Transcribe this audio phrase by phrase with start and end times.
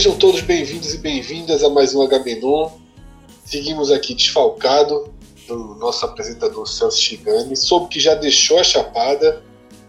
[0.00, 2.70] Sejam todos bem-vindos e bem-vindas a mais um Agamenon.
[3.44, 5.12] Seguimos aqui desfalcado
[5.46, 7.54] do nosso apresentador Celso Chigani.
[7.54, 9.42] Soube que já deixou a Chapada,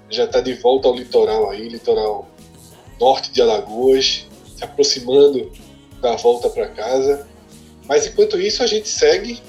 [0.09, 2.27] já está de volta ao litoral aí, litoral
[2.99, 5.49] norte de Alagoas, se aproximando
[6.01, 7.25] da volta para casa.
[7.87, 9.41] Mas enquanto isso, a gente segue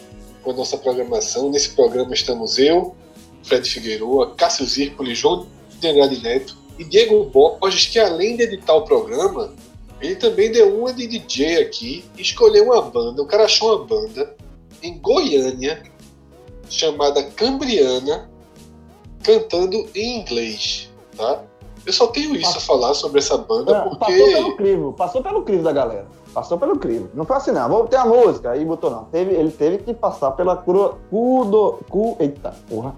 [0.45, 1.51] com a nossa programação.
[1.51, 2.95] Nesse programa estamos eu,
[3.43, 5.45] Fred Figueiredo, Cássio Zirpoli, João
[5.81, 9.53] de Andrade Neto e Diego Borges, que além de editar o programa,
[10.03, 14.34] ele também deu uma de DJ aqui, escolheu uma banda, o cara achou uma banda
[14.83, 15.81] em Goiânia
[16.69, 18.28] chamada Cambriana,
[19.22, 21.42] cantando em inglês, tá?
[21.86, 25.22] Eu só tenho isso a falar sobre essa banda Não, porque Passou pelo crivo, passou
[25.22, 26.06] pelo crivo da galera.
[26.33, 27.11] Passou pelo crivo.
[27.12, 27.69] Não foi assim, não.
[27.69, 29.05] Vou ter a música, aí botou não.
[29.05, 32.94] Teve, ele teve que passar pela cru, cudo, cu, eita, porra.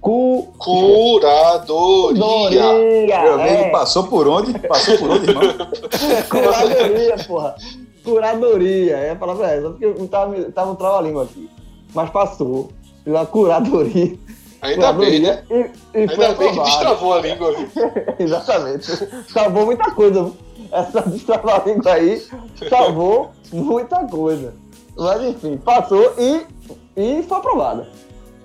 [0.00, 2.18] Cu, curadoria.
[2.18, 4.58] Doria, Meu amigo é, passou por onde?
[4.60, 5.44] Passou por onde, irmão?
[6.30, 7.54] curadoria, porra.
[8.02, 11.50] Curadoria, é a palavra é essa, porque eu tava, tava um trava-língua aqui.
[11.94, 12.70] Mas passou
[13.04, 14.18] pela curadoria.
[14.62, 15.42] Ainda bem, né?
[15.50, 15.54] e,
[15.94, 17.54] e Ainda bem que destravou a língua.
[18.18, 18.86] Exatamente.
[19.30, 20.32] Salvou muita coisa.
[20.72, 22.26] Essa destrava-língua aí
[22.70, 24.54] salvou muita coisa.
[24.96, 26.46] Mas enfim, passou e,
[26.96, 27.88] e foi aprovada.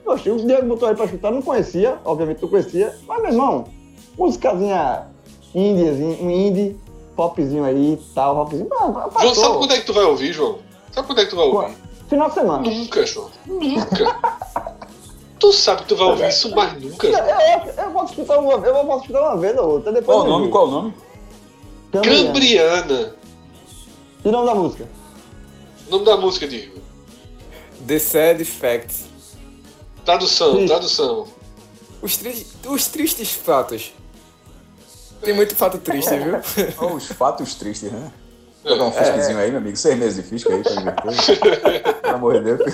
[0.06, 3.66] Poxa, o Diego botou aí pra escutar, não conhecia, obviamente não conhecia, mas meu irmão,
[4.18, 5.08] musicazinha
[5.54, 6.78] índiazinha, um indie,
[7.16, 8.68] popzinho aí, tal, rockzinho.
[8.68, 9.22] Passou.
[9.22, 10.60] João, sabe quando é que tu vai ouvir, João?
[10.92, 11.76] Sabe quando é que tu vai ouvir?
[12.08, 12.70] Final de semana.
[12.70, 13.30] Nunca, João.
[13.48, 14.20] Nunca.
[15.40, 17.26] tu sabe que tu vai ouvir isso mais nunca, Eu, João.
[17.28, 19.92] eu, eu posso escutar uma vez, eu posso escutar uma vez ou outra.
[19.92, 20.44] Depois Qual o nome?
[20.44, 20.52] digo.
[20.52, 20.94] Qual o nome?
[21.92, 23.16] Cambriana.
[24.24, 24.88] E o nome da música?
[25.88, 26.80] O nome da música, Diego.
[27.88, 29.05] The Sad Facts.
[30.06, 30.66] Tradução, Sim.
[30.68, 31.28] tradução.
[32.02, 33.92] Os, tri- os tristes fatos.
[35.22, 36.36] Tem muito fato triste, viu?
[36.80, 38.12] Oh, os fatos tristes, né?
[38.64, 39.76] Jogar um fisquezinho aí, meu amigo.
[39.78, 42.02] Seis meses de fisco aí pra inverter.
[42.02, 42.74] Pelo amor de Deus.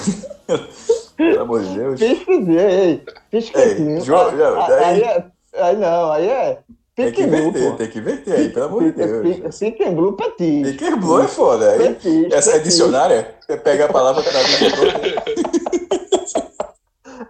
[1.17, 1.99] Pelo amor de Deus.
[1.99, 3.97] Pisquezinho, ei, pisquezinho.
[3.97, 5.23] Ei, João, João, aí, aí- aí, é,
[5.63, 6.59] aí não, aí é
[6.95, 9.57] Tem que Pique Blue, inverter, tem que inverter aí, pelo amor de Deus.
[9.59, 10.63] Pique Blue Petit.
[10.71, 11.71] Pique Blue é foda.
[11.71, 12.63] Aí, Petit, essa é petit.
[12.69, 16.50] dicionária, você pega a palavra cada vez que troca.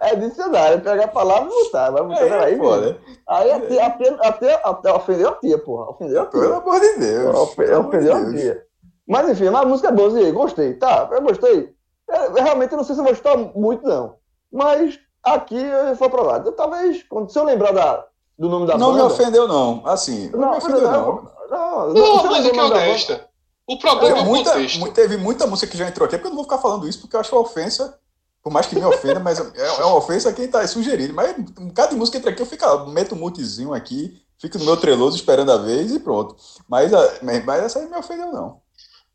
[0.00, 1.90] É dicionário, pega a palavra e botar.
[1.90, 2.98] Vai botar Aí aí, é foda.
[3.28, 5.90] Aí a tia, até, até, até ofendeu a tia, porra.
[5.90, 6.56] Ofendeu a Pelo tia.
[6.56, 7.36] amor de Deus.
[7.36, 8.62] Ofe- pelo amor de Ofendeu a tia.
[9.08, 10.74] Mas enfim, mas a música é boa, Zé, gostei.
[10.74, 11.74] Tá, eu gostei.
[12.08, 14.16] Eu, eu realmente não sei se eu vou gostar muito, não.
[14.52, 16.48] Mas aqui eu foi aprovado.
[16.48, 18.04] Eu, talvez, quando, se eu lembrar da,
[18.38, 19.12] do nome da Não me banda...
[19.14, 19.82] ofendeu, não.
[19.84, 21.32] Assim, não, me ofendeu, não.
[21.50, 23.28] Não, Não, se eu a lembrar música o é nome da banda- honesta.
[23.68, 24.92] O problema é o muita, contexto.
[24.92, 27.14] teve muita música que já entrou aqui, porque eu não vou ficar falando isso, porque
[27.14, 27.96] eu acho uma ofensa,
[28.42, 31.14] por mais que me ofenda, mas é, é uma ofensa a quem tá sugerindo.
[31.14, 34.64] Mas um bocado de música entra aqui, eu fico, meto um mutezinho aqui, fico no
[34.64, 36.36] meu treloso esperando a vez e pronto.
[36.68, 38.60] Mas, a- mas, mas essa aí me ofendeu, não.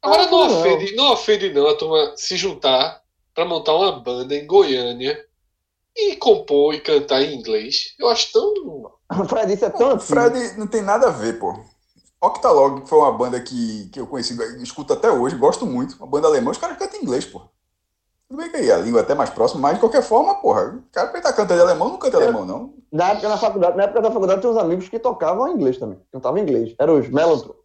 [0.02, 0.60] Agora Ah, não não.
[0.60, 3.02] ofende, não ofende não a turma se juntar
[3.34, 5.24] pra montar uma banda em Goiânia
[5.96, 7.94] e compor e cantar em inglês.
[8.00, 8.54] Eu acho tão.
[9.10, 10.04] O Fred, isso é tão antigo.
[10.04, 11.54] Fred não tem nada a ver, pô.
[12.22, 15.96] Octalog foi uma banda que, que eu conheci, escuto até hoje, gosto muito.
[15.98, 17.42] Uma banda alemã, os caras cantam em inglês, pô.
[18.28, 20.76] Tudo bem que aí a língua é até mais próxima, mas de qualquer forma, porra,
[20.76, 22.74] o cara que tá cantando em alemão não canta em alemão, não.
[22.92, 26.00] Na época, na, faculdade, na época da faculdade, tinha uns amigos que tocavam inglês também.
[26.12, 26.76] Cantavam inglês.
[26.78, 27.56] Eram os Melotron.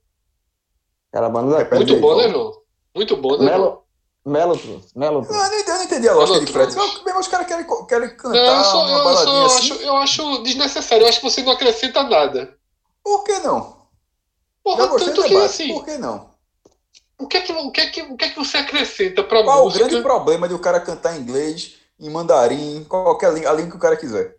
[1.13, 2.63] Era a banda da Muito bom, né, João.
[2.95, 3.45] Muito bom, né?
[3.45, 3.83] Melo,
[4.25, 4.81] Melotron.
[4.95, 5.35] Melotron.
[5.35, 6.73] Eu não, entendi, eu não entendi a lógica de Fred.
[6.73, 9.73] Só mesmo os caras querem, querem cantar Não, só, uma eu, só assim.
[9.73, 11.05] acho, eu acho desnecessário.
[11.05, 12.57] Eu acho que você não acrescenta nada.
[13.03, 13.61] Por que não?
[13.61, 13.77] Já
[14.63, 15.47] Porra, gostei tanto do que debate.
[15.47, 15.75] assim.
[15.75, 16.32] Por que não?
[17.23, 19.45] O que, é que, o, que é que, o que é que você acrescenta pra
[19.45, 23.53] Qual o grande problema de o cara cantar em inglês, em mandarim, qualquer língua, a
[23.55, 24.37] língua que o cara quiser?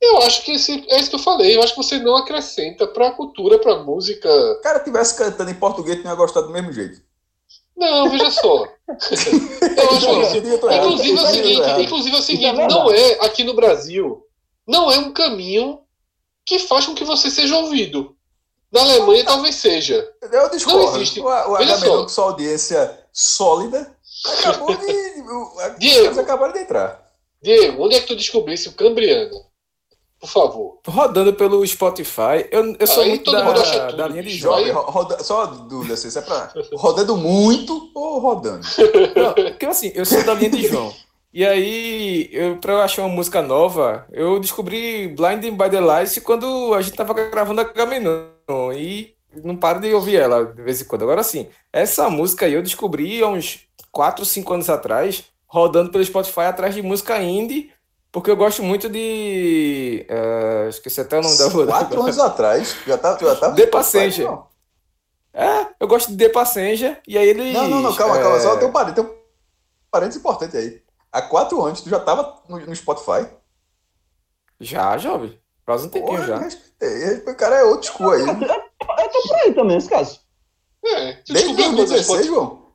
[0.00, 1.56] Eu acho que esse, é isso que eu falei.
[1.56, 4.28] Eu acho que você não acrescenta pra cultura, pra música.
[4.28, 7.02] O cara tivesse cantando em português, tu não ia gostar do mesmo jeito.
[7.76, 8.64] Não, veja só.
[8.88, 10.36] eu acho errado.
[10.72, 12.74] Inclusive é o seguinte, inclusive é o seguinte, verdade.
[12.74, 14.22] não é aqui no Brasil,
[14.66, 15.80] não é um caminho
[16.44, 18.15] que faz com que você seja ouvido.
[18.76, 20.08] Na Alemanha talvez seja.
[20.32, 20.78] Eu discordo.
[20.84, 21.20] Não existe.
[21.20, 22.02] O, o Veja Agamenon só.
[22.02, 23.94] com sua audiência sólida
[24.38, 24.86] acabou de.
[25.78, 26.20] Diego.
[26.20, 27.04] Acabaram de entrar.
[27.42, 29.44] Diego, onde é que tu descobrisse o Cambriano?
[30.18, 30.78] Por favor.
[30.88, 34.72] Rodando pelo Spotify, eu, eu sou Aí muito da, tudo, da linha de jovem.
[34.72, 36.52] Roda- só dúvida se isso é pra.
[36.74, 38.66] Rodando muito ou rodando?
[39.14, 40.92] Não, porque assim, eu sou da linha de João.
[41.34, 46.18] E aí, eu, pra eu achar uma música nova, eu descobri Blinding by the Lights
[46.20, 48.35] quando a gente tava gravando a Gamenon.
[48.76, 49.14] E
[49.44, 51.02] não paro de ouvir ela de vez em quando.
[51.02, 56.04] Agora sim, essa música aí eu descobri há uns 4, 5 anos atrás, rodando pelo
[56.04, 57.72] Spotify atrás de música indie,
[58.12, 60.06] porque eu gosto muito de.
[60.08, 61.66] eh, esqueci até o nome da outra.
[61.66, 63.18] Quatro anos atrás, já tá.
[63.20, 64.26] Já tá The Passenger.
[64.26, 64.46] Não,
[65.32, 67.52] É, eu gosto de The Passenger, e aí ele.
[67.52, 68.40] não, não, calma, calma.
[68.40, 69.18] Só tem um parênteses, tem um
[69.90, 70.82] parênteses importante aí.
[71.12, 73.26] Há quatro anos, tu já tava no, no Spotify?
[74.60, 75.38] Já, jovem.
[75.64, 76.38] Faz um tempinho Porra, já.
[76.38, 76.65] respeitei.
[77.26, 78.20] O cara é outro school aí.
[78.20, 80.20] Eu tô por aí também, esse caso.
[80.84, 82.66] É, Desde descobriu quando 2016, João?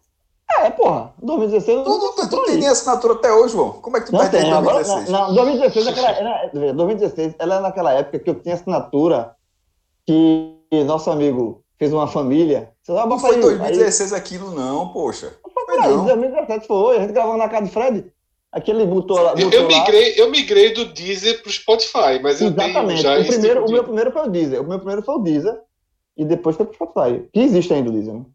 [0.60, 1.14] É, porra.
[1.22, 2.60] 2016 eu Tu, tu, tu, tem aí.
[2.60, 3.72] nem assinatura até hoje, João.
[3.74, 5.10] Como é que tu Não tá tem, agora, 2016?
[5.10, 9.36] não, não, 2016, aquela, era, 2016, ela é naquela época que eu tinha assinatura
[10.06, 12.72] que nosso amigo fez uma família.
[12.88, 15.34] Não foi aí, 2016 aquilo, não, poxa.
[15.46, 16.06] Aí, Foi aí, não.
[16.06, 18.12] 2017 foi, a gente gravou na casa do Fred.
[18.52, 19.34] Aquele botou lá.
[19.38, 23.02] Eu, migrei, eu migrei do Deezer pro Spotify, mas eu tenho Exatamente.
[23.02, 24.62] já O, primeiro, tipo o de- meu primeiro foi o Deezer.
[24.62, 25.58] O meu primeiro foi o Deezer.
[26.18, 27.26] E depois foi pro Spotify.
[27.34, 28.26] Que existe ainda o Deezer, né?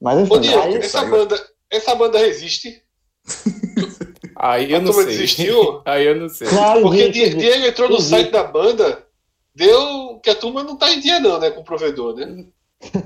[0.00, 1.10] Mas enfim, Ô, Diego, aí, essa saiu.
[1.10, 2.82] banda, essa banda resiste?
[4.36, 5.12] Aí eu A não turma sei.
[5.12, 5.82] desistiu?
[5.86, 6.48] Aí eu não sei.
[6.50, 7.38] Não, Porque existe, Di- existe.
[7.38, 8.10] Diego entrou no Existe.
[8.10, 9.06] site da banda,
[9.54, 12.44] deu que a turma não tá em dia não, né, com o provedor, né?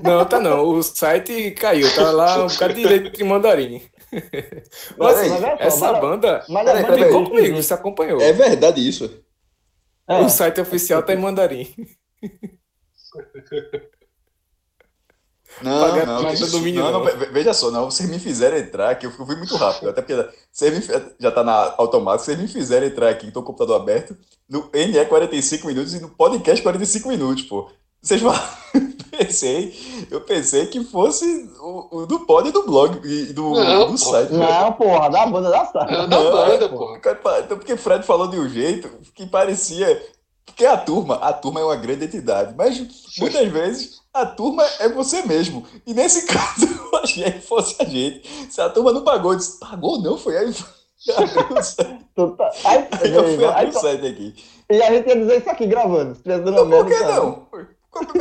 [0.01, 0.65] Não, tá não.
[0.67, 1.93] O site caiu.
[1.93, 3.81] Tá lá um bocado de letra em mandarim.
[4.97, 7.03] Mas assim, Mas olha só, essa mas- banda Mas Peraí, banda peraí.
[7.11, 8.21] ficou comigo, você acompanhou.
[8.21, 9.23] É verdade isso.
[10.07, 10.21] É.
[10.21, 11.73] O site oficial tá em mandarim.
[15.61, 17.17] Não, Pagar não, domínio, não, não, não.
[17.17, 20.29] ve- veja só, não, vocês me fizeram entrar aqui, eu fui muito rápido, até porque
[20.51, 23.81] vocês me, já tá na automática, vocês me fizeram entrar aqui, tô com o computador
[23.81, 24.15] aberto,
[24.47, 27.71] no NE 45 minutos e no podcast 45 minutos, pô.
[28.07, 28.39] Vocês falam,
[29.11, 31.25] pensei, eu pensei que fosse
[31.59, 34.31] o, o do pod e do blog e do, Não, do site.
[34.31, 35.91] Não, porra, da banda da sala.
[35.91, 36.97] É da banda, pô.
[36.99, 40.01] Cara, pa- Então, porque Fred falou de um jeito que parecia.
[40.45, 42.79] Porque a turma, a turma é uma grande entidade, mas
[43.19, 45.65] muitas vezes a turma é você mesmo.
[45.85, 48.21] E nesse caso, eu achei que fosse a gente.
[48.49, 50.53] Se a turma não pagou, eu disse, pagou não, foi aí.
[50.53, 52.07] Site.
[52.37, 54.33] Tá- Aí, Aí eu fui aí, abrir o site aqui.
[54.71, 56.17] e a gente ia dizer isso aqui gravando.
[56.25, 57.47] Uma por que não?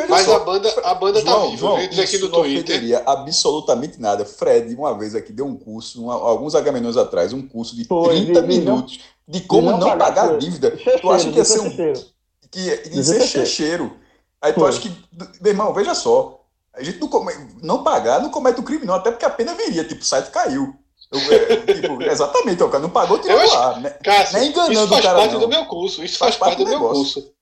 [0.08, 0.36] Mas só.
[0.36, 3.02] a banda, a banda tá João, viva, João, aqui isso no não Twitter.
[3.04, 4.24] absolutamente nada.
[4.24, 8.08] Fred, uma vez aqui, deu um curso, uma- alguns agamenões atrás, um curso de Foi,
[8.24, 10.70] 30 de- minutos de como não não, pagar a dívida.
[11.00, 11.70] Tu acha que ia ser um
[12.50, 13.96] que ia ser checheiro.
[14.40, 14.90] Aí tu acha que.
[15.40, 16.40] Meu irmão, veja só.
[16.72, 17.32] A gente não, come-
[17.62, 20.30] não pagar não comete o crime, não, até porque a pena viria, tipo, o site
[20.30, 20.74] caiu.
[21.10, 23.78] Eu, é, tipo, exatamente, o cara não pagou, tirou acho- lá.
[23.80, 23.90] Né?
[24.02, 25.40] Cássio, Nem enganando isso faz o cara, parte não.
[25.40, 26.04] do meu curso.
[26.04, 27.14] Isso Faz faz, parte parte do do meu negócio.
[27.22, 27.35] curso.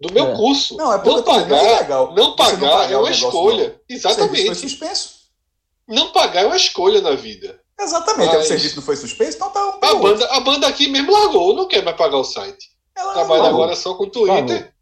[0.00, 0.36] Do meu É.
[0.36, 0.76] curso.
[0.76, 3.10] Não, é porque não não é pagar, legal não você não pagar pagar é uma
[3.10, 3.64] escolha.
[3.64, 4.54] O serviço foi Exatamente.
[4.54, 5.20] suspenso.
[5.86, 7.60] Não pagar é uma escolha na vida.
[7.78, 10.66] Exatamente, aí Mas- o serviço não foi suspenso, então tá um A banda, a banda
[10.66, 12.68] aqui mesmo largou, não quer mais pagar o site.
[12.96, 13.62] Ela Trabalha largou.
[13.62, 14.72] agora só com o Twitter.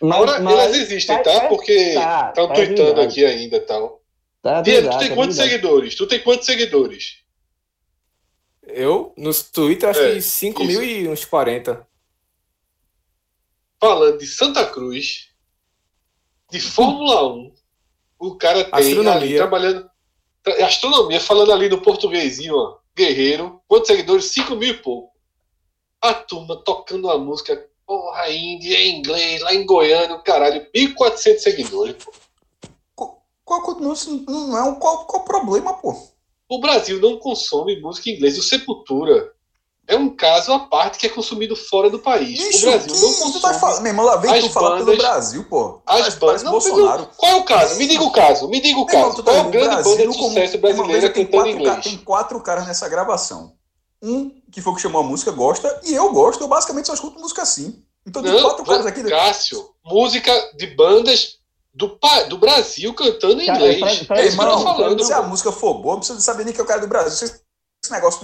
[0.00, 1.22] Mas, Agora mas- elas existem, tá?
[1.40, 3.06] tá- Porque tá, estão tá tweetando verdade.
[3.06, 4.02] aqui ainda e tal.
[4.42, 5.50] Tá Diego, tu tem tá quantos verdade.
[5.62, 5.94] seguidores?
[5.94, 7.04] Tu tem quantos seguidores?
[8.66, 11.86] Eu, no Twitter, acho É, que 5 mil e uns 40.
[13.80, 15.28] Falando de Santa Cruz,
[16.50, 17.54] de Fórmula 1,
[18.18, 19.12] o cara tem Astronomia.
[19.12, 19.90] ali trabalhando.
[20.42, 22.78] tra- Astronomia, falando ali no portuguesinho, ó.
[22.96, 23.60] Guerreiro.
[23.66, 24.26] Quantos seguidores?
[24.26, 25.12] 5 mil e pouco.
[26.00, 31.38] A turma tocando uma música, porra, índia, em inglês, lá em Goiânia, o caralho, 1.400
[31.38, 31.96] seguidores.
[32.02, 32.12] pô.
[32.94, 33.94] Qual, qual, não,
[34.28, 35.94] não é um, qual, qual o problema, pô?
[36.48, 38.38] O Brasil não consome música em inglês.
[38.38, 39.33] O Sepultura
[39.86, 42.38] é um caso à parte que é consumido fora do país.
[42.38, 43.40] Bicho, o Brasil não consome.
[43.40, 43.82] tá falando?
[43.82, 45.82] Meu irmão, lá vem As tu falar pelo Brasil, pô.
[45.86, 46.42] As bandas.
[46.42, 47.08] Não, Bolsonaro.
[47.16, 47.76] Qual é o caso?
[47.76, 48.48] Me diga o caso.
[48.48, 49.16] Me diga o Meu irmão, caso.
[49.16, 51.50] tu tá Qual é a grande Brasil banda de como- sucesso brasileira tem cantando ca-
[51.50, 51.84] inglês?
[51.84, 53.52] tem quatro caras nessa gravação.
[54.02, 56.94] Um que foi o que chamou a música, gosta, e eu gosto, eu basicamente só
[56.94, 57.82] escuto música assim.
[58.06, 59.02] Então tem Não, quatro caras aqui.
[59.02, 61.38] Cássio, música de bandas
[61.74, 61.98] do,
[62.28, 63.78] do Brasil cantando em Cara, inglês.
[64.06, 65.04] Fred- é isso que eu tô Irmão, falando.
[65.04, 67.10] se a música for boa, não precisa saber nem que é o cara do Brasil.
[67.16, 67.24] Se
[67.82, 68.20] esse negócio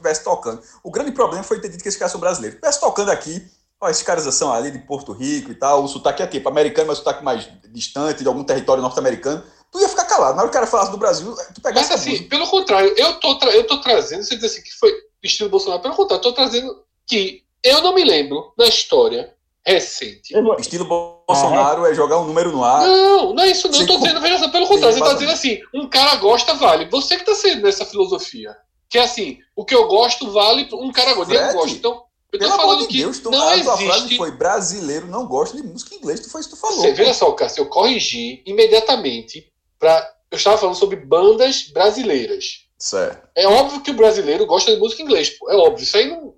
[0.00, 0.62] estivesse to tocando.
[0.82, 2.54] O grande problema foi ter dito que esse cara são brasileiro.
[2.54, 3.46] Se estivesse tocando aqui,
[3.80, 6.88] ó, esses caras são ali de Porto Rico e tal, o sotaque é tipo americano,
[6.88, 10.36] mas o sotaque mais distante de algum território norte-americano, tu ia ficar calado.
[10.36, 13.14] Na hora que o cara falasse do Brasil, tu pegasse Mas assim, pelo contrário, eu
[13.20, 14.92] tô, tra eu tô trazendo, você diz assim que foi
[15.22, 19.34] estilo Bolsonaro, pelo contrário, eu tô trazendo que eu não me lembro na história
[19.66, 20.32] recente.
[20.40, 22.80] Vou- Estilo Bolsonaro é jogar um número no ar.
[22.86, 23.80] Não, não é isso não.
[23.80, 26.54] Eu tô dizendo, veja só, pelo contrário, Sim, você tá dizendo assim, um cara gosta,
[26.54, 26.86] vale.
[26.86, 28.56] Você que tá sendo nessa filosofia.
[28.90, 31.32] Que é assim, o que eu gosto vale, um cara gosta.
[31.32, 31.76] Eu gosto.
[31.76, 34.16] Então, eu tô Pelo amor falando de que Deus, tu, não a tua frase existe.
[34.16, 36.20] foi brasileiro não gosta de música em inglês.
[36.20, 36.80] Tu foi isso que tu falou.
[36.80, 40.16] Você, veja só, Cássio, eu corrigi imediatamente para.
[40.30, 42.66] Eu estava falando sobre bandas brasileiras.
[42.78, 43.28] Certo.
[43.36, 45.50] É óbvio que o brasileiro gosta de música em inglês, pô.
[45.50, 45.84] É óbvio.
[45.84, 46.34] Isso aí não,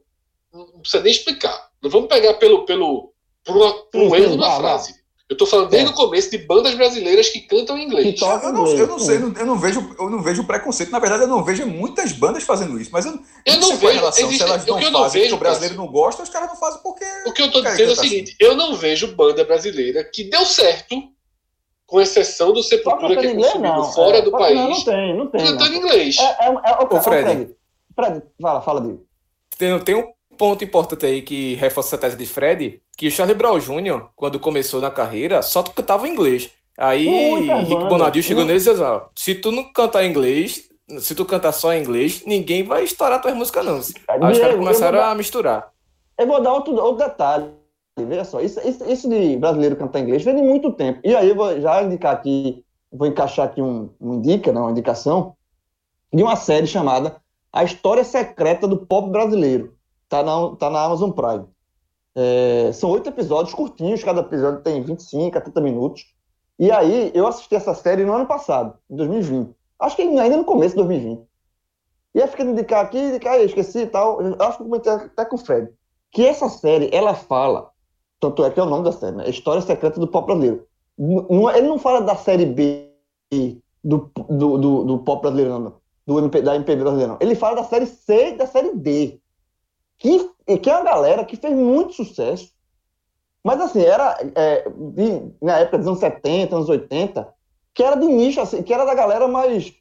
[0.52, 1.70] não precisa nem explicar.
[1.82, 3.12] Não vamos pegar pelo, pelo,
[3.44, 4.94] por, uma, por um erro na frase.
[5.32, 5.92] Eu tô falando desde É.
[5.92, 8.14] o começo de bandas brasileiras que cantam em inglês.
[8.14, 10.90] Que toca Eu não, eu não sei, eu não, não vejo, eu não vejo preconceito.
[10.92, 12.90] Na verdade, eu não vejo muitas bandas fazendo isso.
[12.92, 13.12] Mas eu,
[13.46, 14.26] Eu não não é vejo- relação.
[14.26, 16.28] existe- Se elas o não que eu não fazem vejo, o brasileiro não gosta, os
[16.28, 17.04] caras não fazem porque.
[17.26, 20.44] O que eu tô dizendo é o seguinte: eu não vejo banda brasileira que deu
[20.44, 20.96] certo,
[21.86, 23.84] com exceção do Sepultura, que é inglês, não.
[23.92, 25.40] fora É, do não, país, Não tem, não tem.
[25.46, 25.78] cantando não.
[25.78, 26.16] inglês.
[26.18, 27.24] É, é, é, é, Ô, Fred.
[27.24, 27.50] Fred.
[27.94, 29.06] Fred, fala, fala, Diego.
[29.58, 30.04] Tem, tem um
[30.42, 34.40] ponto importante aí que reforça essa tese de Fred, que o Charlie Brown Jr., quando
[34.40, 36.50] começou na carreira, só cantava inglês.
[36.76, 37.84] Aí Muita Rick.
[37.84, 40.68] Bonadil chegou nele e disse, ó, se tu não cantar inglês,
[40.98, 43.74] se tu cantar só em inglês, ninguém vai estourar tuas músicas não.
[44.08, 45.70] Aí os caras começaram vou a misturar.
[46.18, 47.46] Eu vou dar outro, outro detalhe.
[47.96, 50.98] Veja só, isso, isso, isso de brasileiro cantar inglês vem de muito tempo.
[51.04, 54.72] E aí eu vou já indicar aqui, vou encaixar aqui um, um indica, não, uma
[54.72, 55.36] indicação,
[56.12, 57.14] de uma série chamada
[57.52, 59.80] A História Secreta do Pop Brasileiro.
[60.12, 61.46] Tá na, tá na Amazon Prime.
[62.14, 66.04] É, são oito episódios curtinhos, cada episódio tem 25 a 30 minutos.
[66.58, 69.56] E aí eu assisti essa série no ano passado, em 2020.
[69.80, 71.26] Acho que ainda no começo de 2020.
[72.14, 74.20] E aí fica de indicar aqui, indicar aí, esqueci e tal.
[74.20, 75.70] Eu acho que eu comentei até com o Fred
[76.10, 77.70] que essa série, ela fala,
[78.20, 79.30] tanto é que é o nome da série, né?
[79.30, 80.66] História Secreta do Pop Brasileiro.
[80.98, 82.92] Não- ele não fala da série B
[83.82, 85.74] do, do, do, do pop brasileiro, não,
[86.06, 87.18] do MP, da MPB brasileira, não.
[87.18, 89.21] Ele fala da série C e da série D,
[90.02, 92.52] que, que é uma galera que fez muito sucesso,
[93.44, 97.32] mas assim, era é, de- na época dos anos 70, anos 80,
[97.74, 99.72] que era de nicho, assim, que era da galera mais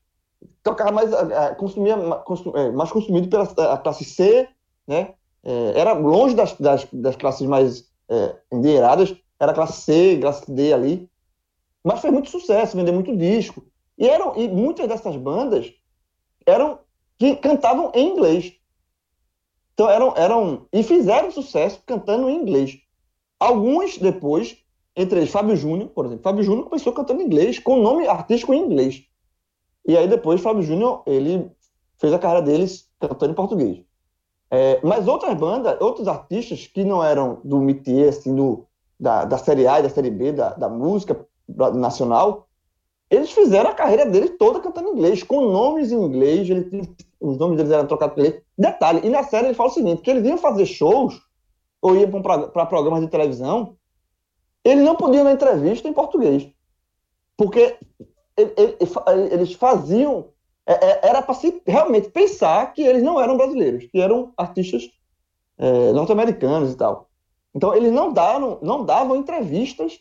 [0.63, 4.47] tocava mais, eh, consumia ma- consu- eh, mais consumido pela classe C,
[4.87, 5.15] né?
[5.43, 7.89] Eh, era longe das, das, das classes mais
[8.51, 11.09] endinheiradas, era classe C, classe D ali,
[11.83, 13.63] mas fez muito sucesso, vendeu muito disco.
[13.97, 15.71] E, eram, e muitas dessas bandas
[16.45, 16.79] eram
[17.19, 18.53] que cantavam em inglês.
[19.73, 22.77] Então eram, eram e fizeram sucesso cantando em inglês.
[23.39, 24.57] Alguns depois,
[24.95, 28.53] entre eles Fábio Júnior, por exemplo, Fábio Júnior começou cantando em inglês, com nome artístico
[28.53, 29.03] em inglês.
[29.87, 31.49] E aí depois Fábio Júnior, ele
[31.97, 33.83] fez a carreira deles cantando em português.
[34.49, 38.65] É, mas outras bandas, outros artistas que não eram do métier, assim, do,
[38.99, 41.25] da, da série A e da série B, da, da música
[41.73, 42.47] nacional,
[43.09, 46.95] eles fizeram a carreira deles toda cantando em inglês, com nomes em inglês, ele tinha-
[47.21, 48.43] os nomes deles eram trocados por inglês.
[48.57, 51.21] Detalhe, e na série ele fala o seguinte, que eles iam fazer shows,
[51.81, 53.77] ou iam para programas de televisão,
[54.63, 56.51] eles não podiam dar entrevista em português.
[57.37, 57.77] Porque
[58.37, 60.29] ele- ele- ele- eles faziam.
[60.65, 64.89] é- é- Era para se realmente pensar que eles não eram brasileiros, que eram artistas
[65.57, 67.09] é, norte-americanos e tal.
[67.53, 69.99] Então, eles não davam, não davam entrevistas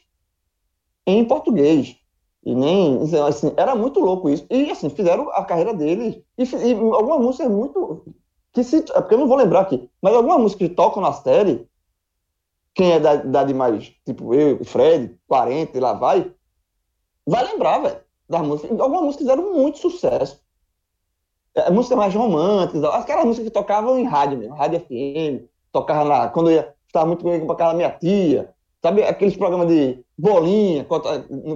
[1.07, 1.97] em português.
[2.45, 3.01] E nem.
[3.27, 4.47] Assim, era muito louco isso.
[4.51, 6.23] E, assim, fizeram a carreira deles.
[6.39, 8.05] E, e algumas músicas muito.
[8.53, 11.13] Que se, é porque eu não vou lembrar aqui, mas algumas músicas que tocam na
[11.13, 11.69] série,
[12.75, 16.33] quem é da idade mais, tipo eu, Fred, 40 e lá vai,
[17.25, 18.81] vai lembrar, velho, das músicas.
[18.81, 20.41] Algumas músicas fizeram muito sucesso.
[21.55, 26.29] É, músicas mais românticas, aquelas músicas que tocavam em rádio mesmo, rádio FM, tocava lá,
[26.29, 30.87] quando eu ia, estava muito para casa da minha tia, sabe, aqueles programas de bolinha,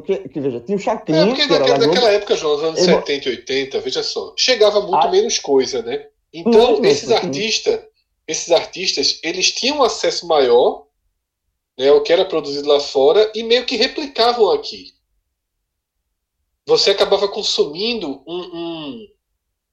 [0.04, 2.54] que, que veja, tinha o É, Chacrinha, porque que era naquela, da naquela época, João,
[2.56, 5.10] nos anos vou- 70 e 80, veja só, chegava muito Ah.
[5.10, 6.06] menos coisa, né?
[6.32, 7.80] Então, esses artistas,
[8.26, 10.86] esses artistas, eles tinham acesso maior,
[11.78, 14.92] né, ao que era produzido lá fora e meio que replicavam aqui.
[16.66, 19.08] Você acabava consumindo um, um-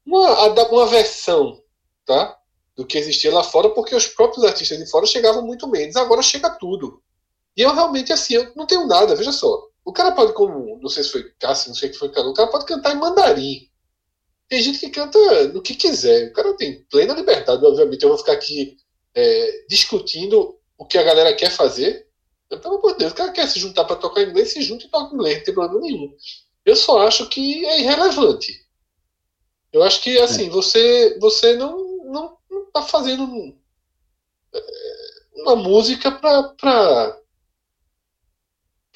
[0.06, 1.62] uma, uma versão,
[2.06, 2.38] tá?
[2.76, 5.96] Do que existia lá fora, porque os próprios artistas de fora chegavam muito menos.
[5.96, 7.01] Agora chega tudo.
[7.56, 9.68] E eu realmente, assim, eu não tenho nada, veja só.
[9.84, 12.30] O cara pode, como, não sei se foi Cássio, não sei o que foi Canu,
[12.30, 13.70] o cara pode cantar em mandarim.
[14.48, 16.30] Tem gente que canta no que quiser.
[16.30, 18.04] O cara tem plena liberdade, obviamente.
[18.04, 18.78] Eu vou ficar aqui
[19.16, 22.08] é, discutindo o que a galera quer fazer.
[22.50, 24.90] Pelo amor de Deus, o cara quer se juntar para tocar inglês, se junta e
[24.90, 26.14] toca inglês, não tem problema nenhum.
[26.66, 28.66] Eu só acho que é irrelevante.
[29.72, 33.56] Eu acho que, assim, você, você não, não, não tá fazendo.
[34.54, 34.62] é,
[35.36, 37.21] uma música para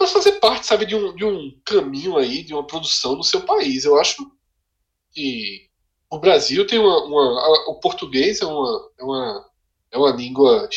[0.05, 3.41] para fazer parte, sabe, de um, de um caminho aí, de uma produção no seu
[3.41, 3.85] país.
[3.85, 4.31] Eu acho
[5.11, 5.69] que
[6.09, 9.51] o Brasil tem uma, uma o português é uma, é uma
[9.91, 10.69] é uma língua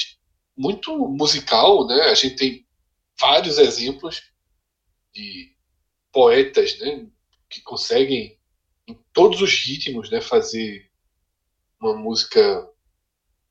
[0.56, 2.02] muito musical, né?
[2.04, 2.66] A gente tem
[3.20, 4.22] vários exemplos
[5.12, 5.52] de
[6.12, 7.06] poetas, né,
[7.50, 8.38] que conseguem
[8.86, 10.90] em todos os ritmos, né, fazer
[11.80, 12.68] uma música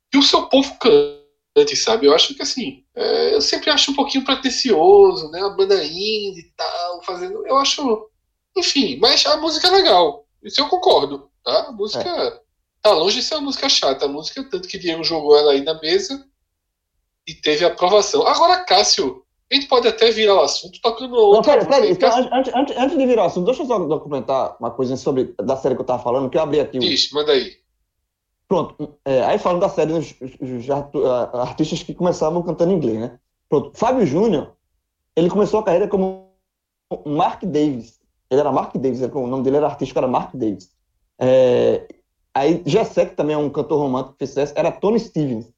[0.10, 2.08] que o seu povo cante, sabe?
[2.08, 5.40] Eu acho que assim, é, eu sempre acho um pouquinho pretencioso, né?
[5.40, 7.46] A banda indie e tal, fazendo.
[7.46, 8.10] Eu acho.
[8.58, 10.26] Enfim, mas a música é legal.
[10.44, 11.68] Isso eu concordo, tá?
[11.68, 12.42] A música é.
[12.82, 14.06] tá longe de ser uma música chata.
[14.06, 16.26] A música, tanto que Diego jogou ela aí na mesa
[17.28, 18.26] e teve aprovação.
[18.26, 21.58] Agora, Cássio, a gente pode até virar o assunto tocando outra.
[21.58, 24.58] Não, pera, pera, então, antes, antes, antes de virar o assunto, deixa eu só documentar
[24.60, 26.80] uma coisa sobre da série que eu tava falando, que eu abri aqui.
[26.80, 27.58] Diz, manda aí.
[28.48, 30.70] Pronto, é, aí falando da série dos, dos
[31.34, 33.20] artistas que começavam cantando inglês, né?
[33.50, 34.54] Pronto, Fábio Júnior,
[35.16, 36.30] ele começou a carreira como
[37.06, 38.00] Mark Davis.
[38.30, 40.72] Ele era Mark Davis, o nome dele era artístico, era Mark Davis.
[41.20, 41.88] É,
[42.34, 45.52] aí Jessé, que também é um cantor romântico que fez era Tony Stevens.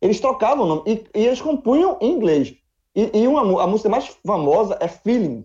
[0.00, 2.54] Eles trocavam o nome e, e eles compunham em inglês.
[2.94, 5.44] E, e uma, a música mais famosa é Feeling,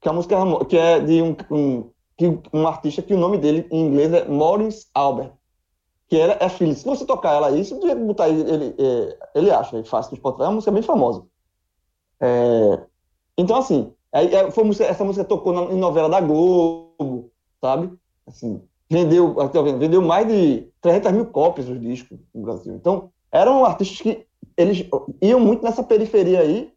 [0.00, 0.36] que é a música
[0.68, 1.92] que é de um, um,
[2.52, 5.32] um artista que o nome dele em inglês é Maurice Albert
[6.12, 6.80] que era, é Phillips.
[6.80, 10.10] Se você tocar ela aí, se você botar ele, ele, é, ele acha, ele faz
[10.10, 11.24] no Spotify, é uma música bem famosa.
[12.20, 12.80] É,
[13.38, 17.30] então, assim, é, foi essa música tocou na, em novela da Globo,
[17.62, 17.90] sabe?
[18.26, 19.34] Assim, vendeu,
[19.78, 22.74] vendeu mais de 300 mil cópias dos discos no Brasil.
[22.74, 24.86] Então, eram artistas que eles
[25.22, 26.74] iam muito nessa periferia aí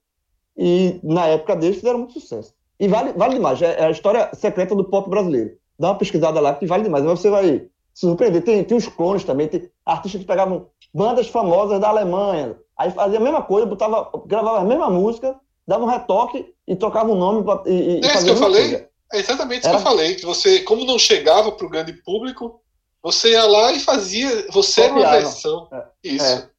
[0.57, 2.53] e, na época deles, fizeram muito sucesso.
[2.79, 5.57] E vale, vale demais, é, é a história secreta do pop brasileiro.
[5.77, 7.03] Dá uma pesquisada lá que vale demais.
[7.03, 8.43] Mas você vai surpreender.
[8.43, 13.17] Tem, tem os clones também, tem artistas que pegavam bandas famosas da Alemanha, aí fazia
[13.17, 15.35] a mesma coisa, botava, gravava a mesma música,
[15.65, 18.37] dava um retoque e trocava o um nome pra, e, e é isso que eu
[18.37, 18.69] falei.
[18.69, 18.89] Coisa.
[19.13, 19.77] É exatamente isso Era...
[19.77, 22.61] que eu falei, que você, como não chegava para o grande público,
[23.01, 25.67] você ia lá e fazia, você era uma versão.
[25.71, 25.85] É.
[26.03, 26.25] Isso.
[26.25, 26.49] É.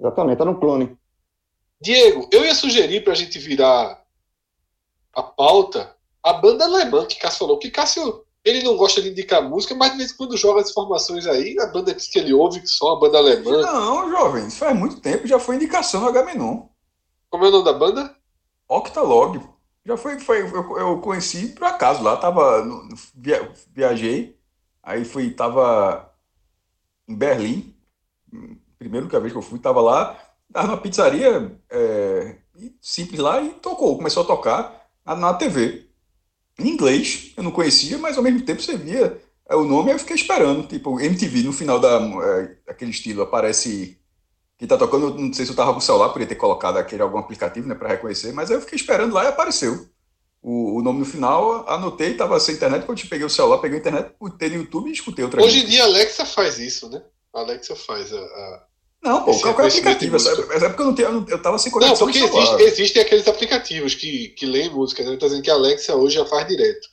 [0.00, 0.96] Exatamente, era um clone.
[1.80, 4.02] Diego, eu ia sugerir para a gente virar
[5.12, 9.42] a pauta a banda alemã que Cássio falou, que Cássio ele não gosta de indicar
[9.42, 12.34] música, mas de vez em quando joga as informações aí, a banda diz que ele
[12.34, 13.62] ouve que só a banda alemã.
[13.62, 16.66] Não, jovem, isso faz muito tempo, já foi indicação no Agamenon.
[17.30, 18.14] Como é o nome da banda?
[18.68, 19.40] Octalog.
[19.86, 24.38] Já foi, foi eu, eu conheci por acaso lá, tava, no, via, viajei,
[24.82, 26.10] aí fui, tava
[27.08, 27.74] em Berlim,
[28.78, 30.18] primeiro que a vez que eu fui, tava lá,
[30.52, 32.36] tava na pizzaria, é,
[32.80, 35.93] simples lá, e tocou, começou a tocar na, na TV
[36.58, 39.98] em inglês, eu não conhecia, mas ao mesmo tempo você via é, o nome eu
[39.98, 40.66] fiquei esperando.
[40.66, 43.98] Tipo, MTV, no final da, é, aquele estilo, aparece
[44.56, 47.02] que tá tocando, não sei se eu tava com o celular, podia ter colocado aquele
[47.02, 49.88] algum aplicativo, né, para reconhecer, mas aí eu fiquei esperando lá e apareceu.
[50.40, 53.78] O, o nome no final, anotei, tava sem internet, quando eu peguei o celular, peguei
[53.78, 56.88] a internet, botei no YouTube e escutei outra Hoje em dia a Alexa faz isso,
[56.88, 57.02] né?
[57.34, 58.66] A Alexa faz a, a
[59.04, 60.16] não, pô, qualquer aplicativo.
[60.16, 60.30] Essa
[60.66, 62.06] época eu não tinha, eu tava sem conexão.
[62.06, 65.10] Não, porque existe, existem aqueles aplicativos que, que leem música, né?
[65.10, 66.88] Ele tá dizendo que a Alexa hoje já faz direto.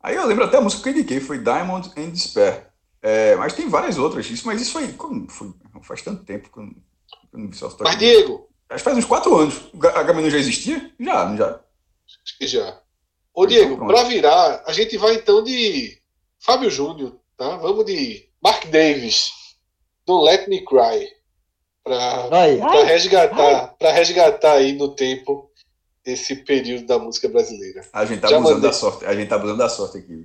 [0.00, 2.68] Aí eu lembro até a música que eu indiquei, foi Diamond and Despair.
[3.02, 4.86] É, mas tem várias outras, isso, mas isso foi,
[5.28, 6.72] foi faz tanto tempo que eu não,
[7.32, 8.48] eu não vi só Mas, Diego.
[8.70, 9.60] Acho que faz uns quatro anos.
[9.94, 10.92] A Gamino já existia?
[11.00, 11.48] Já, não já?
[11.48, 12.80] Acho que já.
[13.34, 15.98] Ô, Diego, então, para virar, a gente vai então de
[16.38, 17.56] Fábio Júnior, tá?
[17.56, 19.32] Vamos de Mark Davis,
[20.06, 21.13] Don't Let Me Cry
[21.84, 25.50] para resgatar, para resgatar aí no tempo
[26.04, 27.82] esse período da música brasileira.
[27.92, 28.70] A gente tá Já abusando mandei.
[28.70, 30.24] da sorte, a gente tá abusando da sorte aqui.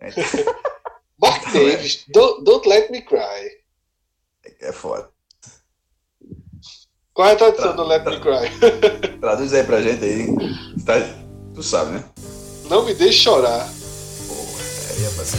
[0.00, 0.08] É.
[1.20, 3.60] Mark Davis, don't, don't, Let Me Cry.
[4.60, 5.08] É foda.
[7.14, 8.48] Qual é a tradução do Let Me Cry?
[9.20, 10.26] Traduz aí pra gente aí.
[10.84, 10.94] Tá,
[11.54, 12.04] tu sabe, né?
[12.68, 13.68] Não me deixe chorar.
[14.26, 15.38] Porra, aí é pra ser.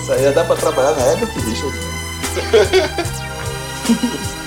[0.00, 3.29] Isso aí dá pra trabalhar na época que deixa.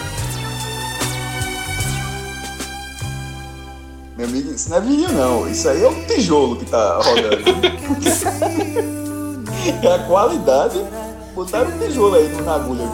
[4.15, 7.43] Meu amigo, isso não é vinho não, isso aí é um tijolo que tá rodando.
[9.83, 10.79] é a qualidade.
[11.33, 12.83] Botaram um tijolo aí na agulha.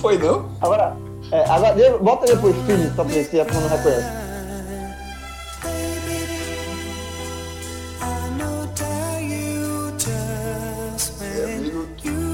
[0.00, 0.50] Foi não?
[0.60, 0.96] Agora,
[1.30, 4.23] é, agora bota depois filho pra ver se a não reconhece.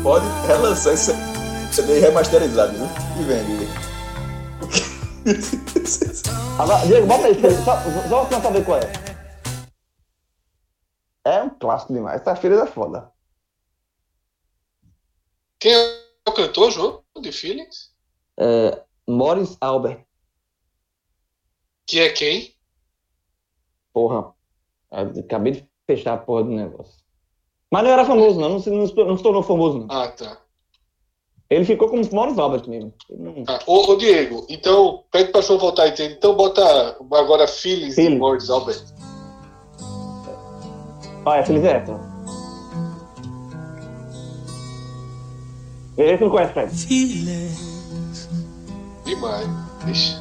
[0.03, 1.13] Pode relançar esse
[1.73, 2.89] CD remasterizado, né?
[3.19, 3.67] E vende.
[6.59, 7.35] Agora, Diego, bota aí,
[7.65, 8.93] só, só pra saber qual é.
[11.25, 12.21] É um clássico demais.
[12.21, 13.13] Essa feira é foda.
[15.59, 17.95] Quem é o cantor, João, de Feelings?
[18.39, 20.05] É, Morris Albert.
[21.87, 22.55] Que é quem?
[23.93, 24.35] Porra.
[24.91, 27.00] Acabei de fechar a porra do negócio.
[27.71, 28.49] Mas não era famoso, não.
[28.49, 29.87] Não se, não se- não se tornou famoso, não.
[29.91, 30.39] Ah, tá.
[31.49, 32.93] Ele ficou como Morris Albert mesmo.
[33.09, 37.45] Ele não- Ah, ô, ô, Diego, então, pede pra João voltar tem- Então bota agora
[37.47, 38.19] de Feelings.
[38.19, 38.83] Morris Albert.
[41.27, 42.01] Ah, é Feliz Essa.
[45.99, 46.73] Esse não conhece, Fred.
[49.05, 49.49] Demais.
[49.87, 50.17] Ixi.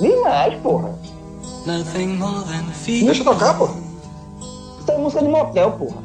[0.00, 0.98] Demais, porra.
[1.66, 3.06] Nothing more than feeling.
[3.06, 3.66] Deixa eu tocar, pô.
[3.66, 5.96] Isso é música de motel, porra.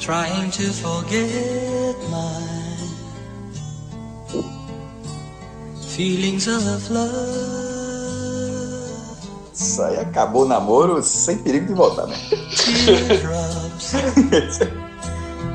[0.00, 2.40] Trying to forget my
[5.96, 7.08] feelings of love.
[9.52, 12.16] Isso aí acabou o namoro sem perigo de voltar, né?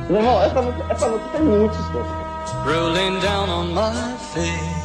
[0.09, 1.93] Meu irmão, essa música, essa música tem muito sucesso.
[1.93, 2.23] cara.
[2.65, 4.83] rolling down on my face.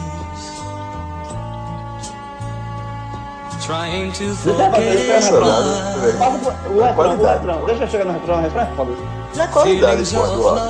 [3.67, 7.67] Trying to Deixa eu fazer forget pro- o refrão.
[7.67, 9.18] Deixa eu chegar no refrão, o refrão é foda.
[9.35, 10.61] E a qualidade, pô, of do love.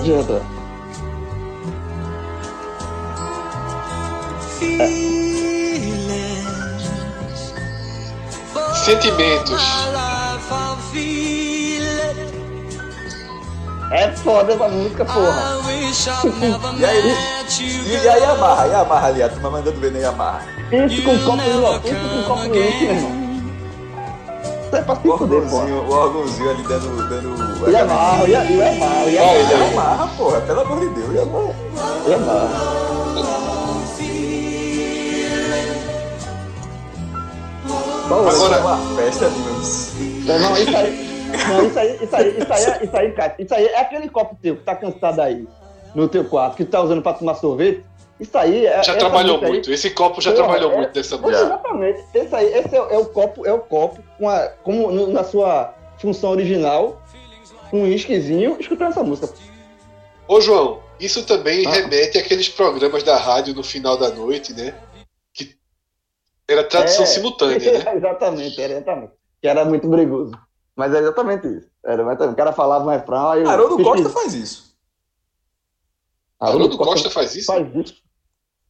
[0.00, 0.42] Adianta.
[5.64, 7.54] Feelings.
[8.84, 9.62] Sentimentos.
[13.90, 15.54] É foda essa música, porra.
[16.78, 17.16] E aí,
[17.60, 20.42] e, e a Yamaha, a Yamaha ali, a turma mandando ver na Yamaha.
[20.88, 23.23] Isso com copo de louco, isso com copo de meu irmão.
[24.74, 27.08] Isso é pra se O fuder, órgãozinho, o órgãozinho ali dando.
[27.08, 29.66] dando E amarra, e amarra, e Olha, amarra.
[29.70, 31.14] Yamaha, porra, pelo amor de Deus.
[31.14, 32.74] E amarra.
[38.08, 39.92] Pô, Agora- É uma festa de meus.
[40.26, 41.14] Não, não, isso aí.
[41.48, 43.34] Não, isso aí, isso aí, isso aí, é- isso aí, cara.
[43.38, 45.46] Isso aí é aquele copo teu que tá cansado aí
[45.94, 47.84] no teu quarto, que tu tá usando pra tomar sorvete.
[48.20, 48.82] Isso aí é.
[48.82, 49.72] Já trabalhou música aí- muito.
[49.72, 51.42] Esse copo já Porra, trabalhou é- muito dessa música.
[51.42, 52.04] Exatamente.
[52.14, 55.24] Esse aí, esse é, é o copo, é o copo com a, como no- na
[55.24, 57.02] sua função original,
[57.70, 59.34] com um isquezinho, escutando essa música.
[60.28, 61.70] Ô, João, isso também Ah.
[61.70, 64.74] remete àqueles programas da rádio no final da noite, né?
[65.32, 65.56] Que
[66.48, 67.06] era tradução É.
[67.06, 67.94] simultânea, né?
[67.96, 69.12] exatamente, era exatamente.
[69.42, 70.32] Que era muito brigoso.
[70.76, 71.68] Mas é exatamente isso.
[71.84, 72.32] Era exatamente.
[72.34, 73.82] O cara falava um refrão, Haroldo.
[73.82, 74.74] Costa faz isso.
[76.40, 77.46] Haroldo Costa faz isso?
[77.46, 78.03] faz isso.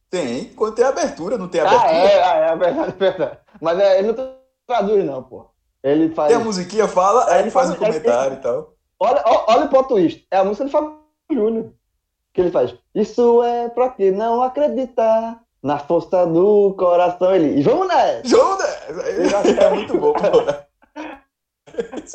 [0.09, 1.89] Tem, quando tem abertura, não tem abertura.
[1.89, 3.37] Ah, é, ah, é, é verdade, é verdade.
[3.61, 4.15] Mas é, ele não
[4.67, 5.45] traduz, não, pô.
[5.83, 6.29] Ele faz.
[6.29, 8.73] Tem a musiquinha, fala, aí Ele ele faz um comentário e tal.
[8.99, 10.25] Olha, olha o plot twist.
[10.31, 10.97] É a música de Fábio
[11.31, 11.71] Júnior.
[12.33, 12.73] Que ele faz.
[12.93, 17.33] Isso é pra quem não acreditar na força do coração.
[17.35, 17.59] Ele.
[17.59, 18.21] E vamos nessa!
[18.27, 18.65] João, né?
[19.61, 20.21] É muito bom, pô.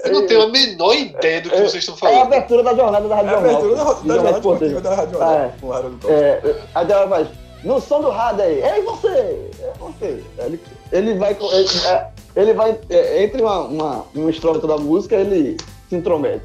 [0.04, 2.22] Eu não tenho a menor ideia do que É- vocês estão É a falando.
[2.22, 3.94] abertura da jornada da É Rádio a abertura da, Jornal.
[3.94, 4.32] da, da, Jornal.
[4.32, 5.36] Esportiva da Rádio Ah, é.
[5.36, 6.12] Jornal, com o Haroldo Costa.
[6.12, 7.28] É, aí ela faz,
[7.64, 10.24] no som do rádio aí, ei você, é você.
[10.38, 10.60] Ele,
[10.92, 15.56] ele vai, ele, é, ele vai é, entre uma, uma, uma estrofe da música, ele
[15.88, 16.44] se intromete.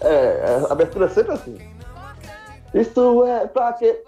[0.00, 1.58] É, a abertura é sempre assim.
[2.74, 4.02] Isso é pra quê?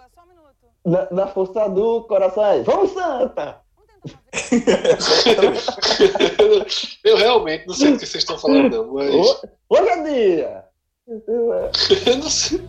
[0.84, 2.62] Na, na força do coração aí.
[2.62, 3.62] Vamos, Santa!
[7.04, 9.14] Eu realmente não sei do que vocês estão falando, não, mas.
[9.14, 10.64] Ho- Hoje é dia!
[12.06, 12.62] Eu não sei.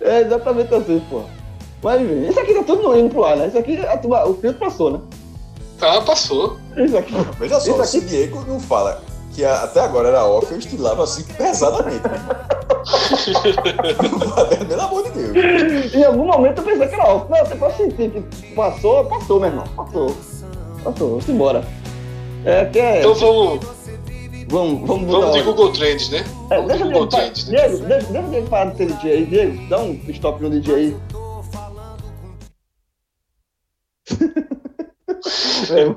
[0.00, 1.22] É exatamente assim, pô.
[1.82, 3.48] Mas enfim, isso aqui tá tudo no indo pro ar, né?
[3.48, 5.00] Isso aqui, a turma- o filtro passou, né?
[5.78, 6.56] Tá, passou.
[6.76, 7.14] Isso aqui.
[7.38, 9.02] Veja só, aqui- o Diego não fala
[9.34, 12.00] que a- até agora era off, eu estilava assim pesadamente.
[14.68, 15.94] Pelo amor de Deus.
[15.94, 17.30] Em algum momento eu pensei que era off.
[17.30, 19.64] Não, você pode sentir que passou, passou, meu irmão.
[19.76, 20.14] Passou.
[20.82, 21.64] Passou, vamos embora.
[22.44, 23.00] É que é.
[23.00, 23.64] Então vamos,
[24.48, 26.18] vamos, vamos vamos de Google Trends, né?
[26.50, 27.56] É, Vamos de deixa Google Trends, né?
[27.68, 29.26] Diego, deixa, deixa o Diego parar de ser DJ aí.
[29.26, 30.96] Diego, dá um stop no DJ aí.
[35.70, 35.96] Meu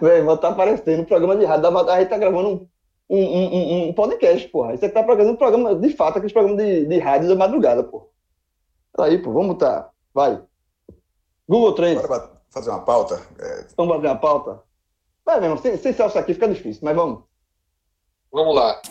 [0.00, 1.78] meu irmão, tá aparecendo um programa de rádio.
[1.90, 2.68] A gente tá gravando
[3.08, 4.74] um, um, um, um- podcast, porra.
[4.74, 7.82] Isso aqui tá gravando um programa, de fato, aqueles programas de, de rádio da madrugada,
[7.82, 8.06] porra.
[8.98, 9.90] Aí, pô, vamos botar.
[10.12, 10.40] Vai.
[11.48, 12.06] Google Trends.
[12.06, 13.20] Bora fazer uma pauta.
[13.38, 14.62] É, Vamos fazer uma pauta?
[15.24, 17.22] Vai mesmo, sem, sem Celso aqui fica difícil, mas vamos.
[18.30, 18.82] Vamos lá.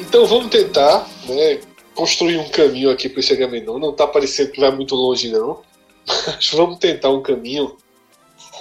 [0.00, 1.60] Então vamos tentar né,
[1.94, 3.78] construir um caminho aqui para esse Agamenon.
[3.78, 5.62] Não está parecendo que vai muito longe, não.
[6.26, 7.76] Mas vamos tentar um caminho.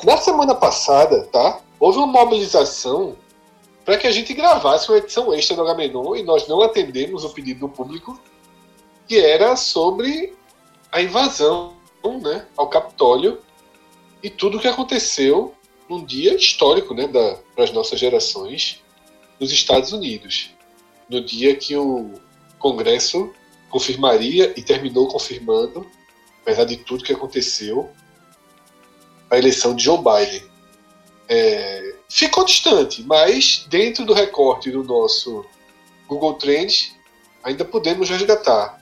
[0.03, 1.61] Na semana passada, tá?
[1.79, 3.15] Houve uma mobilização
[3.87, 7.29] para que a gente gravasse uma edição extra do Agamenon e nós não atendemos o
[7.29, 8.19] pedido do público.
[9.07, 10.35] que era sobre
[10.91, 11.73] a invasão
[12.21, 13.39] né, ao Capitólio
[14.21, 15.55] e tudo o que aconteceu
[15.89, 18.83] num dia histórico né, para as nossas gerações
[19.39, 20.51] nos Estados Unidos.
[21.09, 22.11] No dia que o
[22.59, 23.33] Congresso
[23.69, 25.89] confirmaria e terminou confirmando,
[26.41, 27.89] apesar de tudo que aconteceu,
[29.29, 30.43] a eleição de Joe Biden.
[31.29, 35.45] É, ficou distante, mas dentro do recorte do nosso
[36.07, 36.95] Google Trends,
[37.43, 38.81] ainda podemos resgatar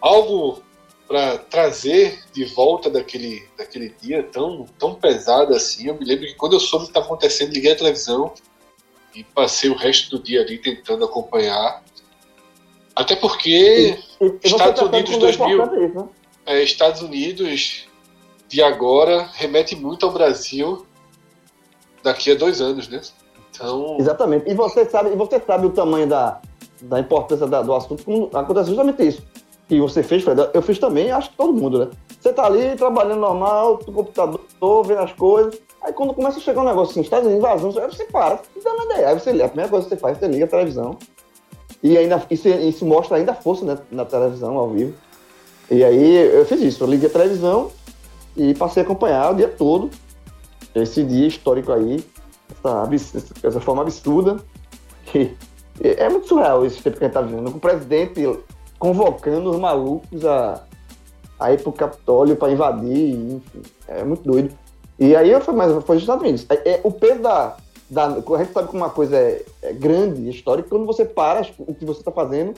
[0.00, 0.62] algo
[1.08, 5.88] para trazer de volta daquele, daquele dia tão, tão pesado assim.
[5.88, 8.32] Eu me lembro que quando eu soube o que estava acontecendo, liguei a televisão
[9.14, 11.82] e passei o resto do dia ali tentando acompanhar.
[12.94, 15.48] Até porque E- e Estados tá Unidos falando 2000.
[15.56, 16.08] importante isso, né?
[16.46, 17.86] é, Estados Unidos
[18.46, 20.86] de agora remete muito ao Brasil
[22.02, 23.00] daqui a dois anos, né?
[23.54, 24.48] Então, Exatamente.
[24.50, 26.40] E você sabe, e você sabe o tamanho da,
[26.82, 29.22] da importância da- do assunto, como acontece justamente isso.
[29.68, 31.88] Que você fez, Fred, eu fiz também, acho que todo mundo, né?
[32.20, 34.40] Você tá ali trabalhando normal, no computador,
[34.84, 35.60] vendo as coisas.
[35.82, 38.62] Aí quando começa a chegar um negócio assim, Estados Unidos, invasão, aí você para, e
[38.62, 39.08] dá uma ideia.
[39.08, 40.98] Aí você a primeira coisa que você faz, você liga a televisão.
[41.82, 44.92] E ainda isso, isso mostra ainda força né, na televisão, ao vivo.
[45.70, 47.70] E aí eu fiz isso, eu liguei a televisão
[48.36, 49.88] e passei a acompanhar o dia todo
[50.74, 52.04] esse dia histórico aí,
[52.48, 54.36] essa, essa forma absurda,
[55.06, 55.36] que
[55.80, 58.22] é muito surreal esse tempo que a gente tá vivendo, com o presidente
[58.78, 60.64] convocando os malucos a,
[61.38, 64.54] a ir pro Capitólio para invadir, enfim, é muito doido.
[64.98, 66.46] E aí eu fui, mas foi Estados Unidos.
[66.50, 67.56] É, é, o peso da,
[67.88, 68.06] da.
[68.06, 71.84] A gente sabe que uma coisa é, é grande, histórica, quando você para o que
[71.84, 72.54] você está fazendo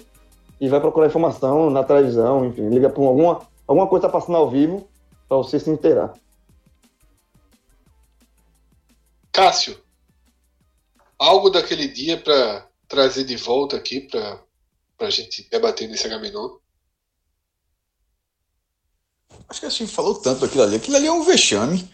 [0.61, 4.49] e vai procurar informação na televisão, enfim, liga para alguma, alguma coisa tá passando ao
[4.49, 4.87] vivo
[5.29, 6.13] para você se inteirar.
[9.33, 9.83] Cássio,
[11.19, 14.45] algo daquele dia para trazer de volta aqui para
[15.01, 16.59] a gente debater nesse Agamenon?
[19.49, 20.77] Acho que a gente falou tanto daquilo ali.
[20.77, 21.91] Aquilo ali é um vexame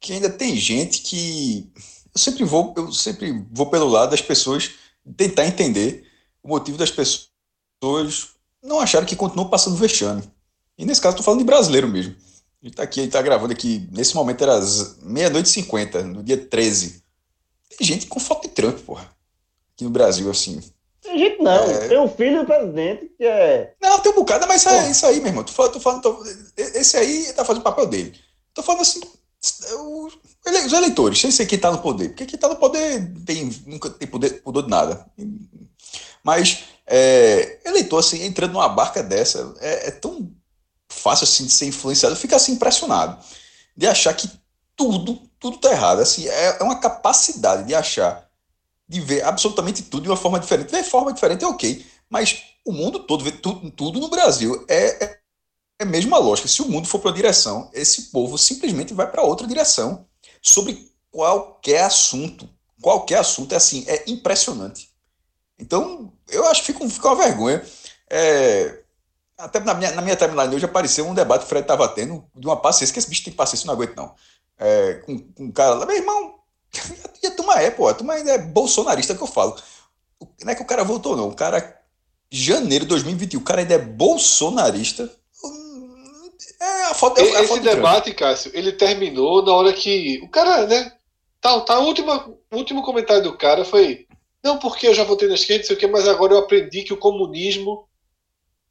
[0.00, 1.70] que ainda tem gente que.
[2.14, 4.70] Eu sempre vou, eu sempre vou pelo lado das pessoas
[5.16, 6.10] tentar entender
[6.42, 8.30] o motivo das pessoas
[8.62, 10.22] não acharem que continuam passando vexame.
[10.76, 12.16] E nesse caso, estou falando de brasileiro mesmo.
[12.62, 14.58] A gente tá aqui, a gente tá gravando aqui, nesse momento era
[15.02, 17.02] meia-noite e cinquenta, no dia 13.
[17.76, 19.08] Tem gente com foto de Trump, porra.
[19.74, 20.60] Aqui no Brasil, assim.
[21.00, 21.70] Tem gente não.
[21.70, 21.88] É.
[21.88, 23.74] Tem um filho do presidente que é.
[23.80, 25.44] Não, tem um bocado, mas isso, é, isso aí, meu irmão.
[25.44, 26.24] Tô falando, tô falando, tô-
[26.56, 28.18] esse aí tá fazendo o papel dele.
[28.52, 29.00] Tô falando assim,
[29.78, 30.06] o-
[30.66, 32.08] os eleitores, sem ser quem tá no poder.
[32.08, 35.06] Porque quem tá no poder tem, nunca tem poder, poder de nada.
[36.24, 40.28] Mas é, eleitor, assim, entrando numa barca dessa, é, é tão
[40.88, 43.18] fácil assim de ser influenciado, fica assim impressionado
[43.76, 44.28] de achar que
[44.76, 46.00] tudo, tudo tá errado.
[46.00, 48.28] Assim, é, é uma capacidade de achar,
[48.88, 50.70] de ver absolutamente tudo de uma forma diferente.
[50.70, 55.04] Ver forma diferente é ok, mas o mundo todo, vê tudo, tudo no Brasil é,
[55.04, 55.20] é,
[55.80, 56.48] é a mesma lógica.
[56.48, 60.06] Se o mundo for para uma direção, esse povo simplesmente vai para outra direção
[60.42, 62.48] sobre qualquer assunto.
[62.80, 64.90] Qualquer assunto é assim, é impressionante.
[65.58, 67.64] Então, eu acho que fica uma vergonha.
[68.10, 68.82] É,
[69.38, 72.24] até na minha, na minha timeline hoje apareceu um debate que o Fred estava tendo
[72.34, 74.12] de uma paciência, que esse bicho tem paciência, não aguento não.
[74.58, 76.34] É, com, com um cara lá, meu irmão,
[77.22, 79.56] e a turma é, pô, a turma ainda é bolsonarista que eu falo.
[80.42, 81.28] Não é que o cara votou, não.
[81.28, 81.80] O cara,
[82.30, 85.10] janeiro de 2021, o cara ainda é bolsonarista.
[86.60, 90.28] É a foto, é a Esse de debate, Cássio, ele terminou na hora que o
[90.28, 90.92] cara, né?
[91.40, 94.06] Tá, tá, o último, último comentário do cara foi:
[94.42, 96.82] Não, porque eu já votei na esquerda, não sei o que, mas agora eu aprendi
[96.82, 97.87] que o comunismo.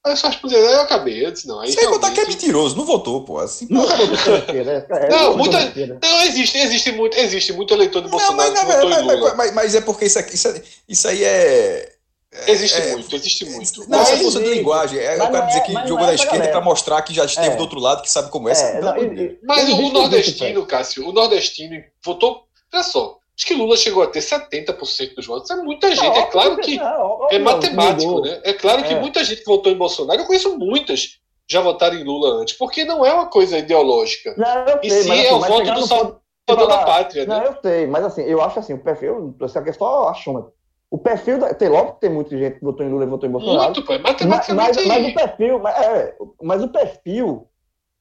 [0.07, 1.25] Aí eu só respondi, aí eu acabei.
[1.25, 3.39] Eu disse, não, aí Sem contar que é realmente- mentiroso, não votou, pô.
[3.39, 3.83] Assim, pela
[4.39, 4.87] esquerda.
[4.89, 5.99] É, Não, nunca muita-.
[6.01, 8.99] Não, existe, existe muito, existe muito eleitor do Não, Bolsonaro mas, que não, votou mas,
[9.01, 9.35] em mas, Lula.
[9.35, 10.53] mas- mas é porque isso, aqui, isso,
[10.87, 11.93] isso aí é.
[12.33, 13.89] é- Existe é- muito, existe muito.
[13.89, 14.99] Não, é Mas força de linguagem.
[14.99, 16.61] É Mas o cara não dizer é- que não jogou é na essa esquerda pra
[16.61, 17.55] mostrar que já esteve É.
[17.55, 18.53] do outro lado, que sabe como é.
[18.53, 22.43] É, não, e- Mas o nordestino, Cássio, o nordestino votou.
[22.73, 25.49] Olha só, acho que Lula chegou a ter 70% dos votos.
[25.51, 26.03] É muita gente.
[26.03, 28.41] Não, é claro que não, é não, matemático, né?
[28.43, 28.99] É claro que É.
[28.99, 32.83] muita gente que votou em Bolsonaro, eu conheço muitas, já votaram em Lula antes, porque
[32.83, 34.33] não é uma coisa ideológica.
[34.37, 37.25] Não, eu E sei, sim, mas, é assim, o mas voto do Salvador da pátria,
[37.25, 37.47] Não, né?
[37.47, 39.73] eu sei, mas assim, eu acho assim, o perfil, isso aqui é
[40.09, 40.51] achômetro.
[40.89, 43.27] O perfil, da, tem logo que tem muita gente que votou em Lula e votou
[43.27, 43.65] em Bolsonaro.
[43.65, 47.47] Muito, pô, é Mas, mas, mas o perfil, mas, é, mas o perfil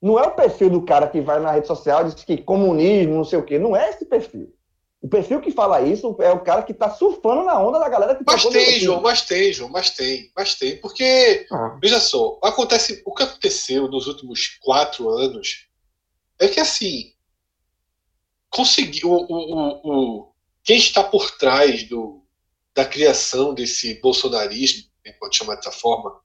[0.00, 3.14] não é o perfil do cara que vai na rede social e diz que comunismo,
[3.14, 3.58] não sei o quê.
[3.58, 4.54] Não é esse perfil.
[5.06, 8.16] O perfil que fala isso é o cara que tá surfando na onda da galera
[8.16, 8.80] que Mas trocou de tem.
[8.80, 10.80] João, mas tem, João, mas tem, mas tem.
[10.80, 15.68] Porque, Ah, veja só, acontece, o que aconteceu nos últimos quatro anos
[16.40, 17.12] é que, assim,
[18.50, 19.12] conseguiu.
[19.12, 20.32] O, o, o, o-
[20.64, 22.24] quem está por trás do,
[22.74, 26.20] da criação desse bolsonarismo, a gente pode chamar dessa forma,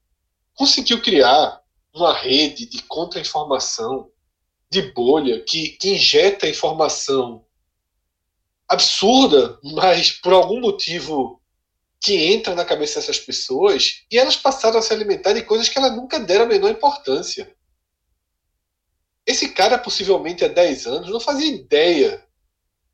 [0.54, 1.62] conseguiu criar
[1.94, 4.10] uma rede de contra-informação,
[4.68, 7.44] de bolha, que, que injeta informação
[8.72, 11.40] absurda, mas por algum motivo
[12.00, 15.78] que entra na cabeça dessas pessoas e elas passaram a se alimentar de coisas que
[15.78, 17.54] elas nunca deram a menor importância.
[19.24, 22.26] Esse cara, possivelmente há 10 anos, não fazia ideia,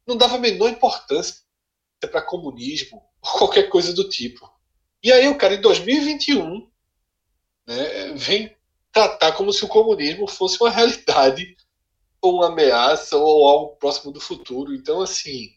[0.07, 1.37] não dava a menor importância
[2.01, 4.51] para comunismo ou qualquer coisa do tipo.
[5.03, 6.69] E aí o cara, em 2021,
[7.67, 8.55] né, vem
[8.93, 11.57] tratar como se o comunismo fosse uma realidade
[12.21, 14.75] ou uma ameaça ou algo próximo do futuro.
[14.75, 15.57] Então, assim,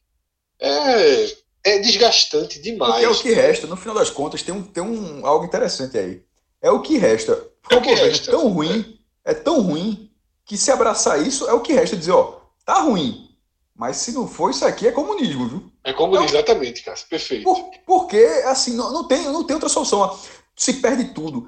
[0.61, 2.93] é, é desgastante demais.
[2.93, 5.97] Porque é o que resta, no final das contas, tem, um, tem um, algo interessante
[5.97, 6.21] aí.
[6.61, 7.33] É o que resta.
[7.69, 8.29] É o que governo resta.
[8.29, 10.11] É tão ruim, é tão ruim,
[10.45, 11.95] que se abraçar isso é o que resta.
[11.97, 13.29] Dizer, ó, tá ruim,
[13.75, 15.71] mas se não for isso aqui é comunismo, viu?
[15.83, 16.97] É comunismo, exatamente, cara.
[17.09, 17.43] Perfeito.
[17.43, 20.17] Por- porque, assim, não, não, tem, não tem outra solução.
[20.55, 21.47] Se perde tudo.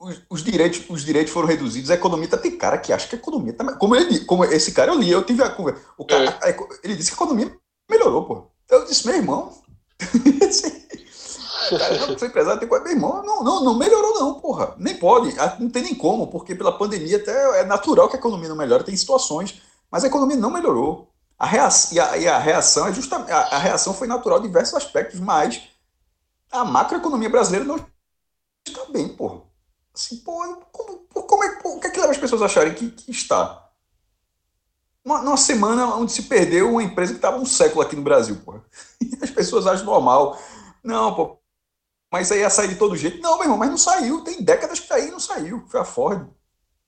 [0.00, 2.38] Os, os direitos, os direitos foram reduzidos, a economia tá.
[2.38, 3.72] Tem cara que acha que a economia tá.
[3.74, 5.82] Como, ele, como esse cara eu li, eu tive a conversa.
[5.96, 7.52] O cara, a eco- ele disse que a economia
[7.88, 8.50] melhorou, pô.
[8.68, 9.52] Eu disse, meu irmão.
[11.78, 12.84] cara, não, sou empresário, tem coisa.
[12.84, 14.74] Meu irmão, não, não, não melhorou, não, porra.
[14.78, 15.34] Nem pode.
[15.58, 18.84] Não tem nem como, porque pela pandemia até é natural que a economia não melhore,
[18.84, 19.60] tem situações.
[19.90, 21.08] Mas a economia não melhorou.
[21.38, 23.30] A reação, e, a, e a reação é justamente.
[23.30, 25.62] A, a reação foi natural em diversos aspectos, mas
[26.50, 27.76] a macroeconomia brasileira não
[28.66, 29.42] está bem, porra.
[29.94, 30.32] Assim, pô,
[30.72, 33.67] como, como é, o que é que leva as pessoas a acharem que, que está?
[35.08, 38.36] Uma, numa semana onde se perdeu uma empresa que estava um século aqui no Brasil,
[38.44, 38.62] porra.
[39.00, 40.38] E as pessoas acham normal.
[40.84, 41.38] Não, pô,
[42.12, 43.22] mas isso aí ia sair de todo jeito.
[43.22, 44.20] Não, meu irmão, mas não saiu.
[44.22, 45.64] Tem décadas que tá aí não saiu.
[45.68, 46.26] Foi a Ford.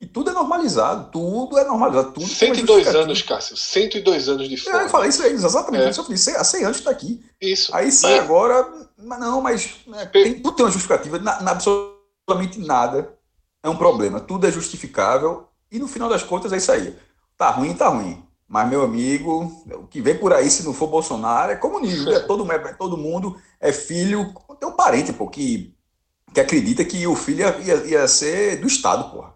[0.00, 1.10] E tudo é normalizado.
[1.10, 2.12] Tudo é normalizado.
[2.12, 3.04] Tudo tem uma 102 justificativa.
[3.04, 3.56] anos, Cássio.
[3.56, 4.88] 102 anos de É, Eu fome.
[4.90, 5.90] falei isso aí, exatamente É.
[5.90, 6.00] isso.
[6.00, 7.24] Eu falei, "Cem- há 100 anos está aqui.
[7.40, 7.74] Isso.
[7.74, 12.58] Aí sai agora, mas não, mas né, tem, tudo tem uma justificativa, na, na absolutamente
[12.60, 13.14] nada
[13.62, 16.96] é um problema, tudo é justificável e no final das contas é isso aí.
[17.40, 18.22] Tá ruim, tá ruim.
[18.46, 22.10] Mas, meu amigo, o que vem por aí, se não for Bolsonaro, é comunismo.
[22.10, 24.34] É todo, é todo mundo é filho.
[24.60, 25.74] Tem um parente, pô, que,
[26.34, 29.32] que acredita que o filho ia, ia, ia ser do Estado, porra.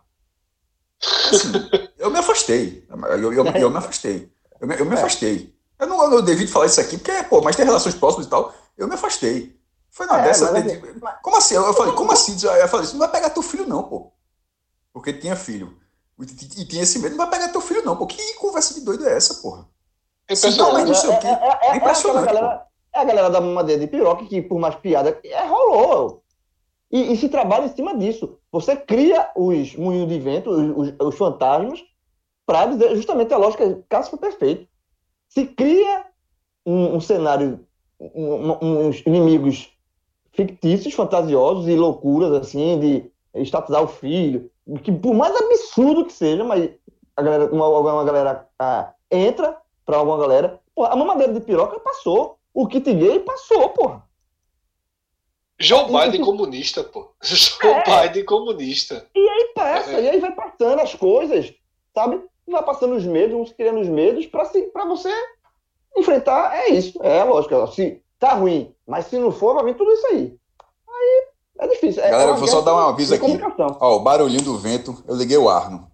[1.30, 1.50] Assim,
[1.96, 2.86] eu me afastei.
[2.90, 4.30] Eu, eu, eu me afastei.
[4.60, 5.56] Eu me, eu me afastei.
[5.78, 8.54] Eu não, eu devia falar isso aqui, porque, pô, mas tem relações próximas e tal.
[8.76, 9.58] Eu me afastei.
[9.90, 10.52] Foi na É, dessa.
[11.00, 11.54] mas como assim?
[11.54, 12.36] Eu falei, como assim?
[12.46, 14.12] Eu falei, isso não vai pegar teu filho, não, pô.
[14.92, 15.82] Porque tinha filho.
[16.20, 16.22] E,
[16.62, 18.06] e tinha esse medo, não vai pegar teu filho, não, pô.
[18.06, 19.66] Que conversa de doido é essa, porra?
[20.28, 20.86] É impressionante.
[20.86, 21.26] não sei o quê.
[21.26, 24.58] É, é, é, é, impressionante, galera, é a galera da mamadeira de piroca que, por
[24.58, 26.22] mais piada, é, rolou.
[26.90, 28.38] E, e se trabalha em cima disso.
[28.52, 31.82] Você cria os moinhos de vento, os, os- os fantasmas,
[32.46, 33.82] para dizer justamente a lógica.
[33.88, 34.68] Cássio foi perfeito.
[35.28, 36.06] Se cria
[36.64, 37.66] um, um cenário,
[37.98, 39.68] um- um- uns inimigos
[40.32, 43.10] fictícios, fantasiosos e loucuras, assim, de
[43.42, 44.50] estatizar o filho,
[44.82, 46.70] que por mais absurdo que seja, mas
[47.16, 50.60] a galera, uma, uma galera ah, entra pra alguma galera.
[50.74, 52.38] Porra, a mamadeira de piroca passou.
[52.52, 54.04] O kit gay passou, porra.
[55.58, 57.10] Joe Biden comunista, pô.
[57.22, 58.08] Joe É.
[58.08, 59.06] Biden comunista.
[59.14, 59.24] E
[59.54, 60.02] passa, É.
[60.02, 61.54] e aí vai passando as coisas,
[61.94, 62.20] sabe?
[62.46, 65.10] Vai passando os medos, uns criando os medos pra, se, pra você
[65.96, 66.54] enfrentar.
[66.54, 67.66] É isso, é ó.
[67.68, 70.36] Se tá ruim, mas se não for, vai vir tudo isso aí.
[71.58, 72.02] É difícil.
[72.02, 73.40] É Galera, eu vou só dar um aviso aqui.
[73.80, 75.90] Ó, o barulhinho do vento, eu liguei o Arno.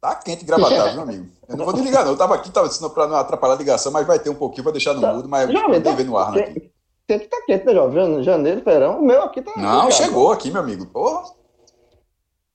[0.00, 1.26] Tá quente gravatado, meu amigo.
[1.48, 2.12] Eu não vou desligar, não.
[2.12, 4.64] Eu tava aqui, tava ensinando pra não atrapalhar a ligação, mas vai ter um pouquinho,
[4.64, 5.12] vou deixar no Tá.
[5.12, 6.52] mudo, mas eu Geralmente, mandei ver no Arno aqui.
[6.60, 6.72] tem,
[7.06, 7.94] tem que estar quente, né, jovem?
[7.96, 9.00] Jane- Janeiro, verão.
[9.00, 9.52] O meu aqui tá.
[9.56, 9.92] Não, ligado.
[9.92, 10.86] chegou aqui, meu amigo.
[10.86, 11.30] Porra.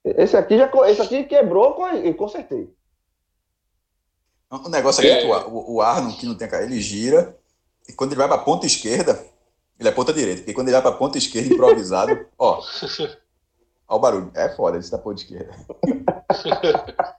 [0.05, 2.73] Esse aqui, já, esse aqui quebrou e consertei.
[4.49, 5.21] O negócio aqui é É.
[5.21, 7.37] que o, o, o Arno, que não tem cara, ele gira,
[7.89, 9.21] e quando ele vai pra ponta esquerda,
[9.79, 12.61] ele é ponta direita, porque quando ele vai pra ponta esquerda improvisado, ó.
[13.87, 14.31] Ó o barulho.
[14.35, 15.53] É foda esse da ponta esquerda.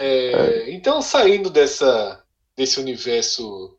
[0.00, 2.22] É, então, saindo dessa,
[2.56, 3.76] desse universo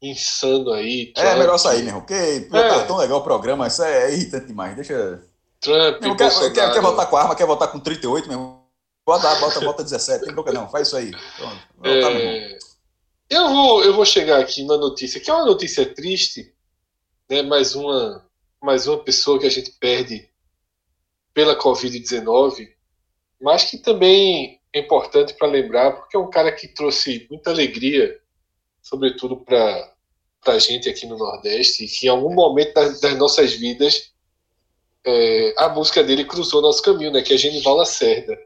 [0.00, 1.12] insano aí.
[1.14, 2.68] É Trump, melhor sair mesmo, porque pô, É.
[2.68, 4.74] tá tão legal o programa, isso é irritante demais.
[4.74, 5.22] Deixa.
[5.60, 8.64] Trump, Não, quer, quer, quer voltar com a arma, quer voltar com 38 mesmo?
[9.04, 11.10] Bota, bota, bota 17, tem bronca não, faz isso aí.
[11.36, 11.58] Pronto.
[11.84, 12.58] É,
[13.28, 16.54] eu, vou, eu vou chegar aqui na notícia, que é uma notícia triste,
[17.30, 17.42] né?
[17.42, 18.26] mais, uma,
[18.60, 20.28] mais uma pessoa que a gente perde
[21.32, 22.68] pela Covid-19,
[23.40, 28.20] mas que também é importante para lembrar, porque é um cara que trouxe muita alegria,
[28.82, 29.94] sobretudo para
[30.46, 34.12] a gente aqui no Nordeste, e que em algum momento das, das nossas vidas
[35.04, 37.22] é, a música dele cruzou nosso caminho, né?
[37.22, 38.38] que é Genival Lacerda.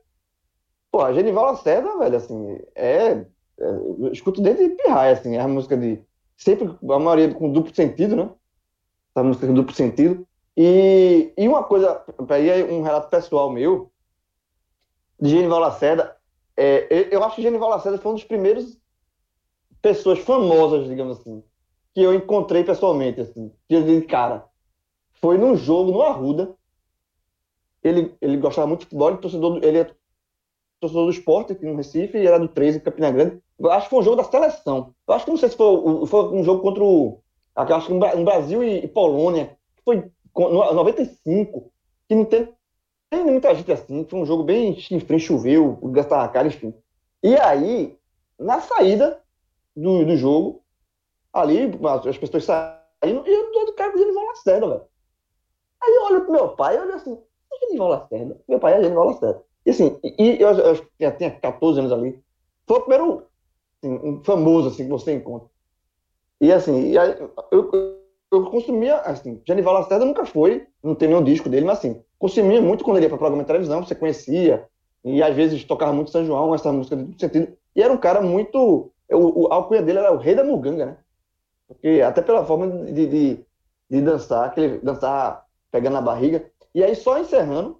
[0.91, 3.26] Pô, a Genival Lacerda, velho, assim, é, é-
[4.12, 6.01] escuto desde pirraia, assim, é a música de.
[6.37, 8.30] Sempre, a maioria com duplo sentido, né?
[9.15, 10.27] Essa música com duplo sentido.
[10.57, 13.91] E, e uma coisa, aí um relato pessoal meu,
[15.21, 16.17] de Genival Lacerda,
[16.57, 18.79] é, eu- acho que Genival Lacerda foi um dos primeiros
[19.83, 21.43] pessoas famosas, digamos assim,
[21.95, 24.45] que eu encontrei pessoalmente, assim, de cara.
[25.15, 26.55] Foi num jogo no Arruda.
[27.83, 29.91] Ele, ele gostava muito de futebol, ele, é torcedor, do- ele é
[30.81, 33.41] torcedor do esporte aqui no Recife e era do 13 em Campina Grande.
[33.59, 34.95] Eu acho que foi um jogo da seleção.
[35.09, 37.23] Eu acho que não sei se foi, foi um jogo contra o.
[37.57, 39.57] Acho que um, Bra- Brasil e, Polônia.
[39.77, 41.71] que Foi com- no 95,
[42.09, 42.49] que não tem,
[43.13, 44.05] muita gente assim.
[44.05, 46.75] Foi um jogo bem chifre, choveu, o gás tava caro, enfim.
[47.23, 47.97] E aí,
[48.39, 49.21] na saída
[49.77, 50.63] do, do jogo,
[51.33, 54.83] ali, as as pessoas saindo, e eu tô do cara com o Genival Lacerda, velho.
[55.83, 57.17] Aí eu olho pro meu pai e olho assim,
[57.53, 58.41] é Genival Lacerda?
[58.49, 59.43] Meu pai é Genival Lacerda.
[59.65, 62.21] E assim, e, eu, eu tinha, tinha 14 anos ali.
[62.67, 63.27] Foi o primeiro
[63.79, 65.49] assim, um famoso assim, que você encontra.
[66.41, 67.16] E assim, e aí,
[67.51, 67.70] eu,
[68.30, 72.61] eu, consumia, assim, Genival Lacerda nunca foi, não tem nenhum disco dele, mas assim, consumia
[72.61, 74.66] muito quando ele ia para programa de televisão, você conhecia,
[75.05, 77.57] e às vezes tocava muito São João, essa música de sentido.
[77.76, 78.91] E era um cara muito.
[79.11, 80.97] O, o, alcunha dele era o rei da muganga, né?
[81.68, 83.47] Porque até pela forma de, de,
[83.91, 86.51] de dançar, que ele dançava pegando na barriga.
[86.74, 87.78] E aí, só encerrando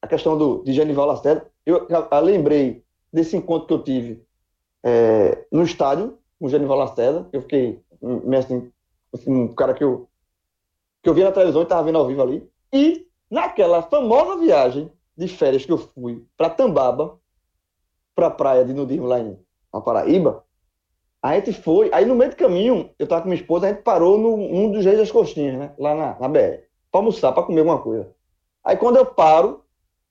[0.00, 4.24] a questão do, de Genival Lacerda, eu, eu, eu lembrei desse encontro que eu tive
[4.82, 7.28] é, no estádio com o Genival Lacerda.
[7.32, 8.72] Eu fiquei, hum, assim,
[9.12, 10.08] assim, um cara que eu,
[11.02, 12.50] que eu via na televisão e estava vendo ao vivo ali.
[12.72, 17.18] E naquela famosa viagem de férias que eu fui para Tambaba,
[18.14, 19.38] para a praia de nudismo lá em
[19.72, 20.44] na Paraíba,
[21.22, 21.90] a gente foi.
[21.92, 24.72] Aí no meio do caminho, eu tava com minha esposa, a gente parou no, num
[24.72, 25.72] dos Reis das Coxinhas, né?
[25.78, 28.10] Lá na, na BR, para almoçar, para comer alguma coisa.
[28.64, 29.64] Aí quando eu paro,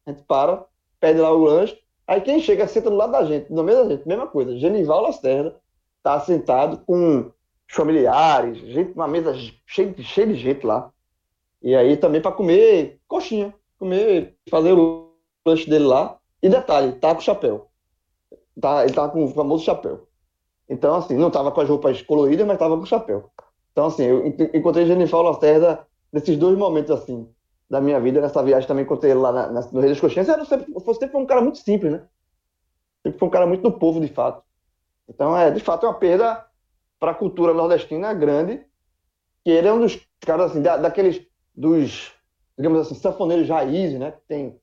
[0.05, 0.65] a gente para,
[0.99, 1.77] pede lá o lanche.
[2.07, 4.57] Aí quem chega senta do lado da gente, no meio da gente, mesma coisa.
[4.57, 5.55] Genival Lacerda
[6.01, 7.31] tá sentado com
[7.69, 9.33] familiares, gente, uma mesa
[9.65, 10.91] cheia, cheia de gente lá.
[11.61, 15.13] E aí também para comer coxinha, comer, fazer o
[15.45, 16.17] lanche dele lá.
[16.41, 17.69] E detalhe, tá com chapéu.
[18.59, 20.07] Tá, ele tava com o famoso chapéu.
[20.69, 23.31] Então, assim, não tava com as roupas coloridas, mas tava com chapéu.
[23.71, 27.29] Então, assim, eu en- encontrei Genival Lacerda nesses dois momentos, assim,
[27.69, 28.21] da minha vida.
[28.21, 30.29] Nessa viagem também encontrei ele lá na, na, no Rei das Coxinhas.
[30.29, 32.07] Era sempre, sempre um cara muito simples, né?
[33.03, 34.43] Sempre foi um cara muito do povo, de fato.
[35.09, 36.45] Então, é, de fato, é uma perda
[36.99, 38.65] para a cultura nordestina grande,
[39.43, 41.21] que ele é um dos caras, assim, da, daqueles,
[41.55, 42.13] dos,
[42.57, 44.13] digamos assim, sanfoneiros raízes, né?
[44.27, 44.59] Tem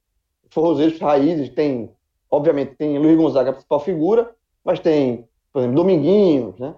[0.50, 1.90] forrozeiros raízes, tem,
[2.30, 4.34] obviamente, tem Luiz Gonzaga, a principal figura,
[4.64, 6.74] mas tem, por exemplo, Dominguinhos, né?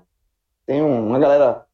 [0.66, 1.66] Tem um- uma galera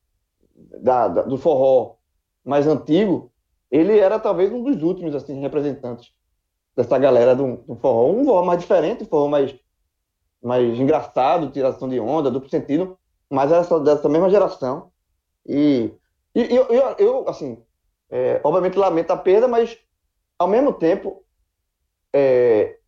[0.81, 1.97] da, da- do forró
[2.45, 3.33] mais antigo,
[3.71, 6.13] ele era talvez um dos últimos, assim, representantes
[6.77, 8.11] dessa galera do, do forró.
[8.13, 9.55] Um forró mais diferente, um forró mais,
[10.43, 12.99] mais engraçado, tiração de onda, duplo sentido,
[13.31, 14.91] mas era essa, dessa mesma geração.
[15.47, 15.93] E,
[16.35, 17.63] e eu, eu, eu, assim,
[18.11, 19.79] é, obviamente lamento a perda, mas
[20.39, 21.25] ao mesmo tempo
[22.15, 22.79] é,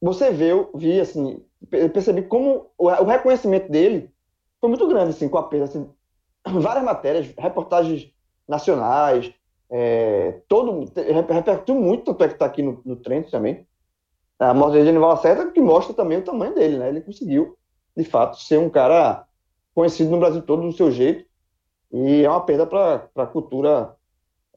[0.00, 4.10] você vê, eu vi assim, pe- percebi como o, o reconhecimento dele
[4.60, 5.90] foi muito grande assim com a perda, assim,
[6.60, 8.12] várias matérias, reportagens
[8.48, 9.32] nacionais,
[9.70, 13.66] é, todo repercutiu muito, tanto é que está aqui no, no Trend também.
[14.38, 16.88] A morte de Genival Lacerda, que mostra também o tamanho dele, né?
[16.90, 17.56] Ele conseguiu,
[17.96, 19.25] de fato, ser um cara
[19.76, 21.26] conhecido no Brasil todo do seu jeito,
[21.92, 23.94] e é uma perda para a cultura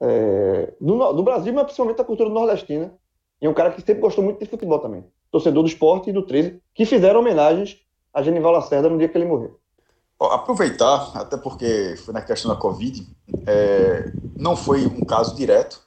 [0.02, 2.94] é, do, do Brasil, mas principalmente a cultura nordestina.
[3.42, 5.04] E é um cara que sempre gostou muito de futebol também.
[5.32, 7.80] Torcedor do esporte e do 13, que fizeram homenagens
[8.14, 9.60] a Genival Lacerda no dia que ele morreu.
[10.20, 13.08] Aproveitar, até porque foi na questão da Covid,
[13.46, 15.82] é, não foi um caso direto,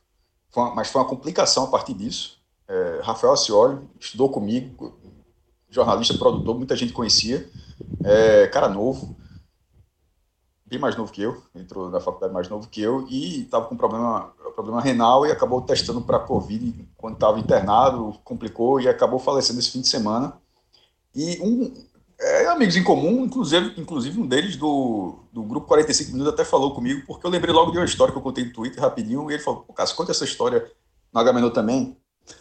[0.51, 2.39] foi uma- mas foi uma complicação a partir disso.
[2.69, 4.95] É, Rafael Ascioli estudou comigo,
[5.69, 7.47] jornalista, produtor, muita gente conhecia,
[8.03, 9.15] é, cara novo,
[10.73, 13.77] bem mais novo que eu, entrou na faculdade mais novo que eu e estava com
[13.77, 19.59] problema, problema renal e acabou testando para Covid quando estava internado, complicou e acabou falecendo
[19.59, 20.33] esse fim de semana.
[21.15, 21.75] E um,
[22.19, 26.75] é, amigos em comum, inclusive, inclusive um deles do, do grupo 45 Minutos até falou
[26.75, 29.35] comigo, porque eu lembrei logo de uma história que eu contei no Twitter rapidinho, e
[29.35, 30.71] ele falou, pô, Cássio, conta essa história
[31.13, 31.99] no Agamenon também.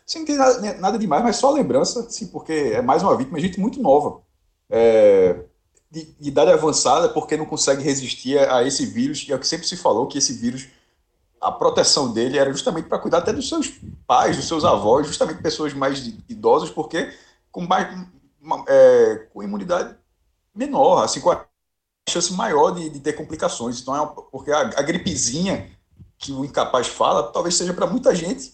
[0.08, 3.40] Assim, não tem nada, nada demais, mas só lembrança, assim, porque é mais uma vítima,
[3.42, 4.22] gente muito nova.
[4.70, 5.44] É,
[5.92, 9.40] de, de idade avançada, porque não consegue resistir a, a esse vírus, e é o
[9.40, 10.68] que sempre se falou, que esse vírus,
[11.42, 13.74] a proteção dele era justamente para cuidar até dos seus
[14.08, 17.14] pais, dos seus avós, justamente pessoas mais idosas, porque
[17.52, 18.08] com mais
[18.68, 19.96] é, com imunidade
[20.56, 21.46] menor, assim, com a
[22.10, 23.80] chance maior de, de ter complicações.
[23.80, 25.70] Então, é uma, porque a, a, gripezinha
[26.18, 28.54] que o incapaz fala, talvez seja para muita gente,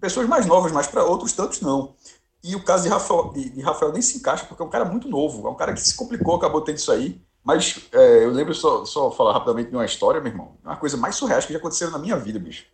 [0.00, 1.94] pessoas mais novas, mas para outros tantos não.
[2.42, 4.84] E o caso de Rafael, de, de Rafael, nem se encaixa, porque é um cara
[4.84, 7.20] muito novo, é um cara que se complicou, acabou tendo isso aí.
[7.44, 10.96] Mas é, eu lembro só, só falar rapidamente de uma história, meu irmão, uma coisa
[10.96, 12.66] mais surreal que já aconteceu na minha vida, bicho.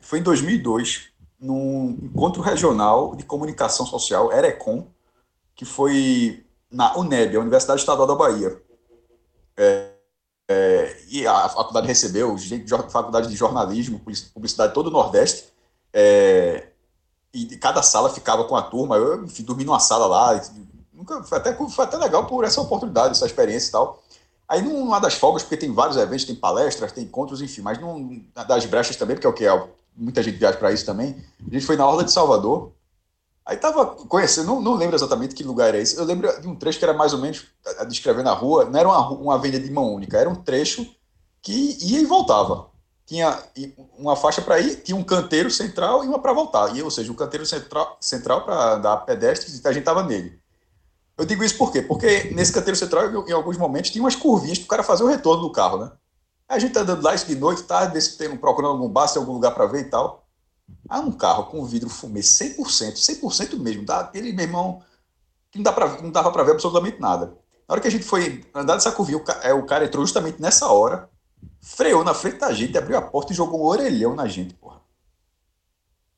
[0.00, 1.08] foi em 2002,
[1.40, 4.86] num encontro regional de comunicação social, ERECOM,
[5.54, 8.60] que foi na UNEB, a Universidade Estadual da Bahia.
[9.56, 9.92] É,
[10.50, 14.00] é, e a faculdade recebeu gente de faculdade de jornalismo,
[14.34, 15.52] publicidade todo o Nordeste.
[15.92, 16.71] é,
[17.32, 18.96] e cada sala ficava com a turma.
[18.96, 20.40] Eu, enfim, dormi numa sala lá.
[20.92, 24.02] Nunca, foi, até, foi até legal por essa oportunidade, essa experiência e tal.
[24.48, 28.22] Aí numa das folgas, porque tem vários eventos, tem palestras, tem encontros, enfim, mas num,
[28.46, 31.24] das brechas também, porque é o que é, muita gente viaja para isso também.
[31.40, 32.72] A gente foi na Orla de Salvador.
[33.46, 35.96] Aí tava conhecendo, não, não lembro exatamente que lugar era esse.
[35.96, 37.46] Eu lembro de um trecho que era mais ou menos
[37.88, 40.86] descrevendo a rua, não era uma, uma avenida de mão única, era um trecho
[41.40, 42.71] que ia e voltava.
[43.12, 43.38] Tinha
[43.98, 46.74] uma faixa para ir, tinha um canteiro central e uma para voltar.
[46.74, 50.40] E, ou seja, o canteiro central, central para dar pedestres e a gente estava nele.
[51.18, 51.82] Eu digo isso por quê?
[51.82, 55.08] Porque nesse canteiro central, em alguns momentos, tinha umas curvinhas para o cara fazer o
[55.08, 55.92] retorno do carro, né?
[56.48, 59.18] A gente tá andando lá isso de noite, tarde, desse tempo, procurando algum bar, se
[59.18, 60.26] algum lugar para ver e tal.
[60.88, 64.00] Aí um carro com vidro fumê 100%, 100% mesmo, tá?
[64.00, 64.82] Aquele, meu irmão,
[65.50, 67.26] que não, dá pra, não dava para ver absolutamente nada.
[67.68, 70.66] Na hora que a gente foi andar nessa curvinha, é, o cara entrou justamente nessa
[70.68, 71.10] hora,
[71.62, 74.80] freou na frente da gente, abriu a porta e jogou um orelhão na gente, porra.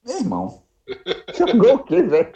[0.05, 0.63] Meu irmão,
[1.39, 2.33] Jogou o quê, velho?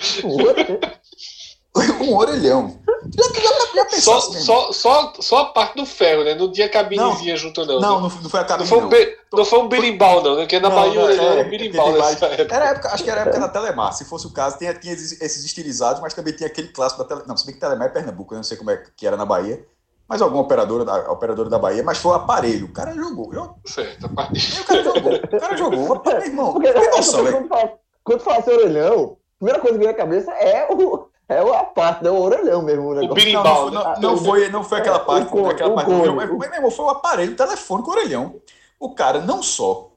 [2.01, 2.79] um orelhão.
[3.17, 6.35] Já, já, já pensou Só, só, só, só a parte do ferro, né?
[6.35, 7.81] Não tinha cabinezinha junto, não.
[7.81, 8.09] Não, né?
[8.15, 8.89] não, não foi a Não cabine, foi, um não.
[8.89, 10.43] be- não foi um berimbau, não, né?
[10.43, 12.55] Porque na Não, Bahia não, é, era tem- berimbau tem nessa época.
[12.55, 13.93] Era época, acho que era a época da Telemar.
[13.95, 17.09] Se fosse o caso, tinha, tinha esses esses estilizados, mas também tinha aquele clássico da
[17.09, 17.29] Telemar.
[17.29, 19.25] Não, se bem que Telemar é Pernambuco, eu não sei como é que era na
[19.25, 19.65] Bahia.
[20.09, 22.67] Mas alguma operadora da, operadora da Bahia, mas foi o aparelho.
[22.67, 23.33] O cara jogou.
[23.33, 25.13] jogou Certo, a parte e o cara jogou.
[25.15, 26.03] O cara jogou.
[26.07, 27.37] Meu irmão, Porque tem noção, velho.
[27.37, 31.09] quando, fala, quando fala assim, orelhão, a primeira coisa que vem na cabeça é, o,
[31.29, 32.11] é a parte, né?
[32.11, 32.85] o orelhão mesmo.
[32.85, 33.15] O o negócio.
[33.15, 33.95] berimbau, Não, né?
[33.97, 35.27] não, não, não foi, não foi aquela É, parte.
[35.27, 38.37] o cone, aquela o parte mas, meu irmão, foi o aparelho telefônico orelhão.
[38.81, 39.91] O cara não só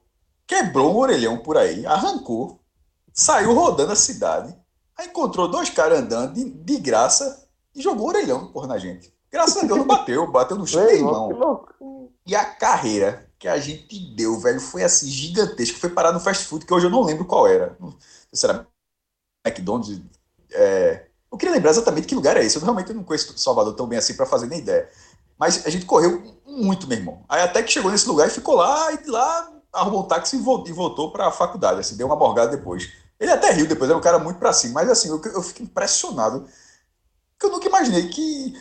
[0.45, 2.59] quebrou um orelhão por aí, arrancou,
[3.13, 4.53] saiu rodando a cidade,
[4.97, 9.13] aí encontrou dois caras andando de, de graça e jogou o orelhão porra, na gente.
[9.31, 10.81] Graças a Deus não bateu, bateu no chão.
[12.25, 15.79] E a carreira que a gente deu, velho, foi assim, gigantesca.
[15.79, 17.75] Foi parar no fast food, que hoje eu não lembro qual era.
[17.79, 17.99] Não sei
[18.33, 18.67] se era
[19.45, 19.99] McDonald's.
[20.51, 21.05] É...
[21.31, 22.57] Eu queria lembrar exatamente que lugar é esse.
[22.57, 24.89] Eu realmente não conheço Salvador tão bem assim para fazer nem ideia.
[25.39, 27.23] Mas a gente correu muito, meu irmão.
[27.27, 30.35] Aí até que chegou nesse lugar e ficou lá, e de lá arrumou um táxi
[30.35, 31.79] e vol- voltou para a faculdade.
[31.79, 32.91] Assim, deu uma morgada depois.
[33.19, 34.75] Ele até riu depois, era um cara muito pra cima.
[34.75, 36.45] Mas assim, eu, eu fico impressionado.
[37.39, 38.53] Que eu nunca imaginei que.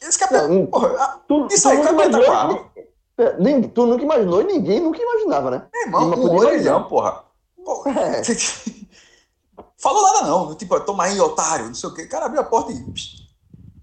[0.00, 0.46] Esse cara.
[0.48, 2.70] Não, porra, a- Tu, Isso tu aí, nunca cara, tá imaginou, com a arma.
[3.18, 5.66] É, nem- tu nunca imaginou e ninguém nunca imaginava, né?
[5.72, 7.24] Meu irmão, um orelhão, porra.
[7.64, 8.22] Pô, É.
[9.80, 12.02] Falou nada não, tipo, toma aí, otário, não sei o quê.
[12.02, 12.84] O cara abriu a porta e.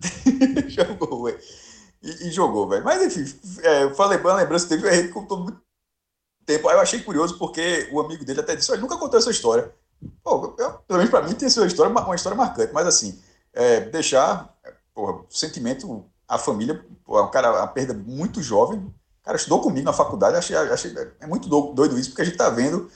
[0.70, 1.40] jogou, velho.
[2.04, 2.84] E, e jogou, velho.
[2.84, 5.60] Mas enfim, é, falei, uma lembrança teve, a gente contou muito
[6.46, 6.68] tempo.
[6.68, 9.74] Aí eu achei curioso porque o amigo dele até disse: ele nunca contou essa história.
[10.24, 13.20] Pô, eu, pelo menos pra mim tem sido uma história, uma história marcante, mas assim,
[13.54, 14.54] é, deixar,
[14.96, 18.94] porra, o sentimento, a família, pô, é um cara, a perda muito jovem.
[19.24, 22.38] Cara, estudou comigo na faculdade, achei, achei é muito do- doido isso, porque a gente
[22.38, 22.92] tá vendo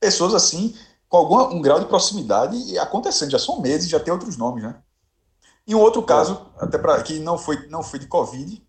[0.00, 0.76] pessoas assim,
[1.08, 4.64] com algum um grau de proximidade e acontecendo, já são meses, já tem outros nomes,
[4.64, 4.76] né?
[5.66, 8.62] E um outro caso, até para que não foi, não foi de Covid,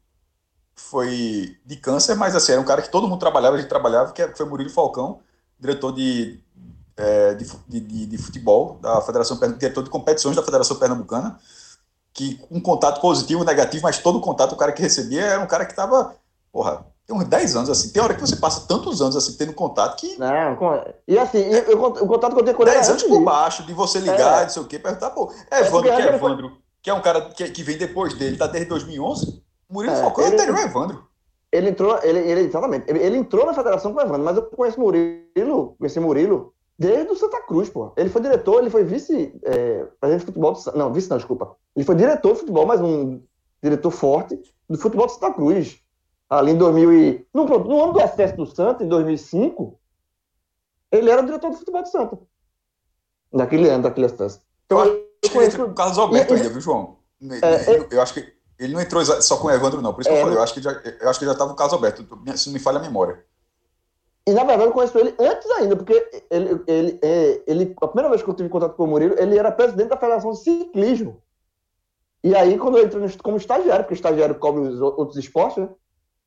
[0.76, 4.14] foi de câncer, mas assim, era um cara que todo mundo trabalhava, a gente trabalhava,
[4.14, 5.22] que foi Murilo Falcão,
[5.60, 6.40] diretor de,
[6.98, 11.40] é, de, de, de- de futebol da Federação Pernambucana, diretor de competições da Federação Pernambucana,
[12.20, 15.66] que um contato positivo, negativo, mas todo contato o cara que recebia era um cara
[15.66, 16.14] que estava,
[16.52, 17.90] porra, tem uns 10 anos assim.
[17.94, 21.40] Tem hora que você passa tantos anos assim tendo contato que Não, com- e assim,
[21.40, 23.74] eu, eu- o contato que eu tenho com ele 10 era anos por baixo, de
[23.74, 24.44] você ligar, É.
[24.44, 26.52] não sei o quê, perguntar, pô, É, Evandro, porque que é Evandro,
[26.84, 30.24] que é um cara que, que vem depois dele, tá desde 2011, Murilo É, Falcão
[30.26, 31.04] é ele- anterior a Evandro.
[31.52, 34.44] Ele entrou, ele, ele exatamente, ele, ele entrou na federação com o Evandro, mas eu
[34.44, 37.92] conheço Murilo, conheci Murilo desde o Santa Cruz, pô.
[37.98, 41.58] Ele foi diretor, ele foi vice, é, presidente de futebol, do, não, vice não, desculpa.
[41.76, 43.22] Ele foi diretor de futebol, mas um
[43.62, 45.78] diretor forte do futebol de Santa Cruz.
[46.30, 49.78] Ali em 2000 e, no, no ano do acesso do Santa, em 2005,
[50.92, 52.18] ele era o diretor do futebol de Santa.
[53.34, 54.40] Naquele ano, daquele acesso.
[54.66, 56.98] Então, Eu Acho que ele entrou com o Carlos Alberto E- ainda, viu, João?
[57.42, 59.94] É, Eu- eu acho que ele não entrou só com o Evandro, não.
[59.94, 61.34] Por isso que É, eu falei, eu acho que, já, eu acho que ele já
[61.34, 62.06] estava o Carlos Alberto,
[62.38, 63.26] se não me falha a memória.
[64.28, 65.94] E na verdade eu conheço ele antes ainda, porque
[66.30, 69.38] ele, ele, é, ele, a primeira vez que eu tive contato com o Murilo, ele
[69.38, 71.22] era presidente da Federação de Ciclismo.
[72.24, 75.70] E aí, quando eu entrei como estagiário, porque estagiário cobre os outros esportes, né?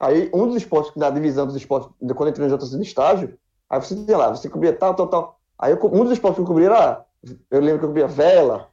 [0.01, 3.38] Aí, um dos esportes, na divisão dos esportes, quando eu entrei no JC de estágio,
[3.70, 5.38] aí você tinha lá, você cobria tal, tal, tal.
[5.59, 7.05] Aí, eu um dos esportes que eu cobria era,
[7.51, 8.68] eu lembro que eu cobria vela.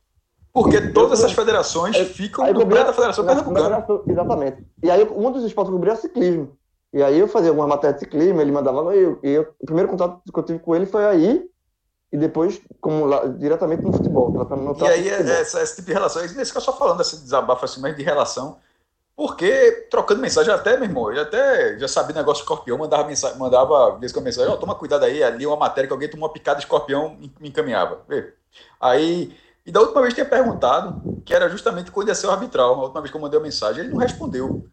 [0.52, 4.02] Porque todas essas federações Aí- ficam Aí eu no cobria da Federação na- na Pernambucana.
[4.08, 4.66] Exatamente.
[4.82, 6.58] E aí, um dos esportes que eu cobria era ciclismo.
[6.92, 9.66] E aí eu fazia algumas matérias de clima, ele mandava, e eu, e eu- o
[9.66, 11.50] primeiro contato que eu tive com ele foi aí,
[12.12, 14.34] e depois como lá, diretamente no futebol,
[14.78, 17.66] E aí, é- essa- esse tipo de relação, isso que eu só falando, esse desabafo
[17.66, 18.58] assim, mas de relação.
[19.16, 23.38] Porque trocando mensagem, até, meu irmão, eu até já sabia negócio de escorpião, mandava mensagem,
[23.38, 26.28] mandava vez com a mensagem, ó, toma cuidado aí, ali uma matéria que alguém tomou
[26.28, 28.02] uma picada de escorpião e me encaminhava.
[28.08, 28.34] Vê.
[28.80, 32.76] Aí, e da última vez tinha perguntado, que era justamente quando ia ser o arbitral,
[32.76, 34.66] a última vez que eu mandei a mensagem, ele não respondeu.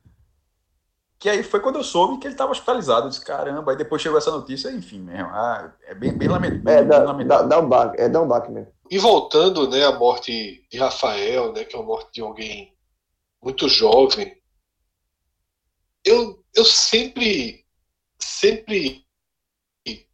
[1.19, 3.07] Que aí foi quando eu soube que ele estava hospitalizado.
[3.07, 5.29] Eu disse, caramba, aí depois chegou essa notícia, enfim, mesmo.
[5.29, 6.79] Ah, é bem, bem lamentável.
[6.79, 7.49] É, dá, dá, lamentável.
[7.49, 8.73] dá um baque, é, dá um baque mesmo.
[8.91, 12.77] E voltando, né, à morte de Rafael, né, que é uma morte de alguém
[13.43, 14.37] muito jovem,
[16.05, 17.65] eu, eu sempre,
[18.19, 19.05] sempre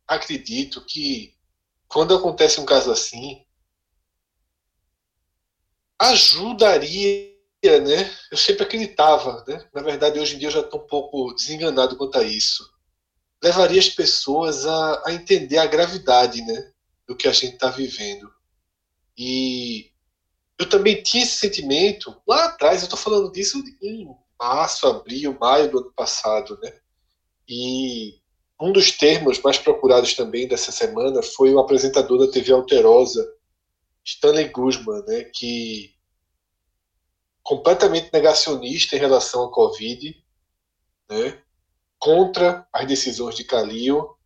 [0.06, 1.34] acredito que
[1.88, 3.44] quando acontece um caso assim,
[5.98, 7.31] ajudaria,
[7.62, 8.10] né?
[8.30, 9.64] Eu sempre acreditava, né?
[9.72, 12.68] Na verdade, hoje em dia eu já estou um pouco desenganado quanto a isso.
[13.42, 16.72] Levaria as pessoas a, a entender a gravidade, né?
[17.06, 18.32] Do que a gente está vivendo.
[19.16, 19.90] E
[20.58, 24.08] eu também tinha esse sentimento lá atrás, eu estou falando disso em
[24.40, 26.72] março, abril, maio do ano passado, né?
[27.48, 28.20] E
[28.60, 33.28] um dos termos mais procurados também dessa semana foi o apresentador da TV Alterosa,
[34.04, 35.24] Stanley Guzman, né?
[35.24, 35.94] Que
[37.42, 40.16] completamente negacionista em relação à Covid,
[41.10, 41.42] né?
[41.98, 44.16] Contra as decisões de Calil,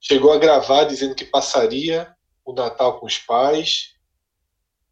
[0.00, 3.94] chegou a gravar dizendo que passaria o Natal com os pais,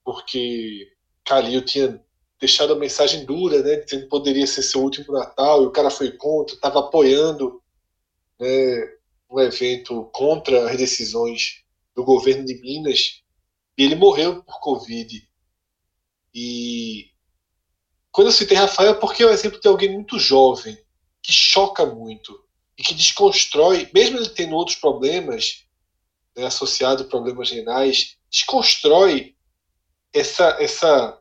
[0.05, 0.93] porque
[1.25, 2.03] Calil tinha
[2.41, 5.91] deixado a mensagem dura, né, dizendo que poderia ser seu último Natal, e o cara
[5.91, 7.63] foi contra, estava apoiando
[8.41, 8.97] né,
[9.31, 11.63] um evento contra as decisões
[11.95, 13.23] do governo de Minas,
[13.79, 15.29] e ele morreu por Covid.
[16.35, 17.12] E
[18.13, 20.79] quando eu citei Rafael, é porque é um exemplo de alguém muito jovem,
[21.23, 22.39] que choca muito,
[22.77, 25.65] e que desconstrói, mesmo ele tendo outros problemas,
[26.37, 29.35] né, associado a problemas renais, desconstrói
[30.13, 31.19] essa essa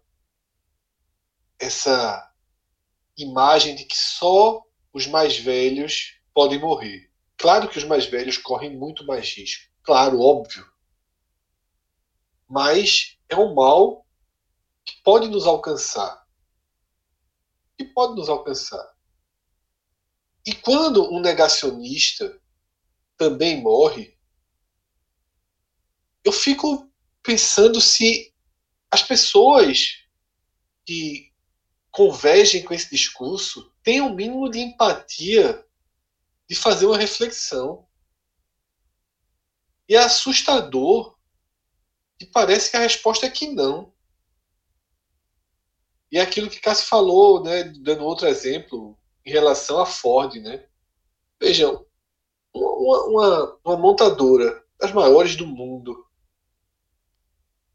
[1.59, 2.31] essa
[3.17, 4.61] imagem de que só
[4.91, 7.09] os mais velhos podem morrer.
[7.37, 10.65] Claro que os mais velhos correm muito mais risco, claro, óbvio.
[12.49, 14.05] Mas é um mal
[14.83, 16.20] que pode nos alcançar.
[17.81, 18.95] Que pode nos alcançar.
[20.45, 22.39] E quando um negacionista
[23.17, 24.15] também morre,
[26.23, 26.91] eu fico
[27.23, 28.31] pensando se
[28.91, 30.05] as pessoas
[30.85, 31.33] que
[31.89, 35.67] convergem com esse discurso têm o um mínimo de empatia
[36.47, 37.87] de fazer uma reflexão.
[39.89, 41.17] E é assustador
[42.19, 43.91] e parece que a resposta é que não.
[46.11, 50.35] E é aquilo que Cássio falou, né, dando outro exemplo, em relação à Ford.
[50.35, 50.65] Né?
[51.39, 51.85] Vejam,
[52.53, 56.05] uma, uma, uma montadora das maiores do mundo,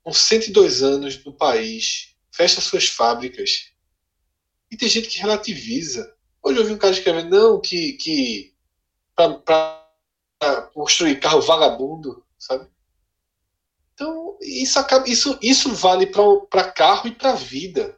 [0.03, 3.73] com 102 anos no país, fecha suas fábricas.
[4.71, 6.15] E tem gente que relativiza.
[6.43, 8.55] Hoje eu vi um cara escrevendo, não, que, que
[9.15, 12.69] para construir carro vagabundo, sabe?
[13.95, 17.96] Então, isso, acaba, isso, isso vale para carro e para vida.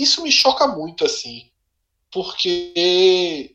[0.00, 1.50] Isso me choca muito, assim,
[2.10, 3.54] porque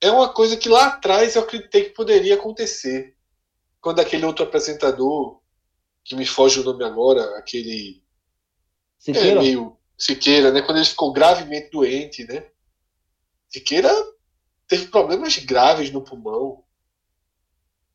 [0.00, 3.16] é uma coisa que lá atrás eu acreditei que poderia acontecer.
[3.80, 5.40] Quando aquele outro apresentador,
[6.04, 8.00] que me foge o nome agora, aquele.
[8.96, 9.40] Siqueira?
[9.40, 10.62] É, meio Siqueira, né?
[10.62, 12.46] Quando ele ficou gravemente doente, né?
[13.48, 13.92] Siqueira
[14.68, 16.62] teve problemas graves no pulmão.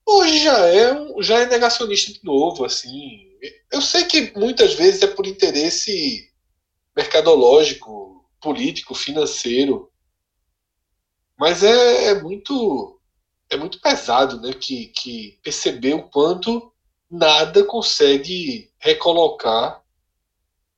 [0.05, 3.31] Hoje já é, um, já é negacionista de novo, assim.
[3.71, 6.30] Eu sei que muitas vezes é por interesse
[6.95, 9.91] mercadológico, político, financeiro,
[11.37, 12.99] mas é, é muito
[13.49, 14.53] é muito pesado, né?
[14.53, 16.71] Que, que perceber o quanto
[17.09, 19.83] nada consegue recolocar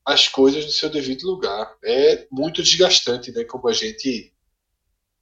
[0.03, 1.77] as coisas no seu devido lugar.
[1.83, 3.43] É muito desgastante, né?
[3.43, 4.33] Como a gente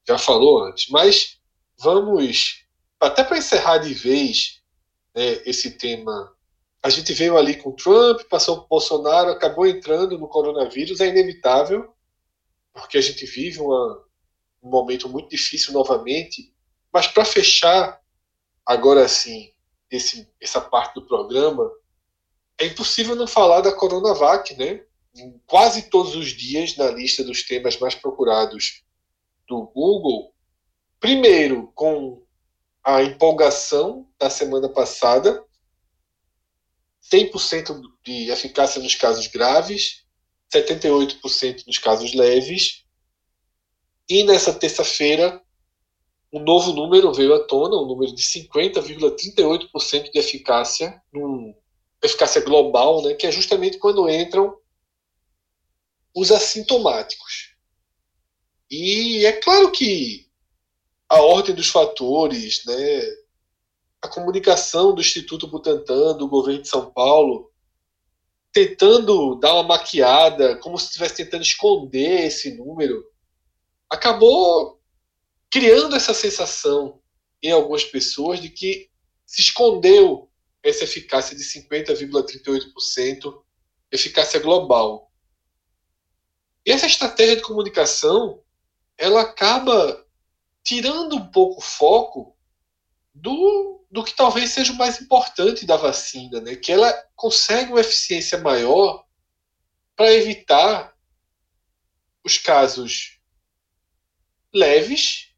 [0.08, 0.90] já falou antes.
[0.90, 1.40] Mas
[1.78, 2.64] vamos,
[3.00, 4.62] até para encerrar de vez
[5.14, 6.34] né, esse tema,
[6.84, 11.94] a gente veio ali com Trump, passou por Bolsonaro, acabou entrando no coronavírus, é inevitável,
[12.74, 14.04] porque a gente vive uma,
[14.64, 16.54] um momento muito difícil novamente.
[16.92, 18.02] Mas para fechar,
[18.66, 19.52] agora sim,
[19.92, 21.70] esse, essa parte do programa,
[22.58, 24.84] é impossível não falar da Coronavac, né?
[25.46, 28.84] Quase todos os dias na lista dos temas mais procurados
[29.48, 30.34] do Google.
[31.00, 32.24] Primeiro, com
[32.84, 35.46] a empolgação da semana passada,
[37.02, 40.04] 100% de eficácia nos casos graves,
[40.54, 42.84] 78% nos casos leves,
[44.10, 45.42] E nessa terça-feira,
[46.34, 51.56] um novo número veio à tona, um número de 50,38% de eficácia, num,
[52.04, 54.58] eficácia global, né, que é justamente quando entram
[56.16, 57.56] os assintomáticos.
[58.70, 60.28] E é claro que
[61.08, 63.02] a ordem dos fatores, né,
[64.02, 67.52] a comunicação do Instituto Butantan, do governo de São Paulo,
[68.52, 73.06] tentando dar uma maquiada, como se estivesse tentando esconder esse número,
[73.90, 74.82] acabou
[75.50, 77.00] criando essa sensação
[77.44, 78.90] em algumas pessoas de que
[79.26, 80.30] se escondeu
[80.64, 83.42] essa eficácia de 50,38%,
[83.92, 85.12] eficácia global.
[86.66, 88.42] E essa estratégia de comunicação,
[88.98, 90.06] ela acaba
[90.64, 92.36] tirando um pouco o foco
[93.14, 96.56] do, do que talvez seja o mais importante da vacina, né?
[96.56, 99.06] que ela consegue uma eficiência maior
[99.96, 100.96] para evitar
[102.24, 103.20] os casos
[104.54, 105.30] leves,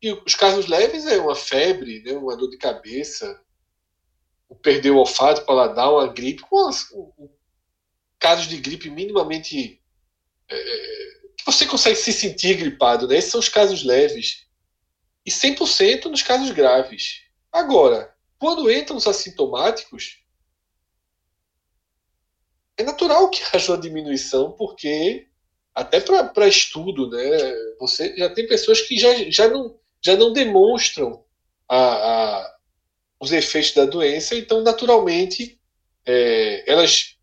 [0.00, 2.12] e os casos leves é uma febre, né?
[2.12, 3.40] uma dor de cabeça,
[4.48, 6.88] o perder o olfato, o paladar, uma gripe, com as,
[8.18, 9.80] casos de gripe minimamente
[10.48, 10.56] é,
[11.36, 13.16] que você consegue se sentir gripado, né?
[13.16, 14.47] Esses são os casos leves.
[15.28, 17.20] E 100% nos casos graves.
[17.52, 20.24] Agora, quando entram os assintomáticos,
[22.78, 25.26] é natural que haja uma diminuição, porque
[25.74, 27.20] até para estudo, né?
[27.78, 31.22] Você já tem pessoas que já, já, não, já não demonstram
[31.68, 32.58] a, a
[33.20, 35.60] os efeitos da doença, então naturalmente
[36.06, 37.18] é, elas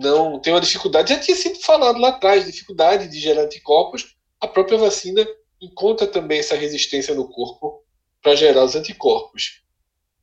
[0.00, 1.12] não têm uma dificuldade.
[1.12, 4.16] Já tinha sido falado lá atrás, dificuldade de gerar anticorpos.
[4.40, 5.26] A própria vacina
[5.64, 7.82] encontra também essa resistência no corpo
[8.22, 9.62] para gerar os anticorpos.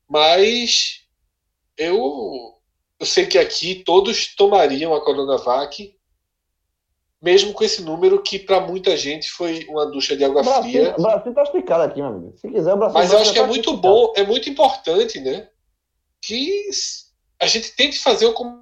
[0.08, 1.02] Mas
[1.78, 2.58] eu,
[3.00, 5.96] eu sei que aqui todos tomariam a Coronavac,
[7.22, 10.96] mesmo com esse número que para muita gente foi uma ducha de água Brasil, fria.
[10.98, 12.38] o Brasil tá explicado aqui, meu amigo.
[12.38, 13.82] Se quiser, o Brasil Mas eu acho que é muito explicado.
[13.82, 15.48] bom, é muito importante, né?
[16.20, 16.70] Que
[17.40, 18.62] a gente tente fazer uma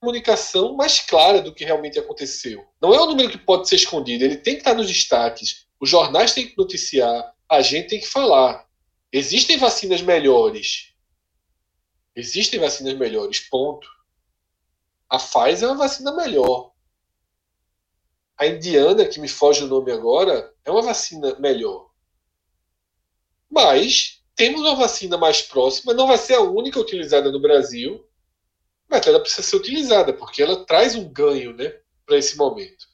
[0.00, 2.64] comunicação mais clara do que realmente aconteceu.
[2.80, 5.65] Não é um número que pode ser escondido, ele tem que estar nos destaques.
[5.80, 8.66] Os jornais têm que noticiar, a gente tem que falar.
[9.12, 10.94] Existem vacinas melhores.
[12.14, 13.88] Existem vacinas melhores, ponto.
[15.08, 16.72] A Pfizer é uma vacina melhor.
[18.38, 21.90] A indiana, que me foge o nome agora, é uma vacina melhor.
[23.48, 28.06] Mas temos uma vacina mais próxima, não vai ser a única utilizada no Brasil,
[28.88, 32.86] mas ela precisa ser utilizada, porque ela traz um ganho né, para esse momento.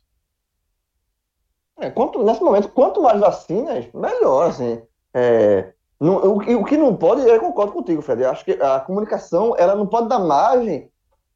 [1.81, 4.81] É, quanto, nesse momento, quanto mais vacinas, melhor, assim.
[5.15, 8.23] É, não- o, o que não pode, eu concordo contigo, Fred.
[8.23, 10.91] Eu acho que a comunicação, ela não pode dar margem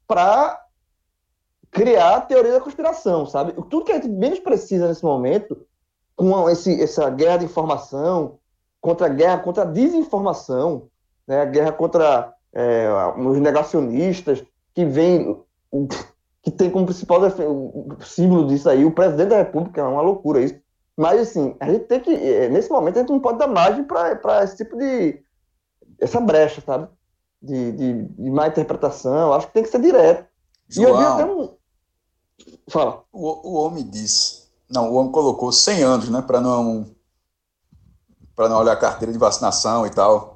[0.07, 0.61] para
[1.70, 3.53] criar teoria da conspiração, sabe?
[3.53, 5.66] Tudo que a gente menos precisa nesse momento,
[6.16, 8.39] com esse, essa guerra de informação,
[8.80, 10.89] contra a guerra contra a desinformação,
[11.26, 11.41] né?
[11.43, 15.43] A guerra contra é, os negacionistas, que vem
[16.47, 17.20] que tem como principal
[18.03, 20.55] símbolo disso aí o presidente da República, é uma loucura isso.
[20.97, 23.82] Mas, assim, a gente tem que, eh, nesse momento, a gente não pode dar margem
[23.82, 25.20] para esse tipo de.
[26.01, 26.86] essa brecha, sabe?
[27.42, 29.32] De, de, de má interpretação.
[29.32, 30.24] Acho que tem que ser direto.
[30.70, 31.57] E eu vi até João, um.
[32.68, 33.03] Fala.
[33.12, 34.47] o, o homem disse.
[34.70, 36.22] Não, o homem colocou 100 anos, né?
[36.22, 36.86] Para não.
[38.36, 40.36] Para não olhar a carteira de vacinação e tal.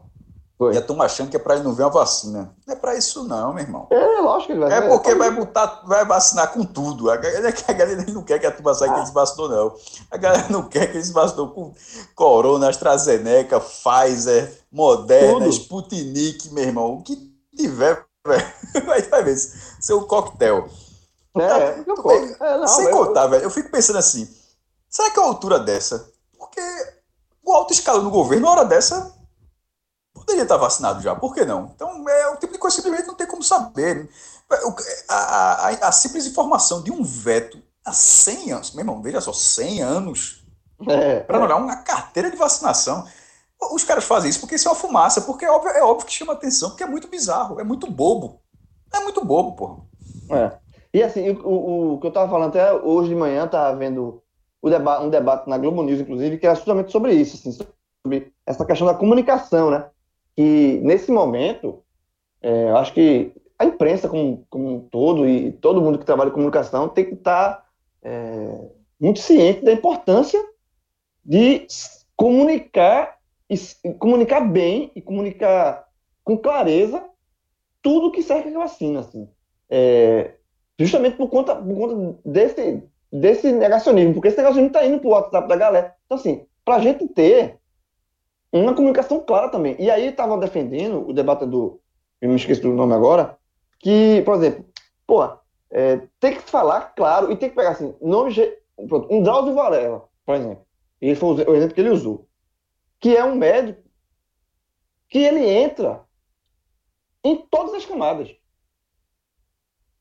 [0.61, 0.75] Foi.
[0.75, 2.55] E a turma achando que é para ele não ver a vacina.
[2.67, 3.87] Não é para isso, não, meu irmão.
[3.89, 7.11] É, lógico que ele vai É porque vai botar, vai vacinar com tudo.
[7.11, 9.75] A galera, a galera não quer que a turma saiba que eles vacinou, não.
[10.11, 11.73] A galera não quer que eles vacinou com
[12.15, 15.49] Corona, AstraZeneca, Pfizer, Moderna, Tudo.
[15.49, 16.93] Sputnik, meu irmão.
[16.97, 17.17] O que
[17.57, 18.53] tiver, velho,
[18.85, 19.39] vai, vai ver.
[19.81, 20.69] Seu coquetel.
[21.39, 24.29] É, eu Pô, é, não, Sem contar, velho, eu fico pensando assim,
[24.91, 26.13] será que a altura dessa?
[26.39, 26.61] Porque
[27.43, 29.19] o alto escalão do governo, na hora dessa,
[30.31, 31.71] poderia estar vacinado já, por que não?
[31.75, 34.09] Então, é o tipo de coisa que simplesmente não tem como saber.
[34.65, 34.75] O-
[35.09, 39.33] A, a- a simples informação de um veto há 100 anos, meu irmão, veja só,
[39.33, 40.45] 100 anos,
[40.89, 43.07] É, para não olhar uma carteira de vacinação.
[43.73, 46.13] Os caras fazem isso porque isso é uma fumaça, porque é óbvio, é óbvio que
[46.15, 48.41] chama atenção, porque é muito bizarro, é muito bobo.
[48.93, 49.77] É muito bobo, porra.
[50.31, 50.59] É.
[50.93, 54.23] E assim, o, o, o que eu estava falando até hoje de manhã, estava vendo
[54.63, 58.33] o deba um debate na Globo News, inclusive, que era justamente sobre isso, assim, sobre
[58.47, 59.89] essa questão da comunicação, né?
[60.37, 61.83] Que nesse momento,
[62.43, 66.29] é, eu acho que a imprensa como, como um todo e todo mundo que trabalha
[66.29, 67.67] em comunicação tem que estar
[68.03, 70.43] é, muito ciente da importância
[71.25, 71.67] de
[72.17, 73.19] comunicar
[73.49, 73.55] e
[73.85, 75.87] e comunicar bem e comunicar
[76.25, 77.05] com clareza
[77.83, 79.29] tudo que serve a vacina, assim.
[79.69, 80.35] É,
[80.79, 85.49] justamente por conta, por conta desse, desse negacionismo, porque esse negacionismo está indo pro WhatsApp
[85.49, 85.95] da galera.
[86.07, 87.60] Então, assim, pra gente ter
[88.53, 89.77] uma comunicação clara também.
[89.79, 91.79] E aí estava defendendo o debatedor,
[92.21, 93.39] eu me esqueci do nome agora,
[93.79, 94.65] que, por exemplo,
[95.07, 95.23] pô,
[95.71, 98.35] é, tem que falar claro e tem que pegar assim, nome,
[98.89, 100.67] pronto, um Drauzio Varela, por exemplo.
[101.01, 102.29] E foi o exemplo que ele usou.
[102.99, 103.83] Que é um médico
[105.09, 106.05] que ele entra
[107.25, 108.35] em todas as camadas.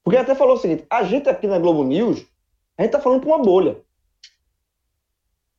[0.03, 2.25] Porque ele até falou o seguinte: a gente aqui na Globo News,
[2.77, 3.81] a gente tá falando para uma bolha.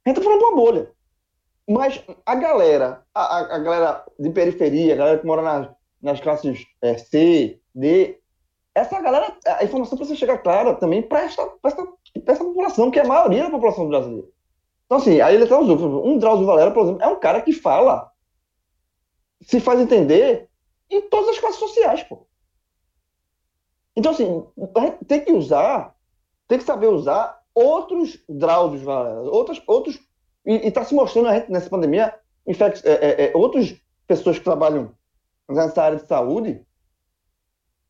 [0.04, 0.92] A gente tá falando para uma bolha.
[1.70, 5.70] Mas a galera, a, a- galera de periferia, a galera que mora nas,
[6.02, 8.18] nas classes é, C, D,
[8.74, 11.86] essa galera, a informação precisa chegar clara também para essa, essa,
[12.26, 14.26] essa população, que é a maioria da população brasileira.
[14.86, 15.76] Então, assim, aí ele até usou.
[15.76, 18.10] por exemplo, Um Drauzio Valera, por exemplo, é um cara que fala,
[19.42, 20.48] se faz entender
[20.90, 22.26] em todas as classes sociais, pô.
[23.94, 24.44] Então, assim,
[25.06, 25.94] tem que usar,
[26.48, 30.00] tem que saber usar outros Drauzios Valera, outros, outros,
[30.46, 32.14] e está se mostrando nessa pandemia,
[32.46, 33.74] infec- é, é, é, outras
[34.06, 34.92] pessoas que trabalham
[35.48, 36.64] nessa área de saúde,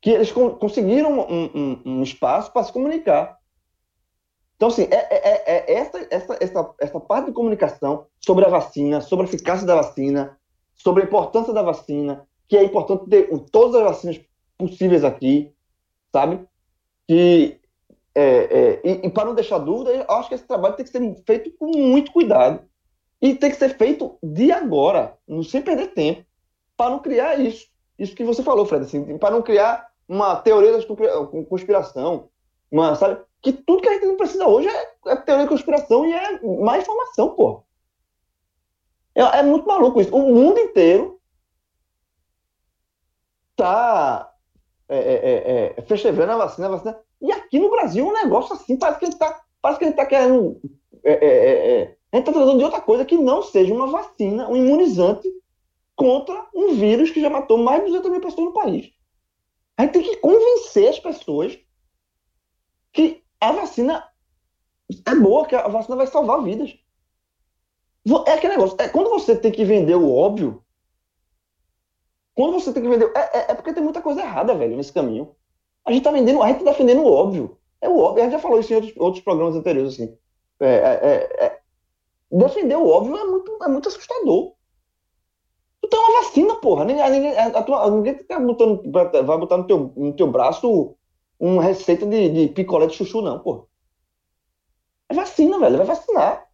[0.01, 3.37] que eles con- conseguiram um, um- um espaço para se comunicar.
[4.55, 8.49] Então, assim, é, é- é- é essa, essa, essa, essa parte de comunicação sobre a
[8.49, 10.37] vacina, sobre a eficácia da vacina,
[10.75, 14.21] sobre a importância da vacina, que é importante ter todas as vacinas
[14.57, 15.53] possíveis aqui,
[16.11, 16.45] sabe?
[17.07, 17.59] Que,
[18.13, 21.23] é, é, e, e para não deixar dúvida, acho que esse trabalho tem que ser
[21.25, 22.61] feito com muito cuidado.
[23.21, 26.25] E tem que ser feito de agora, não sem perder tempo,
[26.75, 27.67] para não criar isso.
[27.97, 32.29] Isso que você falou, Fred, assim, para não criar uma teoria da conspira- conspiração,
[32.71, 33.21] uma, sabe?
[33.41, 36.41] Que tudo que a gente não precisa hoje é, é teoria da conspiração e é
[36.41, 37.63] má informação, pô.
[39.13, 40.15] É, é muito maluco isso.
[40.15, 41.21] O mundo inteiro
[43.55, 44.30] tá
[44.91, 46.99] é, é, é, é, festejando a vacina, a vacina.
[47.21, 49.95] E aqui no Brasil um negócio assim, parece que a gente tá, parece que gente
[49.95, 50.59] tá querendo.
[51.01, 53.87] é, é, é, é, a gente tá tratando de outra coisa que não seja uma
[53.87, 55.29] vacina, um imunizante
[55.95, 58.91] contra um vírus que já matou mais de 200 mil pessoas no país.
[59.77, 61.57] A gente tem que convencer as pessoas
[62.91, 64.03] que a vacina
[65.05, 66.77] é boa, que a vacina vai salvar vidas.
[68.27, 70.61] É aquele negócio, é quando você tem que vender o óbvio,
[72.35, 73.11] quando você tem que vender.
[73.15, 75.35] É, é, é porque tem muita coisa errada, velho, nesse caminho.
[75.85, 77.57] A gente tá vendendo, a gente tá defendendo o óbvio.
[77.81, 80.17] É o óbvio, a gente já falou isso em outros, outros programas anteriores, assim.
[80.59, 81.59] É, é, é,
[82.31, 84.53] defender o óbvio é muito, é muito assustador.
[85.81, 86.85] Tu tem uma vacina, porra.
[86.85, 90.95] Ninguém, ninguém, a tua, ninguém tá botando, vai botar no teu, no teu braço
[91.39, 93.63] uma receita de, de picolé de chuchu, não, porra.
[95.09, 95.77] É vacina, velho.
[95.77, 96.47] Vai vacinar.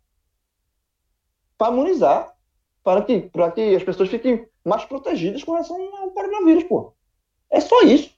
[1.57, 2.36] Para imunizar.
[2.87, 6.93] Para que, para que as pessoas fiquem mais protegidas com relação ao coronavírus, pô.
[7.51, 8.15] É só isso.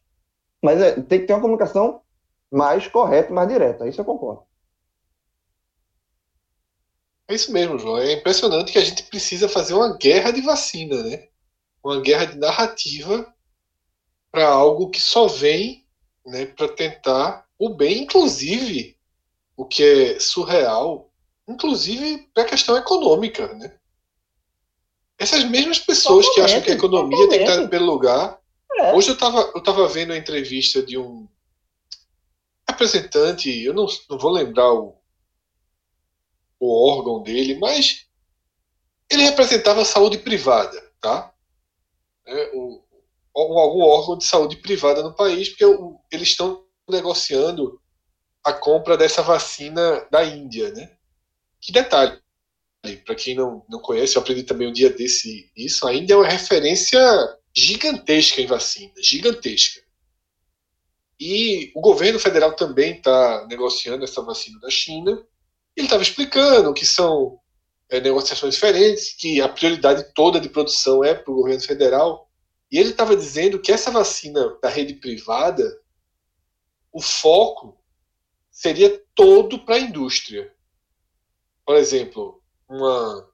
[0.62, 2.04] Mas é, tem que ter uma comunicação
[2.52, 3.88] mais correta, mais direta.
[3.88, 4.44] Isso eu concordo.
[7.28, 7.98] É isso mesmo, João.
[7.98, 11.30] É impressionante que a gente precisa fazer uma guerra de vacina, né?
[11.84, 13.34] Uma guerra de narrativa
[14.30, 15.84] para algo que só vem,
[16.24, 18.96] né, para tentar o bem, inclusive
[19.58, 21.12] o que é surreal,
[21.48, 23.79] inclusive para a questão econômica, né?
[25.20, 28.40] Essas mesmas pessoas que acham que a economia tem que estar primeiro lugar.
[28.78, 28.94] É.
[28.94, 31.28] Hoje eu estava eu tava vendo a entrevista de um
[32.70, 34.96] representante, eu não, não vou lembrar o,
[36.60, 38.06] o órgão dele, mas
[39.12, 41.34] ele representava a saúde privada, tá?
[42.26, 42.82] É, o,
[43.34, 47.82] o- algum órgão de saúde privada no país, porque o- eles estão negociando
[48.44, 50.96] a compra dessa vacina da Índia, né?
[51.60, 52.22] Que detalhe,
[53.06, 56.18] para quem não, não conhece, eu aprendi também um dia desse isso, a Índia é
[56.18, 57.00] uma referência
[57.54, 59.82] gigantesca em vacina, gigantesca.
[61.20, 65.12] E o governo federal também está negociando essa vacina da China.
[65.76, 67.38] Ele estava explicando que são
[67.90, 72.30] é, negociações diferentes, que a prioridade toda de produção é para o governo federal.
[72.72, 75.66] E ele estava dizendo que essa vacina da rede privada,
[76.94, 77.78] o foco
[78.50, 80.54] seria todo para a indústria.
[81.66, 82.39] Por exemplo,
[82.70, 83.28] uma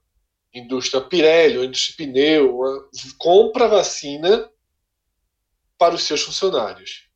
[0.52, 4.50] indústria Pirelli, uma indústria pneu, uma, compra vacina
[5.78, 7.08] para os seus funcionários.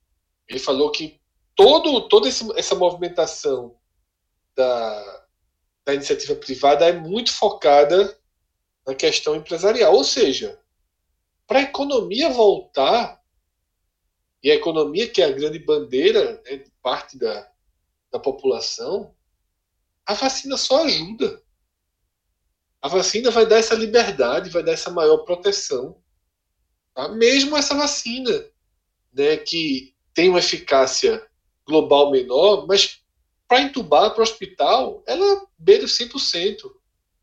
[0.46, 1.20] Ele falou que
[1.54, 3.76] todo, toda essa movimentação
[4.54, 5.26] da,
[5.84, 8.18] da iniciativa privada é muito focada
[8.86, 9.94] na questão empresarial.
[9.94, 10.60] Ou seja,
[11.46, 13.20] para a economia voltar,
[14.42, 17.50] e a economia que é a grande bandeira né, de parte da,
[18.10, 19.14] da população,
[20.06, 21.42] a vacina só ajuda.
[22.82, 26.00] A vacina vai dar essa liberdade, vai dar essa maior proteção.
[26.94, 27.08] Tá?
[27.08, 28.44] Mesmo essa vacina,
[29.12, 31.24] né, que tem uma eficácia
[31.66, 33.00] global menor, mas
[33.46, 36.70] para entubar para o hospital, ela beira 100%.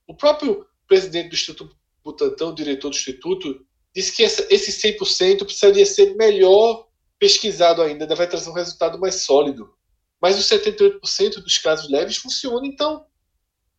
[0.05, 5.45] O próprio presidente do Instituto Butantan, o diretor do Instituto, disse que essa, esse 100%
[5.45, 6.87] precisaria ser melhor
[7.17, 9.73] pesquisado ainda, ainda vai trazer um resultado mais sólido.
[10.21, 13.05] Mas os 78% dos casos leves funcionam, então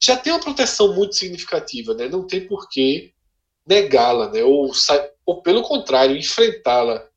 [0.00, 2.08] já tem uma proteção muito significativa, né?
[2.08, 3.12] não tem por que
[3.66, 4.42] negá-la, né?
[4.44, 4.70] ou,
[5.26, 7.08] ou pelo contrário, enfrentá-la,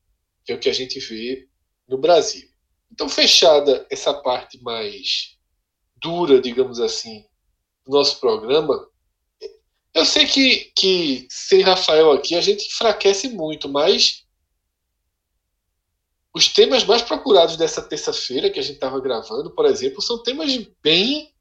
[0.44, 1.48] que é o que a gente vê
[1.88, 2.48] no Brasil.
[2.90, 5.38] Então, fechada essa parte mais
[5.96, 7.24] dura, digamos assim,
[7.86, 8.88] do nosso programa,
[9.94, 14.24] eu sei que, que sem Rafael aqui a gente enfraquece muito, mas
[16.34, 20.56] os temas mais procurados dessa terça-feira que a gente estava gravando, por exemplo, são temas
[20.82, 21.31] bem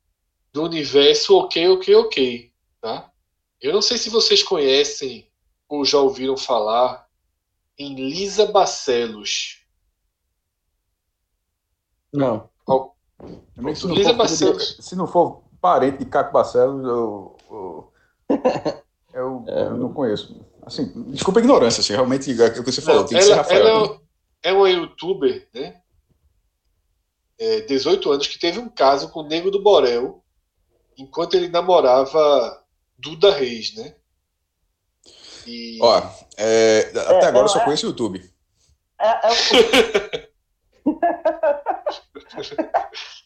[0.54, 2.54] do universo ok, ok, ok.
[2.82, 3.12] Tá?
[3.60, 5.30] Eu não sei se vocês conhecem
[5.70, 7.08] ou já ouviram falar
[7.78, 9.66] em Lisa Barcelos.
[12.14, 12.50] Não.
[13.56, 14.78] Também, se, não Lisa for, Barcelos.
[14.80, 17.94] se não for parente de Caco Barcelos, eu, eu,
[19.14, 20.44] eu, eu não conheço.
[20.64, 23.32] Assim, desculpa a ignorância, assim, realmente é o que você falou, Não, tem que ser
[23.32, 23.68] ela, Rafael.
[23.68, 24.00] ela né?
[24.44, 25.82] é uma youtuber, né?
[27.38, 30.21] É, 18 anos, que teve um caso com o Nego do Borel
[31.02, 32.64] enquanto ele namorava
[32.98, 33.96] Duda Reis, né?
[35.46, 35.80] E...
[35.82, 36.02] Ó,
[36.38, 37.64] é, até É, agora eu é, só é.
[37.66, 38.32] conheço o YouTube.
[39.00, 40.32] É, é...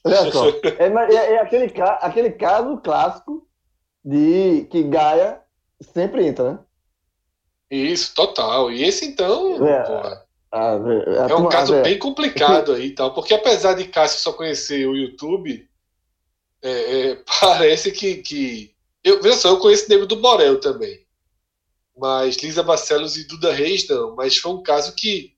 [0.06, 3.48] Olha só, é, é- é aquele, aquele caso clássico
[4.04, 5.42] de que Gaia
[5.94, 6.60] sempre entra, né?
[7.72, 8.72] Isso, total.
[8.72, 12.92] E esse, então, É, porra, A- a é um caso a- bem complicado aí, e
[12.96, 15.68] tal, porque apesar de Cássio só conhecer o YouTube,
[16.70, 18.76] é, é, parece que, que...
[19.04, 21.06] Eu, veja só, eu conheço o Nego do Borel também.
[21.98, 24.16] Mas Lisa Barcelos e Duda Reis não.
[24.16, 25.34] Mas foi um caso que,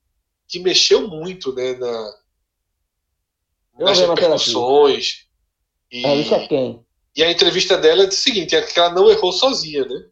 [0.48, 2.14] que mexeu muito né, na,
[3.78, 5.26] Eu nas repercussões.
[5.90, 6.84] E, A revista quem?
[7.16, 10.06] e a entrevista dela é o seguinte: é que ela não errou sozinha, né?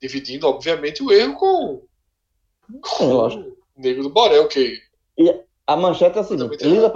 [0.00, 1.86] Dividindo, obviamente, o erro com,
[2.80, 3.56] com lógico.
[3.76, 4.82] o Nego do Borel, que
[5.66, 6.90] A manchete é a seguinte: Totalmente Lisa,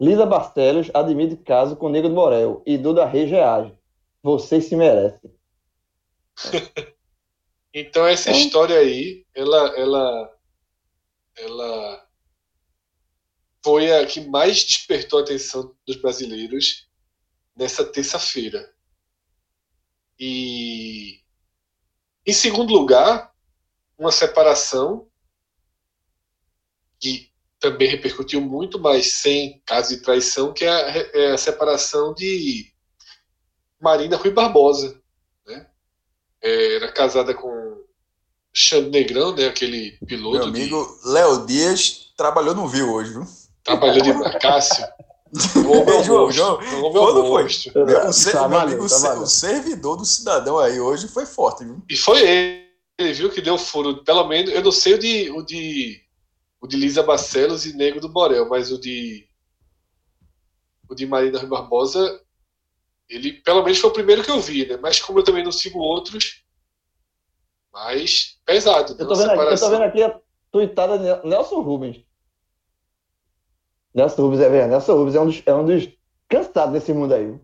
[0.00, 3.76] Lisa Barcelos admite caso com Nego do Borel e Duda Reis reage.
[4.22, 5.20] Você se merece.
[7.78, 8.32] Então essa É.
[8.32, 10.38] história aí, ela, ela,
[11.36, 12.08] ela
[13.62, 16.88] foi a que mais despertou a atenção dos brasileiros
[17.54, 18.74] nessa terça-feira.
[20.18, 21.20] E
[22.24, 23.30] em segundo lugar,
[23.98, 25.06] uma separação
[26.98, 27.30] que
[27.70, 32.66] também repercutiu muito, mas sem caso de traição, que é a, é a separação de
[33.80, 35.00] Marina Rui Barbosa
[36.42, 37.76] é, era casada com
[38.54, 39.46] Xande Negrão, né?
[39.46, 43.26] Aquele Meu piloto de amigo Léo Dias trabalhou no Viu hoje, viu?
[43.64, 44.84] trabalhou de Cássio.
[45.36, 46.30] Um João.
[46.30, 47.42] João, é um quando foi?
[47.42, 47.84] monstro.
[47.84, 49.24] Meu, ser- meu amigo, ser- trabalhou.
[49.24, 51.82] o servidor do cidadão aí hoje foi forte, viu?
[51.90, 52.64] E foi ele,
[52.96, 56.00] ele viu que deu furo, pelo menos, eu não sei o de o de
[56.66, 59.26] o de Lisa Barcelos e Nego do Borel, mas o de
[60.88, 62.20] o de Marina Rui Barbosa,
[63.08, 64.76] ele pelo menos foi o primeiro que eu vi, né?
[64.76, 66.44] Mas como eu também não sigo outros,
[67.72, 69.02] mais pesado, né?
[69.02, 70.20] Eu tô Uma vendo aqui, eu tô vendo aqui a
[70.52, 72.04] tuitada Nelson Rubens.
[73.94, 74.70] Nelson Rubens é verdade.
[74.70, 75.88] Nelson Rubens é um dos, é um dos
[76.28, 77.38] cansados desse mundo aí.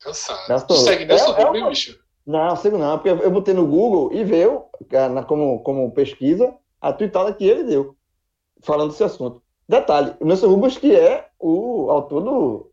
[0.00, 0.48] Cansado.
[0.48, 1.04] Nelson Tu segue.
[1.04, 2.02] Nelson É- é Rubens, uma- bicho?
[2.24, 4.64] Não, sigo não, porque eu botei no Google e veio,
[5.12, 7.96] na- como, como pesquisa, a tuitada que ele deu,
[8.62, 9.42] falando desse assunto.
[9.68, 12.72] Detalhe, o Nelson Rubens que é o autor do,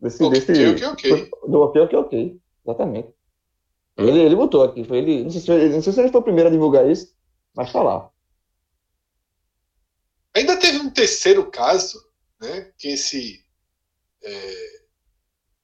[0.00, 0.52] desse, Ok, desse,
[0.84, 1.30] ok, ok.
[1.48, 3.08] do Ok, Ok, Ok, exatamente.
[3.96, 6.20] Ele, ele botou aqui, foi ele, não sei, se, ele- não sei se ele foi
[6.20, 7.14] o primeiro a divulgar isso,
[7.54, 8.10] mas tá lá.
[10.34, 12.00] Ainda teve um terceiro caso,
[12.40, 12.72] né?
[12.78, 13.44] Que esse.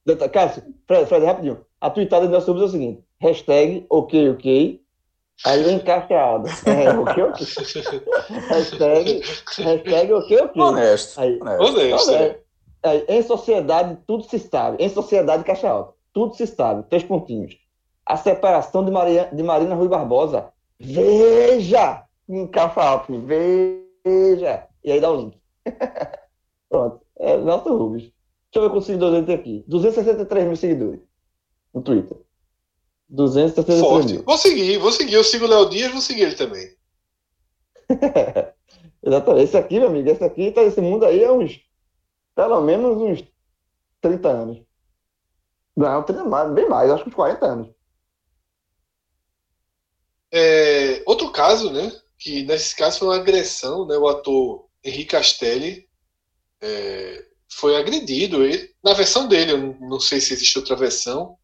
[0.05, 1.65] Deta- Cássio, Fred, Fred, rapidinho.
[1.81, 4.83] A tuitada do Nelson Rubens é o seguinte: hashtag ok, ok.
[5.45, 6.49] Aí encaixada.
[6.65, 7.45] É, ok, ok.
[8.49, 9.21] hashtag,
[9.59, 10.61] hashtag ok, ok.
[10.61, 11.21] Honesto.
[11.21, 11.39] Aí.
[11.41, 12.09] honesto.
[12.09, 12.11] Honesto.
[12.11, 12.35] Né?
[12.83, 14.83] é, em sociedade, tudo se sabe.
[14.83, 15.93] Em sociedade, caixa alta.
[16.13, 16.83] Tudo se sabe.
[16.89, 17.57] Três pontinhos.
[18.05, 20.47] A separação de, Maria, de Marina Rui Barbosa.
[20.79, 22.03] Veja!
[22.27, 23.13] Em caixa alta.
[23.13, 24.65] Veja!
[24.83, 25.37] E aí dá o link.
[26.69, 27.01] Pronto.
[27.19, 28.03] É Nelson Rubens.
[28.03, 28.13] Deixa
[28.55, 29.65] eu ver quantos seguidores ele tem aqui.
[29.67, 31.01] 263 mil seguidores.
[31.73, 32.17] No Twitter.
[33.09, 34.13] 263 Forte.
[34.13, 34.23] mil.
[34.23, 35.13] Vou seguir, vou seguir.
[35.13, 36.75] Eu sigo o Léo Dias, vou seguir ele também.
[39.03, 39.43] Exatamente.
[39.43, 41.59] Esse aqui, meu amigo, esse aqui, tá, esse mundo aí é uns.
[42.35, 43.23] Pelo menos uns
[44.01, 44.61] 30 anos.
[45.75, 47.69] Não, 30 mais, bem mais, acho que uns 40 anos.
[50.31, 51.91] É, outro caso, né?
[52.17, 53.97] Que nesse caso foi uma agressão, né?
[53.97, 55.87] O ator Henrique Castelli
[56.61, 58.39] é, foi agredido.
[58.83, 61.37] Na versão dele, eu não sei se existe outra versão,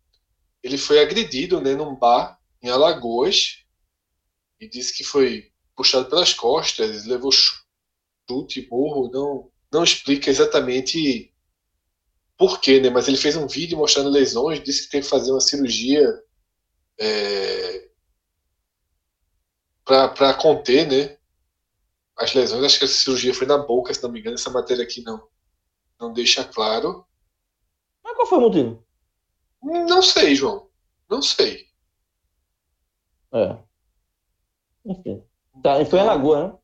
[0.63, 3.65] ele foi agredido né, num bar em Alagoas
[4.59, 11.33] e disse que foi puxado pelas costas, levou chute, burro, não, não explica exatamente
[12.37, 12.89] por quê, né?
[12.89, 16.23] Mas ele fez um vídeo mostrando lesões, disse que teve que fazer uma cirurgia
[16.97, 17.89] é,
[19.83, 21.17] para conter, né?
[22.15, 24.83] As lesões, acho que essa cirurgia foi na boca, se não me engano, essa matéria
[24.83, 25.27] aqui não,
[25.99, 27.05] não deixa claro.
[28.03, 28.85] Mas qual foi o motivo?
[29.63, 30.67] Não sei, João.
[31.09, 31.67] Não sei.
[33.33, 33.57] É.
[34.85, 35.23] Enfim.
[35.61, 36.57] Tá, e foi em Alagoas, né?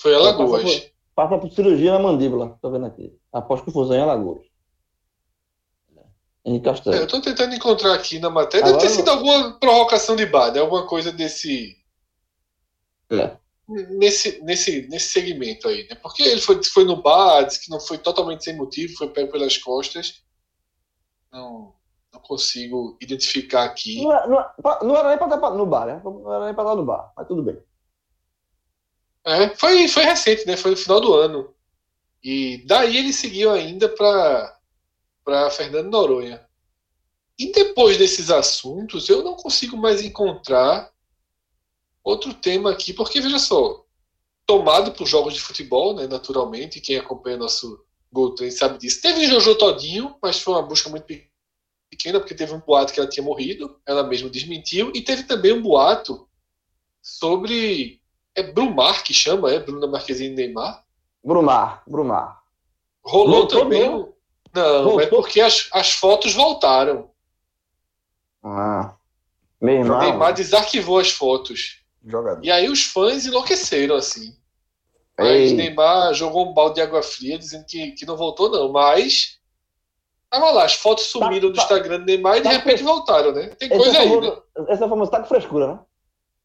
[0.00, 0.92] Foi Passa Alagoas.
[1.14, 3.16] passa por cirurgia na mandíbula, tô vendo aqui.
[3.32, 4.46] Após confusão em Alagoas.
[6.44, 6.96] Em É, Castelo.
[6.96, 8.64] eu tô tentando encontrar aqui na matéria.
[8.66, 10.58] Deve Agora ter sido alguma provocação de né?
[10.58, 11.76] Alguma coisa desse.
[13.10, 13.36] É.
[13.68, 15.94] Nesse, nesse, nesse segmento aí, né?
[15.94, 19.30] Porque ele foi, foi no bar, disse que não foi totalmente sem motivo, foi pego
[19.30, 20.24] pelas costas.
[21.30, 21.74] Não
[22.22, 24.02] consigo identificar aqui.
[24.02, 26.00] Não, é- não, é- não era nem pra estar no bar, né?
[26.04, 27.58] Não era nem pra estar no bar, mas tudo bem.
[29.24, 30.56] É, foi, foi recente, né?
[30.56, 31.54] Foi no final do ano.
[32.22, 34.58] E daí ele seguiu ainda para
[35.24, 36.44] para Fernando Noronha.
[37.38, 40.90] E depois desses assuntos, eu não consigo mais encontrar
[42.02, 43.84] outro tema aqui, porque veja só,
[44.44, 49.00] tomado por jogos de futebol, né, naturalmente, quem acompanha nosso Gol Trem sabe disso.
[49.00, 51.30] Teve Jojo Todinho, mas foi uma busca muito pe-
[51.92, 55.52] pequena, porque teve um boato que ela tinha morrido, ela mesma desmentiu, e teve também
[55.52, 56.26] um boato
[57.02, 58.00] sobre
[58.34, 60.82] é Brumar que chama, é Bruna Marquezine Neymar.
[61.22, 62.42] Brumar, Brumar.
[63.04, 63.80] Rolou Voltou também.
[63.80, 64.16] mesmo?
[64.54, 65.00] Não, Voltou?
[65.00, 67.10] é porque as, as fotos voltaram.
[68.42, 68.94] Ah.
[69.60, 69.98] Meu O.
[69.98, 71.82] Neymar desarquivou as fotos.
[72.04, 72.42] Jogador.
[72.42, 74.34] E aí os fãs enlouqueceram, assim.
[75.18, 75.52] Mas Ei.
[75.52, 78.72] Neymar jogou um balde de água fria dizendo que, que não voltou, não.
[78.72, 79.38] Mas.
[80.32, 82.80] Tava lá, as fotos sumiram do tá- Instagram do Neymar e de tá repente fres-
[82.80, 83.48] voltaram, né?
[83.58, 84.32] Tem coisa aí, né?
[84.70, 85.78] esse é o famoso tá com frescura, né?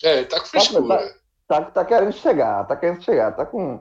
[0.03, 1.15] É, tá com frescura.
[1.47, 3.79] Tá, tá querendo chegar, tá querendo chegar, tá com.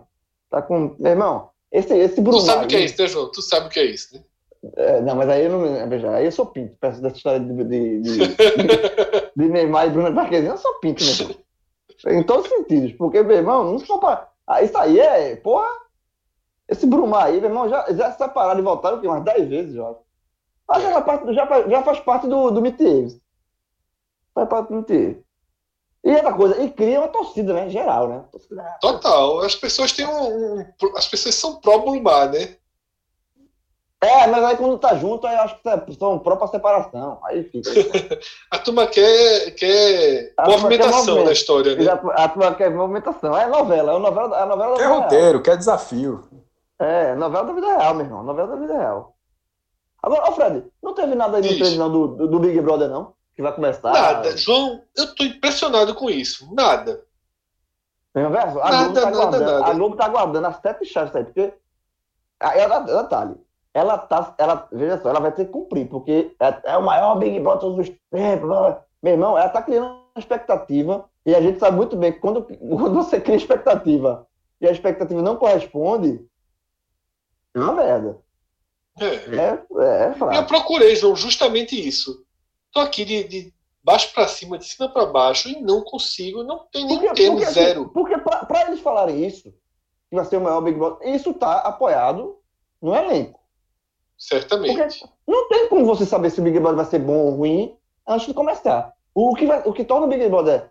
[0.49, 0.95] Tá com.
[1.01, 2.41] Meu irmão, esse, esse Tu Brumar.
[2.43, 3.33] sabe o que é isso, né, João?
[3.33, 4.23] Tu sabe o que é isso, né?
[4.77, 5.89] É, não, mas aí eu não.
[5.89, 8.19] Veja, aí eu sou pinto, perto dessa história de, de, de,
[9.37, 11.35] de Neymar e Bruno Marquezine, eu sou pinto, irmão.
[12.07, 14.29] Em todos os sentidos, porque, meu irmão, não se compara.
[14.47, 15.67] Ah, isso aí é, porra.
[16.69, 19.07] Esse Brumar aí, meu irmão, já, já se separaram e voltaram o quê?
[19.07, 19.95] Umas 10 vezes já.
[20.69, 23.17] Mas já, faz parte, já, já faz parte do, do Mitiers.
[24.35, 25.17] Faz parte do Mitiers.
[26.05, 27.69] E outra coisa, e cria uma torcida, né?
[27.69, 28.25] Geral, né?
[28.31, 29.41] Torcida, Total.
[29.41, 30.61] As pessoas têm um.
[30.61, 32.57] um- as pessoas são pró-Brumar, né?
[34.01, 37.19] É, mas aí quando tá junto, aí eu acho que é- são própria separação.
[37.25, 37.71] Aí fica.
[38.51, 41.83] A turma quer, quer A turma quer movimentação na história, né?
[41.83, 43.37] Já- A tua quer movimentação.
[43.37, 46.29] É novela, é a novela, é a novela da Quer roteiro, quer desafio.
[46.79, 48.23] É, novela da vida real, meu irmão.
[48.23, 49.17] Novela da vida real.
[50.03, 53.15] Agora, ô Fred, não teve nada aí no treino não, do, do, Big Brother, não?
[53.35, 53.93] Que vai começar.
[53.93, 54.37] Nada.
[54.37, 56.53] João, eu tô impressionado com isso.
[56.55, 57.03] Nada.
[58.15, 58.61] Meu verso?
[58.61, 59.45] A Nada, Globo tá nada, aguardando.
[59.45, 59.67] nada.
[59.67, 61.53] A Globo tá aguardando as sete chaves aí, porque.
[62.41, 63.35] Aí, ela- detalhe.
[63.75, 64.35] Ela tá.
[64.39, 67.57] Ela, veja só, ela vai ter que cumprir, porque é, é o maior Big Brother
[67.57, 68.49] de todos os tempos.
[69.03, 72.43] Meu irmão, ela tá criando uma expectativa, e a gente sabe muito bem que quando,
[72.47, 74.27] quando você cria expectativa
[74.61, 76.25] e a expectativa não corresponde,
[77.57, 78.19] é uma merda.
[78.99, 79.05] É.
[79.07, 80.49] É, é, é Eu fraco.
[80.49, 82.25] procurei, João, justamente isso.
[82.73, 86.67] Tô aqui de, de baixo pra cima, de cima pra baixo, e não consigo, não
[86.71, 87.89] tem nem Porque, termo porque, assim, zero.
[87.91, 89.51] porque pra eles falarem isso,
[90.09, 92.39] que vai ser o maior Big Brother, isso tá apoiado
[92.81, 93.39] no elenco.
[94.19, 94.77] Certamente.
[95.01, 97.77] Porque não tem como você saber se o Big Brother vai ser bom ou ruim
[98.07, 98.93] antes de começar.
[99.15, 100.71] O que, vai- o que torna o Big Brother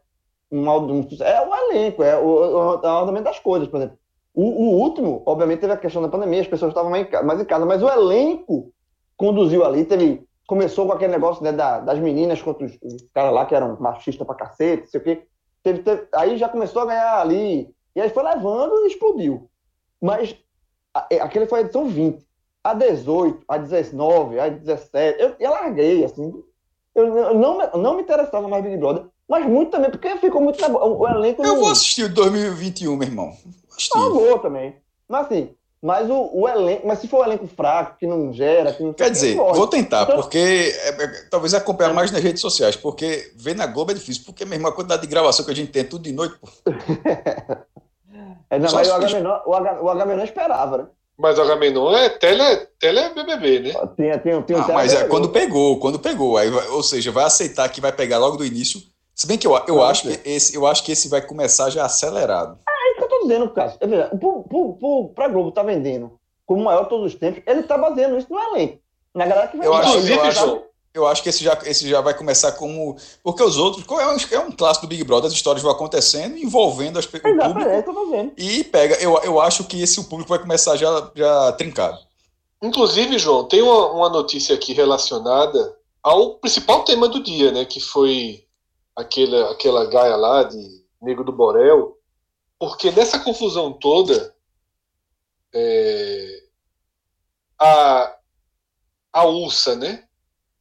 [0.51, 3.97] um, um é o elenco, é o, o, o andamento das coisas, por exemplo.
[4.35, 7.23] O, o último, obviamente, teve a questão da pandemia, as pessoas estavam mais em, ca-
[7.23, 8.71] mais em casa, mas o elenco
[9.15, 13.33] conduziu ali, teve, começou com aquele negócio né, da- das meninas contra os, os caras
[13.33, 15.23] lá que eram machistas pra cacete, não sei o quê.
[15.63, 19.49] Teve- teve- aí já começou a ganhar ali, e aí foi levando e explodiu.
[20.01, 20.35] Mas
[20.93, 22.23] a- é, aquele foi a edição 20
[22.63, 26.33] a 18, a 19, a 17, eu, eu larguei, assim.
[26.93, 30.41] Eu, eu não, me- não me interessava mais Big Brother, mas muito também, porque ficou
[30.41, 30.59] muito.
[30.65, 33.33] O, elenco Eu vou assistir o 2021, meu irmão.
[33.75, 33.93] Vou assistir.
[33.99, 34.75] pagou também.
[35.07, 35.49] Mas assim,
[35.81, 38.93] mas o, o elenco, mas se for um elenco fraco, que não gera, que não
[38.93, 39.57] Quer dizer, morre.
[39.57, 43.67] vou tentar, Então- porque é, é, talvez acompanhar mais nas redes sociais, porque ver na
[43.67, 46.03] Globo é difícil, porque mesmo a quantidade de gravação que a gente tem é tudo
[46.03, 46.47] de noite, pô.
[48.49, 50.85] É, não, só mas o se- Agamenon, o, H, o Agamenon esperava, né?
[51.17, 52.43] Mas o Agamenon é tele,
[52.79, 53.69] tele BBB, né?
[53.95, 57.11] Tinha, tinha, tinha um Ah, mas é quando pegou, quando pegou, aí, vai- ou seja,
[57.11, 58.79] vai aceitar que vai pegar logo do início.
[59.13, 61.85] Se bem que eu, eu acho que esse, eu acho que esse vai começar já
[61.85, 62.57] acelerado.
[62.69, 62.74] É
[63.27, 63.79] dizendo, Cássio.
[63.81, 67.77] É pro, pra Globo tá vendendo como o maior de todos os tempos, ele tá
[67.77, 68.79] baseando isso no elenco.
[69.13, 72.01] Na galera que vai Eu acho, eu acho, eu acho que esse já, esse já
[72.01, 72.95] vai começar como.
[73.23, 73.85] Porque os outros.
[73.87, 77.11] É um, é um clássico do Big Brother, as histórias vão acontecendo, envolvendo as, o
[77.11, 77.29] público.
[77.29, 78.33] Exatamente, eu tô fazendo.
[78.37, 78.95] E pega.
[78.95, 81.97] Eu, eu acho que esse o público vai começar já, já trincado.
[82.61, 87.65] Inclusive, João, tem uma, uma notícia aqui relacionada ao principal tema do dia, né?
[87.65, 88.43] Que foi
[88.95, 91.94] aquela, aquela gaia lá de Nego do Borel.
[92.59, 94.33] Porque nessa confusão toda,
[95.53, 96.39] é,
[97.59, 98.15] a,
[99.13, 100.03] a Ursa, né?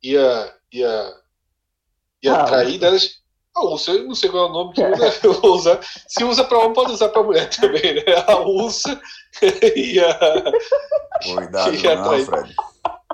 [0.03, 1.13] E a, e a,
[2.23, 3.23] e a Ah, traída, elas.
[3.57, 5.81] A Ursa, eu não sei qual é o nome que usa, eu vou usar.
[6.09, 8.03] Se usa para homem, pode usar para mulher também, né?
[8.27, 9.01] A Ursa
[9.77, 10.19] e a.
[11.23, 12.55] Cuidado, Que não, atrai- Fred.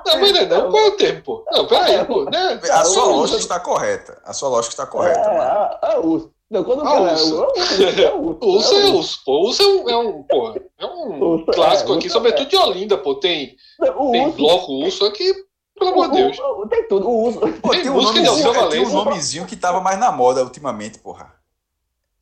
[0.07, 0.71] Não, mas não, é não.
[0.71, 1.45] Qual é o tempo?
[1.53, 2.25] Não, peraí, pô.
[2.25, 2.59] Né?
[2.73, 4.23] A sua Ursa- lógica está correta.
[4.25, 5.43] A sua lógica está É, correta, mano.
[5.43, 6.33] a, a urso.
[6.51, 7.37] Não, quando o A cara é urso.
[7.41, 8.39] o urso, é o urso.
[8.43, 9.33] O Urso é o urso, pô.
[9.41, 12.99] O é um, é um, porra, é um Urso, é, clássico aqui, sobretudo de Olinda,
[12.99, 13.15] pô.
[13.15, 13.57] Tem,
[13.97, 14.37] O tem urso.
[14.37, 15.33] bloco urso aqui,
[15.79, 16.39] pelo amor de Deus.
[16.39, 17.09] o- o- Tem tudo.
[17.09, 17.39] O urso.
[17.63, 19.99] Pô, Tem tem um música de nomezinho, Alceu é, tem um nomezinho que tava mais
[19.99, 21.33] na moda ultimamente, porra.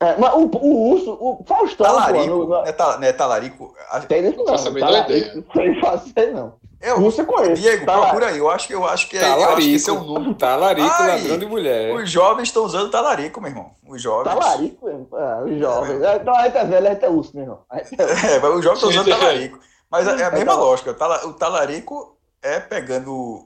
[0.01, 2.23] É, mas o, o urso, o Faustão, Talarico.
[2.23, 2.29] pô.
[2.29, 3.73] Não No, é, ta- não é talarico?
[3.89, 4.71] A- tem isso não.
[4.71, 5.43] menor Talarico.
[5.59, 6.53] Não faço ideia, não.
[6.81, 7.61] É, o Urso eu conheço.
[7.61, 8.09] Diego, Talarico.
[8.09, 8.37] procura aí.
[8.37, 10.33] Eu acho que, eu acho que, é, eu acho que esse é o nome.
[10.39, 11.93] Talarico, Ai, ladrão de mulher.
[11.93, 13.71] Os jovens estão usando talarico, meu irmão.
[13.87, 14.33] Os jovens.
[14.33, 15.07] Talarico, mesmo.
[15.13, 16.01] Ah, os jovens.
[16.01, 17.59] É, Então a gente é velho, a gente é urso, meu irmão.
[17.73, 17.81] É.
[18.35, 19.59] É, mas os jovens estão usando talarico.
[19.91, 20.91] Mas é a mesma Então- lógica.
[21.27, 23.45] O talarico é pegando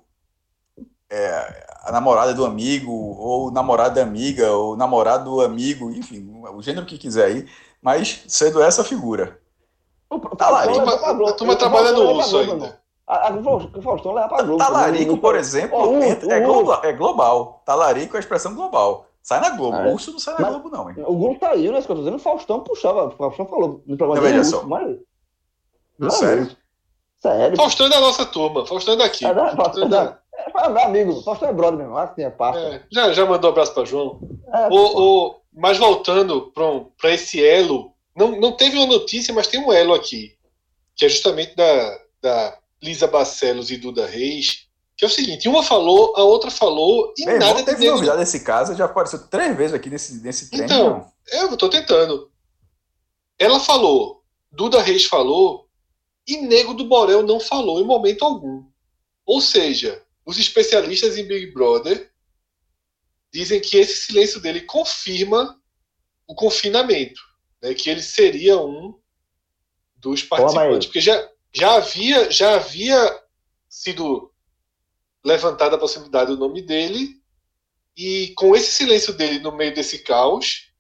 [1.10, 6.62] é, a namorada do amigo, ou namorada da amiga, ou namorado do amigo, enfim, o
[6.62, 7.48] gênero que quiser aí,
[7.82, 9.40] mas sendo essa figura.
[10.10, 10.80] O Talarico.
[10.88, 12.83] A turma trabalha no urso ainda.
[13.08, 14.58] A- a- O Faustão- o leva pra Globo.
[14.58, 17.62] Talarico, Não- por não- exemplo, Ó, o entra- é, urso, o global, é global.
[17.66, 19.08] Talarico é a expressão global.
[19.22, 19.78] Sai na Globo.
[19.78, 19.94] Ah, é.
[19.94, 20.96] Urso não sai na Mas- Globo, não, hein?
[21.06, 21.78] O Globo saiu, né?
[21.80, 22.16] Isso que eu tô dizendo.
[22.18, 23.06] O Faustão puxava.
[23.08, 24.38] O Faustão falou no programa Não, dele.
[24.38, 24.68] veja urso, só.
[24.68, 24.98] Mas...
[26.00, 26.58] Não, sério?
[27.22, 27.56] Sério.
[27.58, 29.26] Faustão é da nossa turma, Faustão é daqui.
[29.26, 31.22] É, da- Faustão é é da- é, é meu amigo.
[31.24, 31.98] Faustão é brother mesmo.
[31.98, 32.60] Assim é parça.
[32.60, 34.20] é, já, já mandou um abraço para João.
[34.54, 34.76] É, O,
[35.30, 36.52] o, mas voltando
[37.00, 40.34] para esse elo, não, não teve uma notícia, mas tem um elo aqui,
[40.98, 45.64] que é justamente da, da Lisa Barcelos e Duda Reis, que é o seguinte, uma
[45.64, 49.28] falou, a outra falou, e Meu nada irmão, de teve novidade desse caso, já apareceu
[49.28, 50.66] três vezes aqui nesse, nesse trem.
[50.66, 51.14] Então, irmão.
[51.52, 52.30] Eu tô tentando.
[53.40, 55.68] Ela falou, Duda Reis falou,
[56.28, 58.66] e Nego do Borel não falou em momento algum.
[59.26, 62.12] Ou seja, os especialistas em Big Brother
[63.32, 65.60] dizem que esse silêncio dele confirma
[66.28, 67.20] o confinamento,
[67.62, 68.94] né, que ele seria um
[69.98, 73.22] dos participantes, porque já, já havia já havia
[73.70, 74.32] sido
[75.24, 77.22] levantada a possibilidade do nome dele
[77.96, 80.72] e com esse silêncio dele no meio desse caos,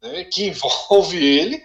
[0.00, 1.56] né, que envolve ele,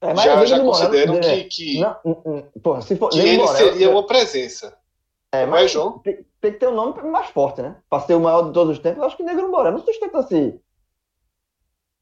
[0.00, 3.08] é, mas já, já consideram é, que, que, Não, hum, hum, porra, for.
[3.10, 4.76] que ele Borel- seria uma presença.
[5.32, 5.98] É, é, mas João?
[6.00, 7.80] tem, tem que ter um nome mais forte, né?
[7.88, 10.18] Pra ser o maior de todos os tempos, eu acho que Negro Borel não sustenta
[10.18, 10.60] assim.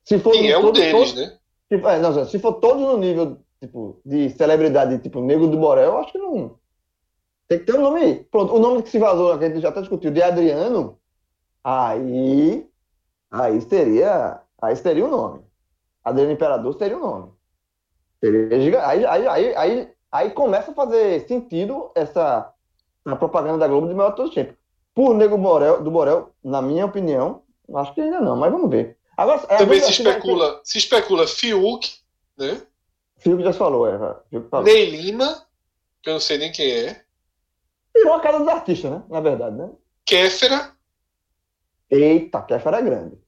[0.04, 1.38] Se for Sim, é um todos- deles, todos- né?
[1.68, 5.84] se, é, não, se for todos no nível tipo, de celebridade, tipo Negro do Borel,
[5.84, 6.58] eu acho que não.
[7.46, 8.24] Tem que ter um nome.
[8.30, 10.98] Pronto, o nome que se vazou, que a gente já até discutiu, de Adriano,
[11.62, 12.66] aí.
[13.30, 14.40] Aí seria.
[14.60, 15.40] Aí seria o nome.
[16.04, 17.32] Adriano Imperador seria o nome.
[18.22, 22.52] Seria aí, aí, aí, aí, aí começa a fazer sentido essa
[23.04, 24.54] a propaganda da Globo de todos os tempos.
[24.94, 27.42] Por Nego Borel, do Borel, na minha opinião,
[27.74, 28.98] acho que ainda não, mas vamos ver.
[29.16, 31.90] Agora, é, Também se dúvida- especula, se especula Fiuk,
[32.36, 32.60] né?
[33.20, 33.98] Fiuk já falou, é.
[34.50, 34.64] Falou.
[34.64, 35.46] Ney Lima,
[36.02, 37.02] que eu não sei nem quem é,
[37.94, 39.02] Virou a casa dos artistas, né?
[39.08, 39.68] Na verdade, né?
[40.04, 40.74] Kéfera,
[41.90, 43.18] Eita, Kéfera é grande.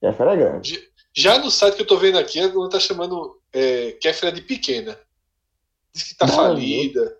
[0.00, 0.90] Kéfera é grande.
[1.14, 4.98] já no site que eu tô vendo aqui, ela tá chamando é, Kéfera de pequena.
[5.92, 7.18] Diz que tá Não, falida.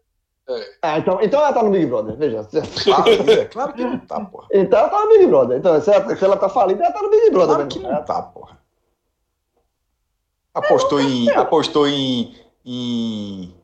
[0.80, 2.42] Ah, então, então ela tá no Big Brother, veja.
[2.42, 4.48] Falida, claro que não tá, porra.
[4.50, 5.58] Então ela tá no Big Brother.
[5.58, 7.56] Então, se ela, se ela tá falida, ela tá no Big Brother.
[7.56, 7.92] Claro que mesmo.
[7.92, 8.58] não tá, porra.
[10.58, 11.30] Apostou em.
[11.30, 12.34] Apostou em.
[12.64, 13.54] em...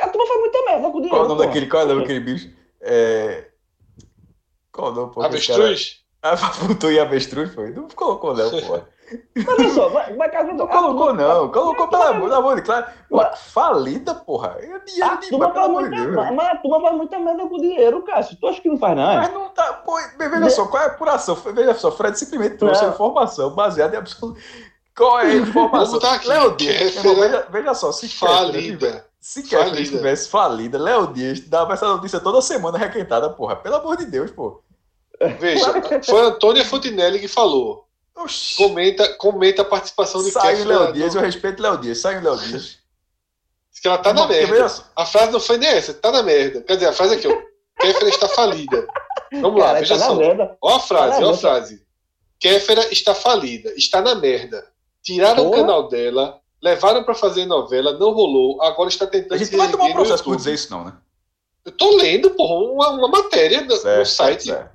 [0.00, 1.10] A turma faz muita merda com o dinheiro.
[1.10, 1.46] Qual é o nome pô.
[1.46, 2.50] daquele, qual é o nome daquele bicho?
[2.80, 3.46] É...
[4.70, 5.20] Qual é o nome, pô?
[5.20, 5.32] cara?
[5.32, 6.02] Avestruz?
[6.22, 7.70] Ah, apontou em avestruz, foi?
[7.70, 8.50] Não colocou, não.
[9.34, 11.50] Mas olha só, vai, vai casa Não colocou, não.
[11.50, 12.86] Colocou pelo amor, pelo amor de claro.
[13.10, 14.56] Pô, falida, porra.
[14.60, 16.16] É dinheiro turma pelo faz amor de muita, Deus.
[16.16, 18.36] mas mas a turma faz muita merda com o dinheiro, Cássio.
[18.40, 19.16] Tu acha que não faz, é?
[19.16, 19.72] Mas não tá.
[19.74, 21.34] Pô, veja só, qual é a apuração?
[21.34, 24.40] Veja só, Fred simplesmente trouxe a informação baseada em absoluto.
[24.96, 25.98] Qual é a informação?
[25.98, 29.06] Tá Léo Dias, irmão, veja, veja só, se Falida.
[29.20, 29.80] se Kéfera Falida.
[29.82, 33.56] estivesse falida, Léo Dias dava essa notícia toda semana requentada, porra.
[33.56, 34.62] Pelo amor de Deus, pô.
[35.38, 35.72] Veja,
[36.04, 37.86] foi a Antônia Fontinelli que falou.
[38.14, 38.56] Oxi.
[38.56, 40.78] Comenta, comenta a participação de Sai o Kéfera.
[40.80, 41.98] Léo Dias, eu respeito o Léo Dias.
[41.98, 42.78] Sai o Léo Dias.
[43.70, 44.68] Diz que ela tá na merda.
[44.68, 46.60] só, A frase não foi nem essa, tá na merda.
[46.62, 47.42] Quer dizer, a frase aqui, ó.
[47.80, 48.86] Kéfera está falida.
[49.40, 50.18] Vamos lá, Cara, veja tá só.
[50.60, 51.82] Ó a frase, Tá na ó a frase.
[52.38, 54.66] Kéfera está falida, está na merda.
[55.02, 55.62] Tiraram o Porra.
[55.62, 59.64] canal dela, levaram pra fazer novela, não rolou, agora está tentando A gente se não
[59.64, 60.92] vai tomar um processo por dizer isso, não, né?
[61.64, 64.70] Eu tô lendo, porra, uma, uma matéria do, no site, certo.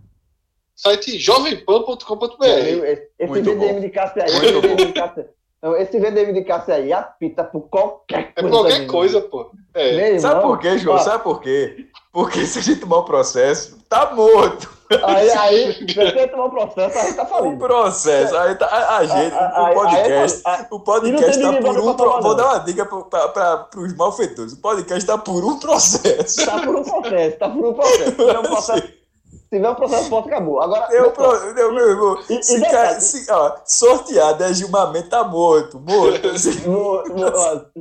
[0.76, 2.46] site jovempan.com.br.
[2.46, 3.80] Esse, esse Muito VDM bom.
[3.82, 5.26] de Cássio aí, Muito esse VDM de Cássio,
[5.62, 8.50] não, esse VDM de Cássio aí apita por qualquer É coisa.
[8.58, 8.88] qualquer meu.
[8.88, 9.52] coisa, pô.
[9.74, 10.20] É.
[10.20, 11.00] Sabe por quê, João?
[11.00, 11.88] Sabe por quê?
[12.12, 14.77] Porque se a gente tomar o processo, tá morto.
[15.04, 17.58] Aí, aí, você tomar um processo, aí tá O falido.
[17.58, 18.38] processo.
[18.38, 21.70] Aí tá, a, a gente, o aí- podcast, aí- o E não podcast tá por
[21.70, 21.74] um.
[21.84, 24.54] falar, pro- Vou dar uma dica para os malfeitores.
[24.54, 26.46] O podcast tá por um processo.
[26.46, 28.04] Tá por um processo, tá por um processo.
[28.06, 30.62] Se tiver um processo, se tiver um processo, pronto, acabou.
[30.62, 32.20] Agora, Deu, pro, deu meu irmão.
[32.30, 35.80] E- e Se, detalhe- ca- se, ó, sorteado é Gilmar Mendes, tá morto.
[35.80, 36.28] Morto.
[36.30, 36.64] assim.
[36.68, 37.04] ó,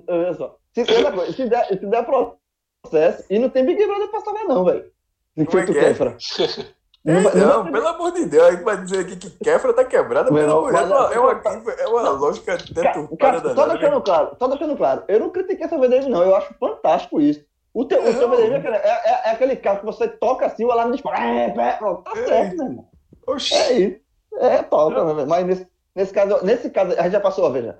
[0.08, 0.56] olha só.
[0.74, 4.64] Se, coisa, se, der, se der processo, e não tem Big Brother pra saber, não,
[4.64, 4.84] velho.
[5.36, 6.75] Como é Feito que
[7.06, 10.32] vai- não, vai- pelo amor de Deus, aí vai dizer aqui que Kefra tá quebrada,
[10.32, 11.12] pelo amor de Deus.
[11.12, 11.32] É uma,
[11.72, 12.16] é uma Não.
[12.16, 14.02] lógica deturpada Cara, só danada, deixando né?
[14.04, 16.22] claro, só deixando claro, eu não critiquei essa VDM, não.
[16.22, 17.44] Eu acho fantástico isso.
[17.72, 18.36] O teu, o teu Não.
[18.36, 21.18] VDM é, aquele- é, é- é aquele carro que você toca assim, o alarme dispara.
[21.20, 21.78] É, tá
[22.16, 22.26] É.
[22.26, 22.88] certo, meu irmão.
[23.26, 23.54] Oxi.
[23.54, 24.00] É isso.
[24.38, 27.78] É top, né, mas nesse, nesse, caso, nesse caso, a gente já passou, veja.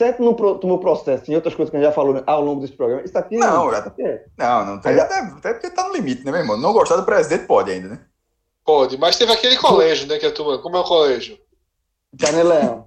[0.00, 2.60] Certo não pro- tomou processo em outras coisas que a gente já falou ao longo
[2.60, 3.02] desse programa.
[3.02, 4.24] Isso aqui Não, aqui é.
[4.38, 4.96] Não, não tem.
[5.00, 6.56] Até, até porque tá no limite, né, meu irmão?
[6.56, 8.00] Não gostar do presidente pode ainda, né?
[8.68, 10.58] Pode, mas teve aquele colégio, né, que a turma.
[10.58, 11.38] Como é o colégio?
[12.20, 12.86] Canelão.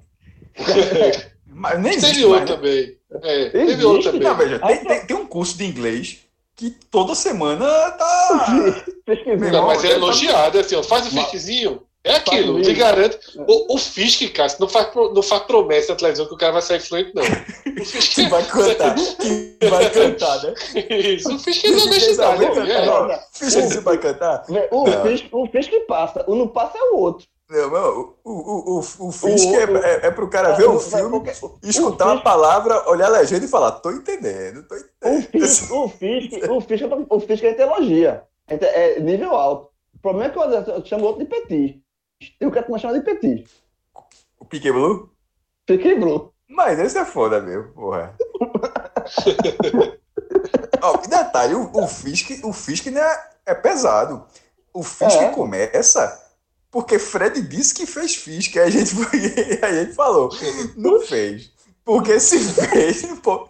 [1.47, 2.55] Mas nem Teve existe outro mais, né?
[2.55, 2.97] também.
[3.23, 4.21] É, teve Existe, outro também.
[4.27, 6.19] Não, veja, tem, tá- tem, tem um curso de inglês
[6.55, 8.47] que toda semana tá.
[9.51, 11.81] Não, mas é tá- elogiado, é assim, ó, faz o Mas- fisquezinho.
[12.03, 12.79] É aquilo, te isso.
[12.79, 13.19] garanto.
[13.47, 16.61] O, o Fisk, Cássio, não faz, não faz promessa na televisão que o cara vai
[16.63, 17.21] sair fluente, não.
[17.23, 18.95] O Fisk que vai cantar.
[18.95, 20.53] Que vai cantar, né?
[20.89, 21.69] Isso, o Fisk é.
[22.15, 22.47] Vai né?
[22.47, 22.89] cantar, É.
[22.89, 23.19] ó.
[23.31, 24.45] Ficha que vai cantar.
[24.71, 25.03] O, Não.
[25.03, 27.27] fish, o passa, o não passa é o outro.
[27.49, 29.63] Não, não, o, o, o, o Fisk O- é,
[30.03, 32.89] é, é pro cara ver o Vai, filme, porque o- escutar o uma Fisk- palavra,
[32.89, 34.77] olhar a legenda e falar, tô entendendo, tô O
[35.17, 35.27] entendendo.
[35.31, 38.23] Fisk, o Fisk, o Fisk, o Fisk a gente elogia.
[38.47, 39.69] A gente- É nível alto.
[39.93, 41.79] O problema é que eu, eu chamo outro de petit.
[42.39, 43.45] E o cara me chama de petit.
[44.39, 45.09] O Pique Blue?
[45.67, 46.33] Fiquei blue.
[46.47, 48.15] Mas esse é foda mesmo, porra.
[50.81, 53.01] Ó, e detalhe, o, o Fisk, o Fisk né,
[53.45, 54.25] é pesado.
[54.73, 55.29] O Fisk É.
[55.29, 56.19] começa
[56.71, 58.55] porque Fred disse que fez Fisk.
[58.57, 60.29] Aí a gente, aí a gente falou,
[60.77, 61.51] não fez.
[61.83, 63.49] Porque se fez, pô,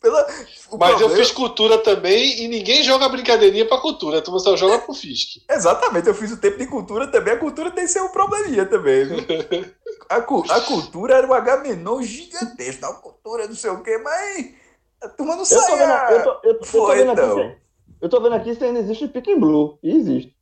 [0.00, 0.36] pela, Mas
[0.70, 4.78] eu problema- fiz cultura também e ninguém joga brincadeirinha pra cultura, a turma só joga
[4.78, 5.42] pro Fisk.
[5.50, 7.34] Exatamente, eu fiz o tempo de cultura também.
[7.34, 9.06] A cultura tem seu probleminha também?
[10.08, 12.86] A, cu- a cultura era um H-menor gigantesco.
[12.86, 14.54] A cultura não sei o quê, mas
[15.02, 16.10] a turma não Eu vendo, saia.
[16.12, 17.20] eu tô, eu, eu Foi, vendo aqui.
[17.20, 17.36] então.
[17.36, 17.56] se-
[18.00, 19.78] Eu tô vendo aqui se ainda existe Pick Blue.
[19.82, 20.34] E existe.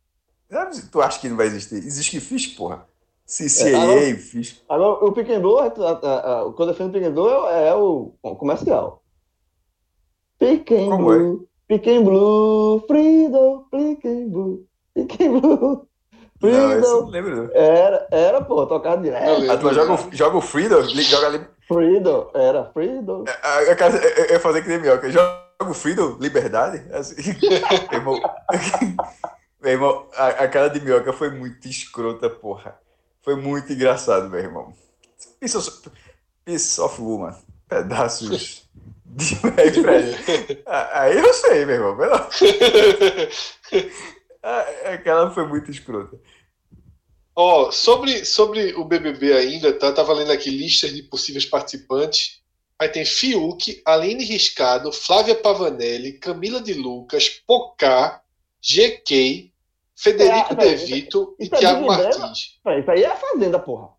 [0.93, 1.75] Tu acha que não vai existir?
[1.77, 2.87] Existe Fish, porra.
[2.87, 4.63] É, CCA, agora- Fish.
[4.69, 7.75] Agora, o Pick Blue, a- a- a- quando eu defendo o Pick Blue, é, é
[7.75, 9.03] o, o comercial.
[10.39, 11.19] Pick Como é?
[11.19, 11.49] Blue,
[12.05, 15.89] Blue, Freedom, Pick Blue, Pick Blue,
[16.43, 17.01] Não, eu Freedom.
[17.03, 17.51] não lembro não.
[17.55, 19.51] Era, era, pô, tocado direto.
[19.51, 21.47] A joga, o- joga o Freedom, joga ali.
[21.67, 23.25] Freedom, era Freedom.
[23.77, 25.11] Casa- eu eu ia fazer que nem minhoca.
[25.11, 25.37] Joga
[25.69, 26.85] o Freedom, liberdade.
[26.93, 27.15] Assim.
[27.91, 28.21] meu irmão,
[29.61, 32.79] meu irmão a, a cara de minhoca foi muito escrota, porra.
[33.23, 34.73] Foi muito engraçado, meu irmão.
[35.41, 35.91] Piece of,
[36.45, 37.35] piece of woman.
[37.69, 38.66] Pedaços
[39.17, 41.97] de Aí, Fred, a- Aí eu sei, meu irmão.
[41.97, 42.15] Pelo...
[44.85, 46.19] Aquela foi muito escrota.
[47.35, 49.93] Ó, sobre, sobre o BBB ainda, tá?
[49.93, 52.41] Tava lendo aqui listas de possíveis participantes.
[52.79, 58.23] Aí tem Fiuk, Aline Riscado, Flávia Pavanelli, Camila de Lucas, Pocá,
[58.61, 59.51] GK,
[59.95, 61.87] Federico É, De Vito e é Thiago?
[61.87, 62.59] Martins.
[62.63, 63.96] Peraí, Isso aí é a Fazenda, porra.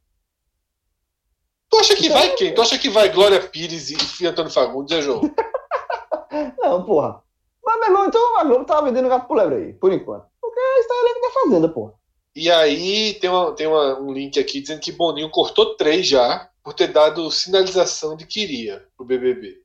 [1.93, 2.53] Acha que vai quem?
[2.53, 3.89] Tu acha que vai Glória Pires
[4.19, 5.21] e Antônio Fagundes, é, João?
[6.59, 7.21] Não, porra.
[7.65, 10.25] Mas, meu irmão, então a Globo tava vendendo gato pro lebre aí, por enquanto.
[10.41, 11.93] Porque isso aí é elenco da Fazenda, porra.
[12.35, 16.49] E aí tem, uma, tem uma- um link aqui dizendo que Boninho cortou três já
[16.63, 19.57] por ter dado sinalização de que iria pro BBB.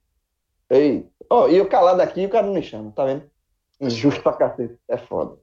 [0.70, 3.24] Ei, ó, e eu calado aqui, o cara não me chama, tá vendo?
[3.80, 5.36] Injusto pra cacete, é foda.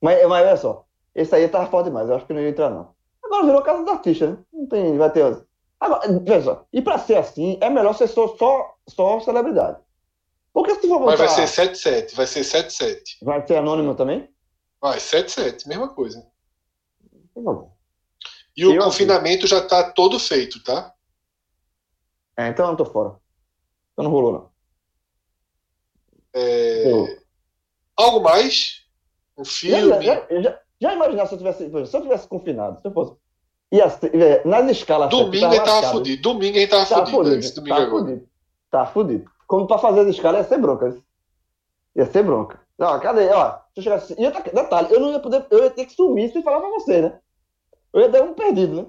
[0.00, 0.84] Mas, mas olha só,
[1.14, 2.94] esse aí tava foda demais, eu acho que não ia entrar, não.
[3.24, 4.38] Agora virou casa do artista, né?
[4.52, 5.24] Não tem, vai ter.
[5.80, 9.78] Agora, veja e pra ser assim, é melhor ser só, só, só celebridade.
[10.52, 11.34] Porque se for Mas botar.
[11.34, 13.02] vai ser 7-7, vai ser 7-7.
[13.22, 14.28] vai ser anônimo também?
[14.80, 16.26] Vai, 7-7, mesma coisa.
[18.56, 20.94] E o Eu confinamento já tá todo feito, tá?
[22.38, 23.18] É, então eu não tô fora.
[23.92, 24.50] Então não rolou, não.
[26.34, 27.18] É, Eu-
[27.96, 28.82] Algo mais?
[29.38, 29.88] Um filme?
[29.88, 33.16] já, já, já, já imaginar se eu tivesse, se eu tivesse confinado, se eu fosse.
[33.72, 35.10] Ser, é, nas escalas.
[35.10, 36.22] Domingo ele tava fudido.
[36.22, 37.18] Domingo ele tava Tava fudido.
[37.24, 37.36] fudido.
[37.40, 38.04] Esse domingo Tava agora.
[38.04, 38.28] fudido.
[38.70, 39.30] Tava fudido.
[39.46, 40.96] Como pra fazer as escalas ia ser bronca.
[41.96, 42.60] Ia ser bronca.
[42.78, 43.28] Não, cadê?
[43.30, 44.14] Ó, se eu assim.
[44.18, 45.44] E outra, detalhe, eu não ia poder.
[45.50, 47.18] Eu ia ter que sumir sem falar pra você, né?
[47.92, 48.86] Eu ia dar um perdido, né?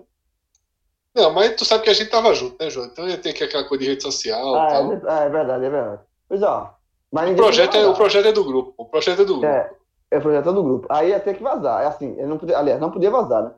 [1.15, 2.85] Não, mas tu sabe que a gente tava junto, né, João?
[2.85, 4.93] Então ia ter que aquela coisa de rede social e Ah, tal.
[4.93, 6.01] é, ah, é verdade, é verdade.
[6.29, 6.75] Pois ó.
[7.11, 8.73] Mas O projeto, é, o projeto é do grupo.
[8.77, 9.45] O projeto é do grupo.
[9.45, 9.71] É,
[10.11, 10.87] é o projeto do grupo.
[10.91, 11.81] Aí ia ter que vazar.
[11.81, 13.51] É assim, ele não podia, aliás, não podia vazar, né?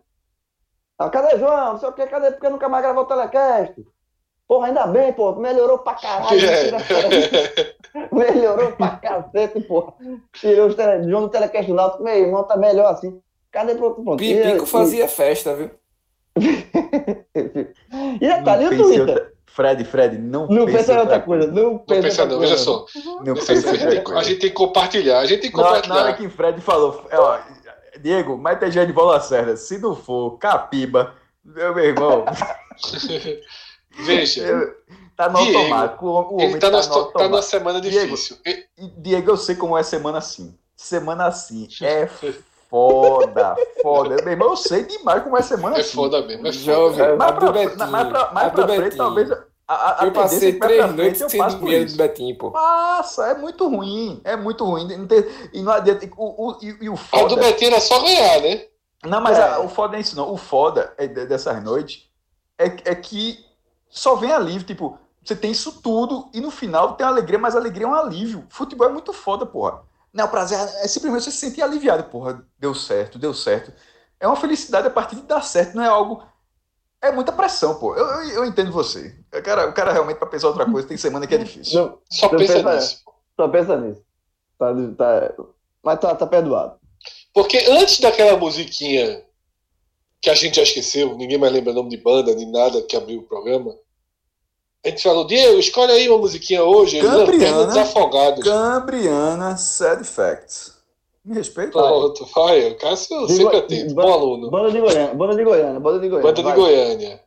[1.00, 1.74] Ah, cadê João?
[1.74, 2.32] Não sei o que, cadê?
[2.32, 3.74] Porque nunca mais gravou o telecast.
[4.48, 6.40] Porra, ainda bem, pô, melhorou pra caralho.
[6.46, 7.76] É.
[8.12, 9.94] melhorou pra cacete, porra.
[10.34, 13.22] Tirou os tele, João do telecast do Náutico, meu irmão, tá melhor assim.
[13.52, 14.18] Cadê pro outro ponto?
[14.18, 15.72] Pipico fazia festa, viu?
[18.22, 19.00] E detalhe, e o Twitter?
[19.02, 21.48] outra- Fred, Fred, não, Não pensa em outra coisa.
[21.48, 21.62] coisa.
[21.64, 22.64] Não Não pensa pensa em outra não, veja coisa.
[22.64, 22.86] só.
[23.24, 24.20] Não em a, gente outra tem, coisa.
[24.20, 25.20] a gente tem que compartilhar.
[25.20, 26.14] A gente tem que Na, na hora compartilhar.
[26.18, 27.40] que Fred falou, é, ó,
[28.02, 29.56] Diego, mas tem gente de bola certa.
[29.58, 31.14] Se não for Capiba,
[31.44, 32.26] meu irmão,
[33.92, 34.74] Veja,
[35.16, 36.08] tá no Diego, automático.
[36.36, 37.42] O, ele tá, tá na, no tá automático.
[37.44, 38.00] semana Diego.
[38.06, 38.38] difícil.
[38.46, 38.66] E,
[38.98, 40.58] Diego, eu sei como é semana assim.
[40.76, 42.08] Semana assim é
[42.70, 44.16] foda, foda.
[44.24, 45.96] Meu irmão, eu sei demais como é semana É assim.
[45.96, 47.16] foda mesmo, é Jovem, foda.
[47.18, 49.30] Mais Abra o pra, mais pra, mais Abra pra frente, talvez.
[49.72, 51.98] A, Eu passei é três noites eu sem dinheiro do.
[51.98, 52.50] Betinho, pô.
[52.52, 54.20] Passa, é muito ruim.
[54.24, 54.88] É muito ruim.
[55.54, 56.10] E não adianta.
[56.18, 57.36] O, o, e, e o A do foda.
[57.36, 58.66] Betinho era só ganhar, né?
[59.06, 59.44] Não, mas É.
[59.44, 60.34] a- o foda é isso, não.
[60.34, 62.10] O foda é de- dessas noites
[62.58, 63.46] é, é que
[63.90, 64.66] só vem alívio.
[64.66, 67.94] Tipo, você tem isso tudo e no final tem alegria, mas a alegria é um
[67.94, 68.46] alívio.
[68.50, 69.82] Futebol é muito foda, porra.
[70.12, 72.04] Não, o prazer é simplesmente você se sentir aliviado.
[72.06, 73.72] Porra, deu certo, deu certo.
[74.20, 76.24] É uma felicidade a partir de dar certo, não é algo.
[77.02, 77.96] É muita pressão, pô.
[77.96, 79.16] Eu, eu, eu entendo você.
[79.34, 81.80] O cara, o cara realmente, pra pensar outra coisa, tem semana que é difícil.
[81.82, 83.02] Não, Só Não pensa pensa nisso.
[83.36, 84.02] só pensa nisso.
[84.58, 85.34] Tá, tá,
[85.82, 86.76] mas tá, tá perdoado.
[87.34, 89.24] Porque antes daquela musiquinha
[90.22, 93.20] que a gente já esqueceu, ninguém mais lembra nome de banda, nem nada que abriu
[93.20, 93.74] o programa.
[94.86, 97.58] A gente falou, Diego, escolhe aí uma musiquinha hoje, Cambriana.
[97.58, 98.44] Lanterna Desafogados.
[98.44, 100.74] Cambriana Sad Facts.
[101.26, 101.72] Me respeita?
[101.74, 104.50] Pronto, vai, o Cássio De sempre Go- atento, bom aluno.
[104.50, 106.24] Banda de Goiânia, banda de Goiânia, banda de Goiânia.
[106.32, 106.56] Banda de vai.
[106.56, 107.22] Goiânia.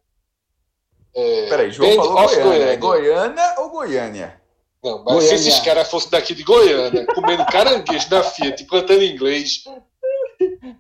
[1.15, 2.65] É, Peraí, João Band falou Goiânia.
[2.65, 2.77] É Goiânia.
[2.79, 4.41] Goiânia ou Goiânia?
[4.83, 5.29] Não, mas Goiânia.
[5.29, 9.63] se esses caras fossem daqui de Goiânia, comendo caranguejo da Fiat, cantando inglês,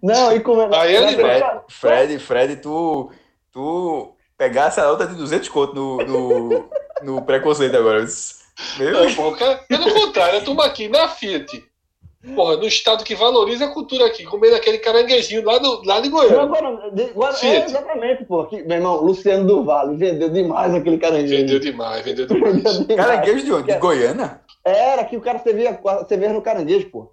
[0.03, 0.75] Não, e comendo.
[0.75, 3.11] Aí é Não, Fred, Fred, Fred, tu,
[3.53, 6.71] tu pegasse a nota de 200 conto no, no,
[7.03, 8.05] no preconceito agora.
[8.79, 11.63] Meu, Não, pô, cara, pelo contrário, a turma aqui na Fiat,
[12.35, 16.09] porra, no estado que valoriza a cultura aqui, comendo aquele caranguejinho lá, do, lá de
[16.09, 16.43] Goiânia.
[16.43, 18.44] agora, de- agora é, exatamente, pô.
[18.47, 21.36] Que, meu irmão, Luciano do Vale vendeu demais aquele caranguejo.
[21.36, 22.55] Vendeu demais, vendeu demais.
[22.62, 22.97] Vendeu demais.
[23.09, 23.73] caranguejo de onde?
[23.73, 24.40] De Goiânia?
[24.65, 25.78] Era que o cara servia,
[26.09, 27.12] servia no caranguejo, pô.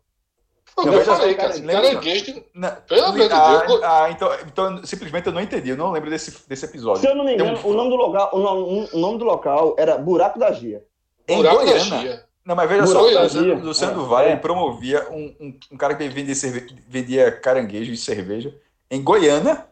[0.78, 2.44] Não, eu falei, sei, cara, lembra- caranguejo
[2.88, 3.84] Pelo amor de ah, Deus.
[3.84, 7.02] ah, então, então, simplesmente eu não entendi, eu não lembro desse, desse episódio.
[7.02, 9.26] Se eu não me engano, um- o nome do local, o nome, o nome do
[9.26, 10.84] local era Buraco da Gia.
[11.28, 11.84] Em buraco da Goiânia.
[12.00, 12.29] Gia.
[12.50, 13.64] Não, mas veja só, o Luciano.
[13.64, 14.32] Luciano É, do Vale é.
[14.32, 16.66] ele promovia um, um, um cara que vendia, cerve...
[16.88, 18.52] vendia caranguejo e cerveja
[18.90, 19.68] em Goiânia.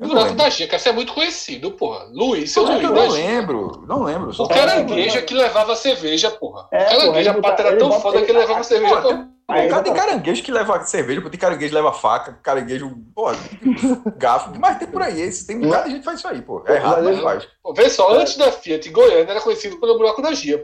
[0.00, 2.08] Eu não Buraco da Gia, cara, você é muito conhecido, porra.
[2.12, 4.32] Luiz, seu Não, Luiz eu não lembro, não lembro.
[4.32, 6.66] Só O caranguejo é que levava cerveja, porra.
[6.72, 8.94] É, o caranguejo, porra, a pata era tão bota- foda que ele levava cerveja.
[8.96, 12.32] Pô, pra- tem, Aí, cara tem caranguejo que leva cerveja, tem caranguejo que leva faca,
[12.42, 13.26] caranguejo, pô,
[14.16, 14.50] garfo.
[14.58, 16.64] Mas tem por aí, esse, tem um bocado de gente que faz isso aí, pô.
[16.66, 17.48] É errado, mas Mas- faz.
[17.62, 20.58] Pô, vê só, antes da Fiat, Goiânia era conhecido pelo buraco da Gia,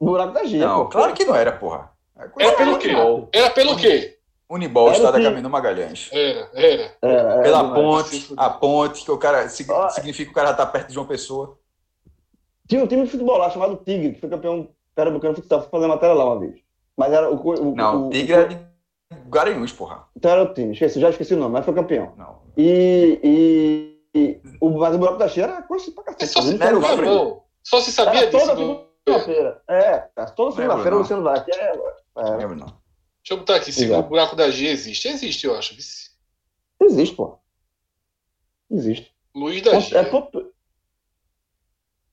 [0.00, 0.90] Buraco da Gia, Não, pô.
[0.90, 1.90] claro que não era, porra.
[2.38, 2.88] Era pelo quê?
[2.88, 3.28] Unibol.
[3.32, 4.18] Era pelo quê?
[4.50, 6.08] Unibol, Era Estado da que- Caminho Magalhães.
[6.12, 6.92] Era, era.
[7.02, 7.74] Era, era Pela demais.
[7.82, 11.58] ponte, a ponte, que o cara significa que o cara tá perto de uma pessoa.
[12.68, 15.60] Tinha um time de futebol lá chamado Tigre, que foi campeão pernambucano de futsal.
[15.62, 16.54] Fui fazer matéria lá uma vez.
[16.96, 17.34] Mas era o.
[17.36, 18.58] o Não, o, Tigre é de
[19.28, 20.04] Garanhuns, porra.
[20.16, 22.12] Então era o time, esqueci, já esqueci o nome, mas foi campeão.
[22.16, 22.38] Não.
[22.56, 23.20] E.
[23.22, 26.32] e, e o, mas o buraco da Chia era conhecido pra É cacete.
[26.32, 26.80] só se Ele Era o.
[27.04, 28.84] Não, Só se sabia Era disso.
[29.08, 29.62] Segunda-feira.
[29.68, 31.22] É, cara, toda segunda-feira o não.
[31.22, 31.44] Vai.
[31.48, 31.72] É,
[32.16, 32.66] é, lembro, não.
[32.66, 35.08] Deixa eu botar aqui, se o buraco da Gia existe.
[35.08, 35.76] Existe, eu acho.
[36.80, 37.38] existe, pô.
[38.70, 39.14] Existe.
[39.34, 40.10] Luiz da É Gia.
[40.10, 40.54] ponto,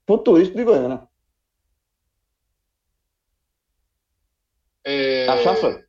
[0.04, 1.08] ponto turístico de Goiânia.
[4.84, 5.26] É...
[5.28, 5.84] Achar foi.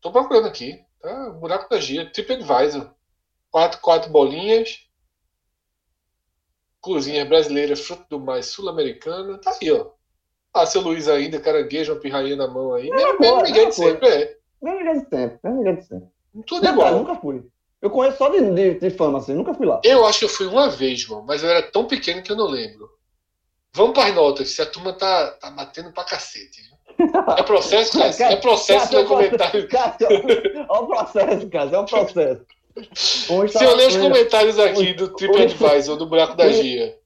[0.00, 0.82] Tô procurando aqui.
[1.00, 1.30] Tá?
[1.30, 2.94] Buraco da Gia, TripAdvisor.
[3.50, 4.88] Quatro, quatro bolinhas.
[6.80, 9.38] Cozinha brasileira, fruto do mar sul-americana.
[9.38, 9.90] Tá aí, ó.
[10.52, 12.90] Ah, seu Luiz ainda, caranguejo, uma pirrainha na mão aí.
[12.90, 14.36] Mesmo, mesmo agora, ninguém de sempre, é.
[14.62, 16.08] Mesmo lugar de sempre, mesmo lugar de sempre.
[16.46, 16.94] Tudo Detalhe, igual.
[16.94, 17.42] nunca fui.
[17.80, 19.80] Eu conheço só de, de, de fama, assim, nunca fui lá.
[19.84, 22.36] Eu acho que eu fui uma vez, João, mas eu era tão pequeno que eu
[22.36, 22.90] não lembro.
[23.72, 26.62] Vamos para as notas, se a turma tá, tá batendo pra cacete.
[26.98, 27.10] viu?
[27.38, 28.24] É processo, Cássio?
[28.26, 29.68] É processo no comentário.
[29.68, 32.46] Cássio, é um processo, Cássio, é um processo.
[33.30, 36.96] Um Se eu ler os comentários aqui do TripAdvisor, do Buraco da Gia.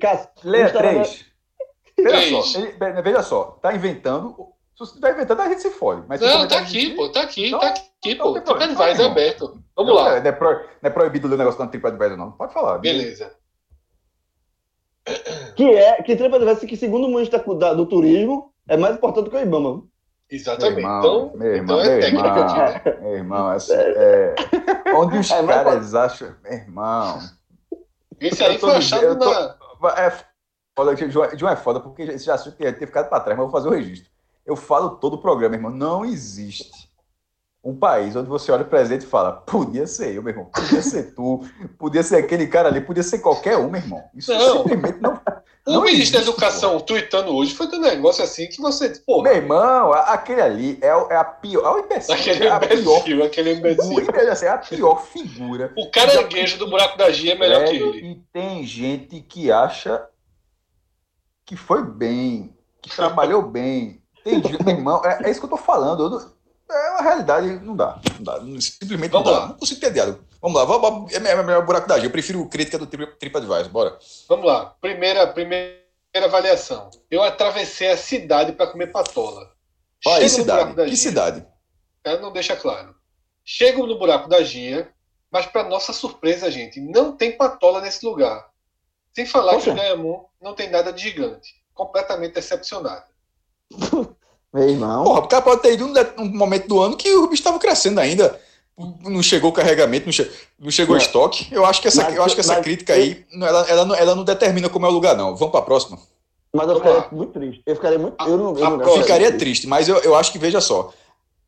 [0.00, 1.31] Cássio, Leia estava- três.
[2.02, 2.46] Veja Três.
[2.46, 4.34] só, ele- ve- veja só, tá inventando.
[4.74, 6.02] Se você tá inventando, a gente se fode.
[6.08, 8.32] Mas Não, tá tá aqui, pô, tá aqui, Não, tá aqui, não pô.
[8.32, 8.68] tem problema.
[8.74, 9.62] TripAdvisor é Não, aberto.
[9.76, 10.20] Vamos lá.
[10.20, 12.32] Não é, pro- não é proibido ler o negócio do TripAdvisor, não.
[12.32, 12.78] Pode falar.
[12.78, 13.32] Beleza.
[15.56, 19.36] Que é, que TripAdvisor, que segundo o ministro da- do turismo, é mais importante que
[19.36, 19.70] o IBAMA.
[19.74, 19.84] Meu
[20.30, 20.78] Exatamente.
[20.78, 22.82] irmão, Então, meu então irmão, é meu técnica irmão, né?
[23.02, 24.34] meu irmão, assim, é,
[24.94, 27.18] onde os É, mas caras acham, meu irmão,
[28.18, 29.90] Esse aí foi achado tô- na.
[29.98, 30.12] é
[30.76, 33.44] foda, que João, é foda porque esse já assunto ia ter ficado pra trás, mas
[33.46, 34.10] eu vou fazer o registro.
[34.44, 36.90] Eu falo todo o programa, irmão, não existe
[37.64, 40.82] um país onde você olha o presidente e fala, podia ser eu, meu irmão, podia
[40.82, 41.40] ser tu,
[41.78, 44.02] podia ser aquele cara ali, podia ser qualquer um, meu irmão.
[44.14, 44.62] Isso Não.
[44.62, 45.20] simplesmente não.
[45.64, 48.88] O Não ministro da existe, Educação tweetando hoje foi um negócio assim que você.
[49.06, 52.58] Pô, Meu irmão, aquele ali é, é a pior, é o imbecil, aquele é a
[52.58, 54.32] pior imbecil, aquele O imbecil.
[54.32, 55.72] Assim, é a pior figura.
[55.76, 58.06] O caranguejo do buraco da Gia é melhor que Velho, ele.
[58.08, 60.04] E tem gente que acha
[61.44, 64.02] que foi bem, que trabalhou bem.
[64.24, 66.04] Tem gente, meu irmão, é, é isso que eu tô falando.
[66.04, 66.32] eu não-
[66.70, 68.00] é uma realidade, não dá.
[68.18, 69.38] Não dá simplesmente Vamos não dá.
[69.40, 69.48] lá.
[69.48, 70.20] Não consigo ter diálogo.
[70.40, 72.06] Vamos lá, vamos, é melhor é buraco da G.
[72.06, 73.68] Eu prefiro crítica do Tri- TripAdvisor.
[73.68, 73.98] Bora.
[74.28, 74.66] Vamos lá.
[74.80, 75.76] Primeira, primeira
[76.24, 76.88] avaliação.
[77.10, 79.50] Eu atravessei a cidade para comer patola.
[80.00, 80.74] Que Chego cidade?
[80.74, 80.96] da Que Gia.
[81.10, 81.46] cidade?
[82.04, 82.94] Ela não deixa claro.
[83.44, 84.90] Chego no buraco da Gia,
[85.30, 88.48] mas para nossa surpresa, gente, não tem patola nesse lugar.
[89.14, 89.64] Sem falar Poxa.
[89.64, 91.54] que o Ganhamun não tem nada de gigante.
[91.74, 93.02] Completamente decepcionado.
[94.52, 95.04] Meu irmão.
[95.04, 98.00] Porra, o cara pode ter ido num, momento do ano que o bicho estava crescendo
[98.00, 98.38] ainda.
[99.02, 101.46] Não chegou o carregamento, não, che- não chegou o estoque.
[101.50, 103.94] Eu acho que essa, Mas- eu acho que essa mas- crítica aí, ela, ela, não,
[103.94, 105.36] ela não determina como é o lugar, não.
[105.36, 105.98] Vamos para a próxima.
[106.54, 107.08] Mas eu Vamos ficaria lá.
[107.12, 107.62] muito triste.
[107.64, 108.22] Eu ficaria muito.
[108.26, 110.60] Eu não, eu A- não a eu Ficaria triste, mas eu, eu acho que, veja
[110.60, 110.92] só,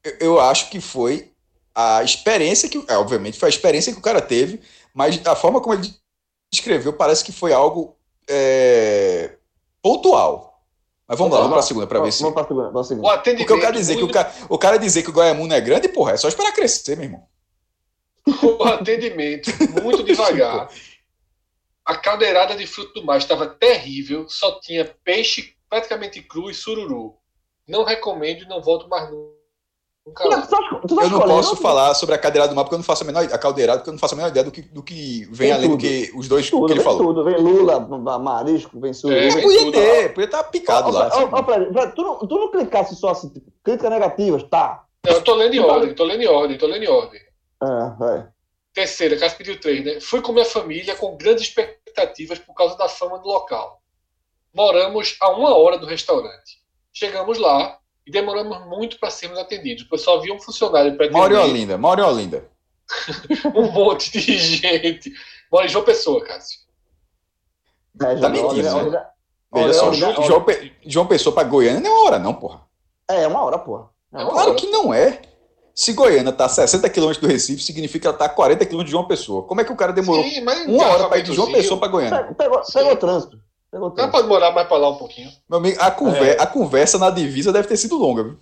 [0.03, 1.31] eu, eu acho que foi
[1.75, 4.61] a experiência que, é, obviamente, foi a experiência que o cara teve,
[4.95, 5.93] mas a forma como ele
[6.55, 7.97] descreveu parece que foi algo
[8.29, 9.37] é,
[9.83, 10.63] pontual.
[11.07, 12.23] Mas vamos lá, vamos para a segunda para ver se.
[12.23, 12.71] Vamos segunda.
[12.71, 13.15] Vamos pra O segunda.
[13.15, 13.47] atendimento.
[13.47, 15.89] Porque o cara dizer que o cara, o cara dizer que o Goiamuno é grande,
[15.89, 17.27] porra, é só esperar crescer, meu irmão.
[18.59, 19.51] o atendimento
[19.83, 20.71] muito devagar.
[21.85, 27.15] A caldeirada de fruto do mar estava terrível, só tinha peixe praticamente cru e sururu.
[27.69, 29.34] Não recomendo e não volto mais nunca
[30.07, 30.43] lá.
[30.43, 32.79] Tu tá- tu tá Eu não posso falar sobre a cadeirada do mar porque eu
[32.79, 34.63] não faço a menor a caldeirada, porque eu não faço a menor ideia do que,
[34.63, 35.81] do que vem Tem além do tudo.
[35.89, 37.07] que os dois Tudo, que ele vem falou.
[37.07, 37.25] tudo.
[37.25, 37.81] Vem Lula,
[38.19, 39.19] marisco, vem sururu.
[39.19, 39.73] É, Podia tudo.
[39.73, 41.09] ter, podia estar picado lá.
[41.13, 44.43] Ó, ó, ó, Fred, Fred, tu, não, tu não clicasse só assim, tipo, críticas negativas,
[44.45, 44.85] tá?
[45.07, 47.21] Não, eu tô lendo em ordem, tô lendo em ordem, tô lendo em ordem.
[47.63, 47.67] É,
[47.99, 48.29] vai.
[48.75, 50.01] Terceira, Cássio pediu três, né?
[50.01, 53.81] Fui com minha família com grandes expectativas por causa da fama do local.
[54.55, 56.59] Moramos a uma hora do restaurante.
[56.93, 61.37] Chegamos lá e demoramos muito para sermos atendidos, pois só havia um funcionário para Mauro
[61.37, 62.45] atender Olinda, Mauro Olinda.
[63.55, 65.13] um monte de gente.
[65.51, 66.61] Mora em João Pessoa, Cássio.
[68.03, 69.07] É, Tá mentindo, olha, né?
[69.53, 70.23] olha- só, olha, João.
[70.23, 70.45] João
[70.85, 72.61] João Pessoa para Goiânia não é uma hora, não, porra.
[73.09, 73.89] É, uma hora, porra.
[74.13, 75.23] É uma Claro Claro que não é.
[75.75, 78.85] Se Goiânia tá a 60 km do Recife, significa que ela tá a 40 km
[78.85, 79.43] de João Pessoa.
[79.43, 81.51] Como é que o cara demorou Sim, uma hora para ir de João.
[81.51, 82.35] Pessoa para Goiânia?
[82.39, 83.41] Pegou, pegou, o trânsito.
[83.75, 84.13] Pegou o Mas trânsito.
[84.17, 85.33] pode morar mais para lá um pouquinho.
[85.51, 88.39] Meu amigo, a, conver- a conversa na divisa deve ter sido longa, viu?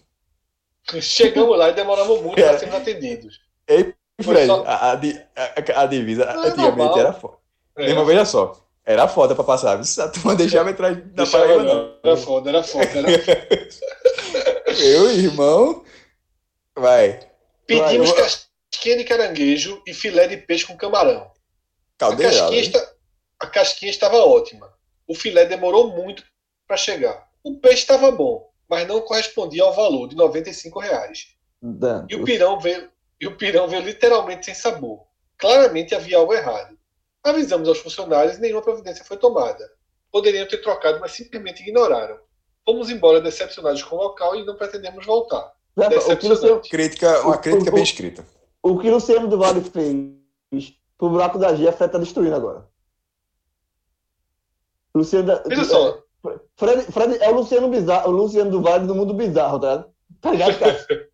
[1.01, 2.49] Chegamos lá e demoramos muito É.
[2.49, 3.41] para sermos atendidos.
[3.67, 6.99] Ei, Fred, só- a, a a- a divisa é antigamente normal.
[6.99, 7.35] era foda.
[7.77, 8.61] É, Meu irmão, veja só.
[8.85, 9.81] Era foda pra passar.
[9.81, 11.95] A turma deixava entrar na deixava Paraíba, não.
[12.05, 12.85] Era foda, era foda.
[12.95, 13.09] Era...
[14.85, 15.83] Eu, irmão.
[16.77, 17.21] Vai.
[17.67, 21.23] Pedimos Vai, eu- casquinha de caranguejo e filé de peixe com camarão.
[21.23, 21.31] A
[21.99, 22.39] Caldeirada.
[22.39, 22.93] casquinha, está-
[23.41, 24.72] a casquinha estava ótima.
[25.07, 26.25] O filé demorou muito
[26.67, 27.29] para chegar.
[27.45, 31.29] O peixe estava bom, mas não correspondia ao valor de 95 reais.
[31.61, 32.89] Dan, E o pirão veio,
[33.21, 35.05] e o pirão veio literalmente sem sabor.
[35.39, 36.77] Claramente havia algo errado.
[37.25, 39.69] Avisamos aos funcionários e nenhuma providência foi tomada.
[40.11, 42.19] Poderiam ter trocado, mas simplesmente ignoraram.
[42.65, 45.53] Fomos embora decepcionados com o local e não pretendemos voltar.
[45.77, 46.69] o, Decepcionante.
[46.69, 48.27] Crítica, uma O- crítica o- bem o- escrita.
[48.63, 52.69] o que Luciano do Vale fez pro buraco da Gia, Fred tá destruindo agora.
[54.95, 55.99] Luciano da, Veja só,
[56.29, 59.69] é, Fred, Fred é o Luciano Bizarro, o Luciano do Vale do mundo bizarro, tá
[59.71, 59.93] ligado?
[60.21, 61.09] Tá ligado, cara?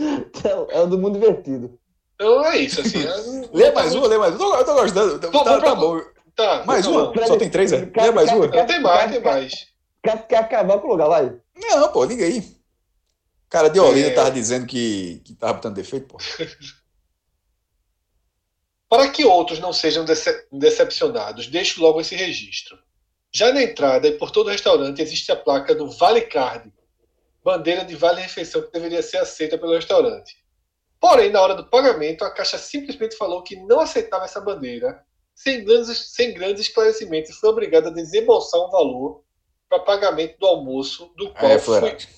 [0.70, 1.76] É o do mundo divertido.
[2.14, 2.80] então é isso.
[2.80, 4.56] Assim, é- Lê mais uma, lê mais uma.
[4.58, 5.18] Eu tô gostando.
[5.18, 6.00] Tá, tá bom.
[6.36, 7.12] Tá, Mais tá uma?
[7.12, 7.26] bom.
[7.26, 7.86] Só tem três, é?
[7.86, 8.48] Cara, Lê mais uma?
[8.48, 9.52] tem mais, tem mais.
[10.02, 11.36] Quer, quer acabar com o lugar, vai.
[11.56, 12.44] Não, pô, liga aí.
[13.50, 14.14] Cara de Olinda É.
[14.14, 16.18] tava dizendo que, que tava botando defeito, pô.
[18.88, 22.78] Para que outros não sejam dece- decepcionados, deixo logo esse registro.
[23.32, 26.72] Já na entrada e por todo o restaurante existe a placa do Vale Card,
[27.44, 30.36] bandeira de vale-refeição que deveria ser aceita pelo restaurante.
[31.00, 35.04] Porém, na hora do pagamento, a Caixa simplesmente falou que não aceitava essa bandeira,
[35.34, 39.22] sem grandes, sem grandes esclarecimentos, e foi obrigada a desembolsar um valor
[39.68, 42.08] para pagamento do almoço, do qual É, foi, Florete.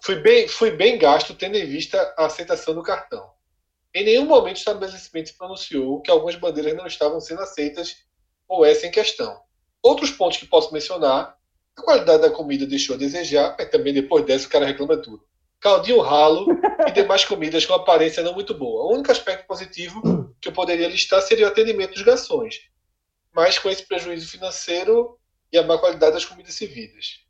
[0.00, 3.33] foi, bem, foi bem gasto, tendo em vista a aceitação do cartão.
[3.94, 7.96] Em nenhum momento o estabelecimento se pronunciou que algumas bandeiras não estavam sendo aceitas
[8.48, 9.40] ou essa em questão.
[9.82, 11.38] Outros pontos que posso mencionar,
[11.76, 15.24] a qualidade da comida deixou a desejar, mas também depois dessa o cara reclama tudo.
[15.60, 16.46] Caldinho ralo
[16.86, 18.84] e demais comidas com aparência não muito boa.
[18.84, 20.02] O único aspecto positivo
[20.40, 22.56] que eu poderia listar seria o atendimento dos garçons,
[23.32, 25.18] mas com esse prejuízo financeiro
[25.52, 27.20] e a má qualidade das comidas servidas.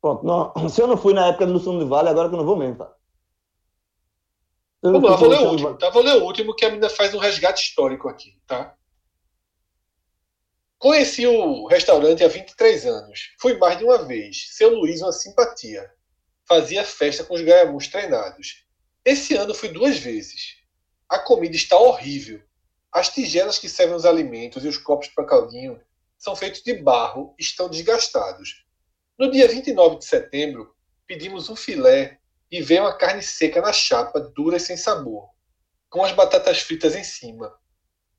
[0.00, 2.38] Pronto, não- se eu não fui na época do Luciano do Vale, agora que eu
[2.38, 2.92] não vou mesmo, tá?
[4.82, 5.90] Vamos lá, vou ler o último, tá?
[5.90, 8.76] Vou ler o último que a menina faz um resgate histórico aqui, tá?
[10.78, 13.34] Conheci o restaurante há 23 anos.
[13.40, 14.48] Fui mais de uma vez.
[14.50, 15.90] Seu Luiz, uma simpatia.
[16.46, 18.64] Fazia festa com os gaiamus treinados.
[19.04, 20.56] Esse ano fui duas vezes.
[21.08, 22.42] A comida está horrível.
[22.92, 25.80] As tigelas que servem os alimentos e os copos para caldinho
[26.18, 28.64] são feitos de barro e estão desgastados.
[29.18, 30.74] No dia 29 de setembro,
[31.06, 32.20] pedimos um filé
[32.50, 35.30] e veio uma carne seca na chapa, dura e sem sabor,
[35.88, 37.58] com as batatas fritas em cima.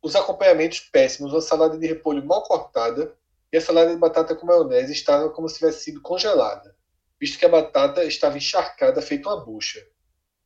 [0.02, 3.16] Os acompanhamentos péssimos, uma salada de repolho mal cortada
[3.52, 6.76] e a salada de batata com maionese estavam como se tivesse sido congelada,
[7.20, 9.86] visto que a batata estava encharcada feito uma bucha.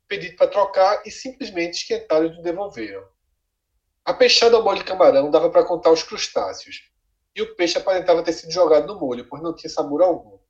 [0.07, 3.07] Pedi para trocar e simplesmente esquentaram e devolveram.
[4.03, 6.89] A peixada ao molho de camarão dava para contar os crustáceos,
[7.35, 10.40] e o peixe aparentava ter sido jogado no molho, pois não tinha sabor algum.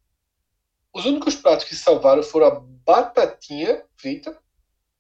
[0.94, 4.38] Os únicos pratos que salvaram foram a batatinha frita,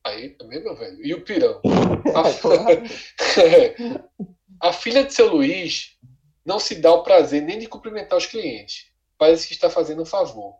[0.04, 1.62] aí também, meu velho, e o pirão.
[4.62, 5.98] A, a filha de seu Luiz
[6.46, 8.92] não se dá o prazer nem de cumprimentar os clientes.
[9.18, 10.56] Parece que está fazendo um favor.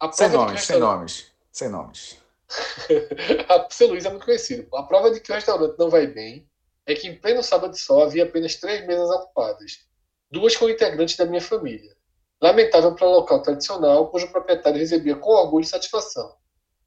[0.00, 1.26] A Sem nomes, sem nomes.
[1.52, 2.18] Sem nomes.
[3.48, 4.74] a seu Luiz é muito conhecido.
[4.76, 6.48] A prova de que o restaurante não vai bem
[6.86, 9.86] é que em pleno sábado sol havia apenas três mesas ocupadas,
[10.30, 11.96] duas com integrantes da minha família.
[12.42, 16.34] Lamentável para o local tradicional, cujo proprietário recebia com orgulho e satisfação.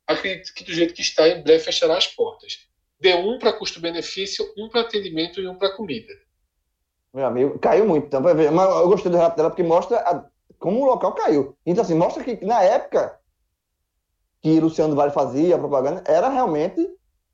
[0.05, 2.67] Acredito que do jeito que está, em breve fechará as portas.
[2.99, 6.13] Deu um para custo-benefício, um para atendimento e um para comida.
[7.13, 8.07] Meu amigo, caiu muito.
[8.07, 8.51] Então, ver.
[8.51, 10.25] Mas eu gostei do relato dela porque mostra a-
[10.59, 11.57] como o local caiu.
[11.65, 13.17] Então, assim, mostra que na época
[14.41, 16.85] que Luciano Vale fazia a propaganda, era realmente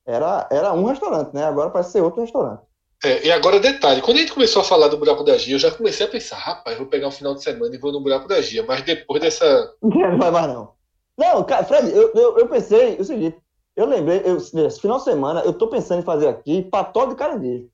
[0.06, 1.43] era, era um restaurante, né?
[1.43, 2.61] Agora parece ser outro restaurante.
[3.03, 5.59] É, e agora detalhe, quando a gente começou a falar do buraco da Gia, eu
[5.59, 8.27] já comecei a pensar, rapaz, vou pegar um final de semana e vou no buraco
[8.27, 9.73] da Gia, mas depois dessa.
[9.81, 10.73] Não vai mais, não.
[11.17, 13.37] Não, cara, Fred, eu, eu, eu pensei o seguinte,
[13.75, 17.15] eu lembrei, eu, esse final de semana, eu tô pensando em fazer aqui patola de
[17.15, 17.69] caranguejo.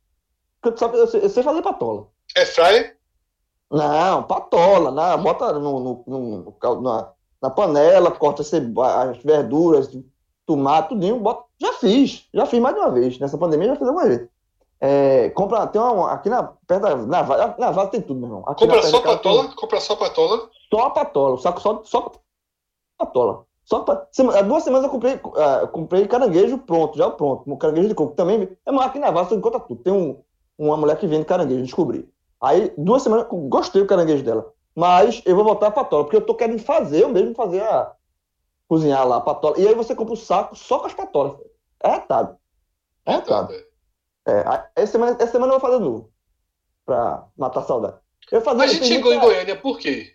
[0.61, 2.07] Tu sabe, eu sei, eu sei fazer patola.
[2.35, 2.97] É fryer?
[3.69, 9.89] Não, patola, na, bota no, no, no- na, na panela, corta as verduras,
[10.45, 11.43] tomate, tudinho, bota.
[11.61, 13.19] Já fiz, já fiz mais de uma vez.
[13.19, 14.27] Nessa pandemia já fiz alguma vez.
[14.79, 18.43] É, compra, tem uma, aqui na, perto da Naval, Naval tem tudo, meu irmão.
[18.47, 19.55] Aqui Compra na só casa tem- patola?
[19.55, 20.49] Compra só patola?
[20.71, 22.11] Só a patola, o saco só, só
[22.97, 23.45] patola.
[23.63, 25.19] Só pa- sema- Há duas semanas eu comprei,
[25.61, 27.51] eu comprei caranguejo pronto, já pronto.
[27.51, 28.49] Um caranguejo de coco também.
[28.65, 29.81] É, aqui na Vasta você encontra tudo.
[29.83, 30.21] Tem um,
[30.57, 32.07] uma mulher que vende caranguejo, descobri.
[32.39, 34.53] Aí, duas semanas, gostei do caranguejo dela.
[34.75, 37.91] Mas eu vou voltar a patola, porque eu tô querendo fazer, eu mesmo fazer a.
[38.69, 39.59] cozinhar lá a patola.
[39.59, 41.33] E aí você compra o saco só com as patolas.
[41.83, 42.37] É retado.
[43.05, 43.53] É retado.
[43.53, 43.65] É,
[44.31, 46.11] aí, essa, semana, essa semana eu vou fazer novo.
[46.85, 47.97] Pra matar a saudade.
[48.31, 50.13] Eu fazia, A gente chegou em Goiânia por quê?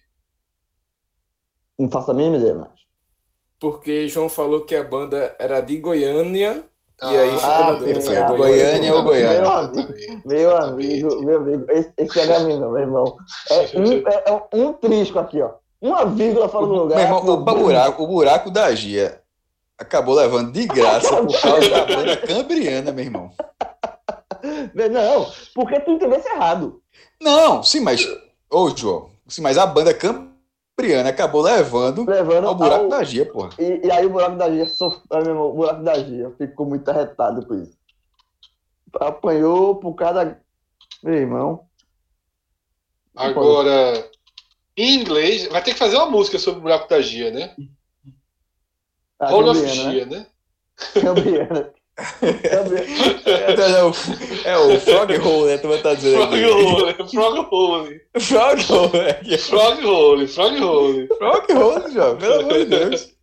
[1.79, 2.71] Não faço a mínima ideia, mas.
[3.59, 6.65] Porque João falou que a banda era de Goiânia.
[7.01, 9.43] E Ah, aí ficou na ah, sim, Goiânia ou Goiânia?
[10.25, 13.17] Meu amigo, meu amigo, esse, esse é gaminho, meu irmão.
[13.51, 15.53] É um, é, é um trisco aqui, ó.
[15.81, 16.97] Uma vírgula fora do lugar.
[16.97, 19.21] Meu irmão, o, buraco, o buraco da Gia
[19.77, 23.33] acabou levando de graça por causa da banda cambriana, meu irmão.
[24.75, 26.83] Não, porque tu entendesse errado.
[27.21, 28.07] Não, sim, mas.
[28.51, 33.25] Ô, João, sim, mas a banda cambriana acabou levando Levando ao buraco ao- da Gia,
[33.31, 33.51] porra.
[33.59, 34.99] E, e aí o buraco da Gia, sof...
[35.11, 37.77] ah, meu irmão, o buraco da Gia ficou muito arretado com isso.
[39.01, 40.37] Apanhou por causa da.
[41.03, 41.67] Meu irmão.
[43.17, 44.11] Agora,
[44.77, 47.55] em inglês, vai ter que fazer uma música sobre o buraco da Gia, né?
[49.21, 49.93] A Roll of Cambriana, né?
[49.93, 50.27] Gia, né?
[51.01, 51.75] Cambriana.
[52.21, 52.87] Cambriana.
[53.25, 53.93] É, o,
[54.45, 55.59] é o Frog Hole, né?
[55.59, 56.45] Tu vai estar dizendo Frog.
[56.45, 59.39] Hole, Frog Hole, Frog Hole, né?
[59.39, 61.09] Frog Hole, Frog Hole.
[61.19, 63.15] Frog Hole, João, pelo amor de Deus.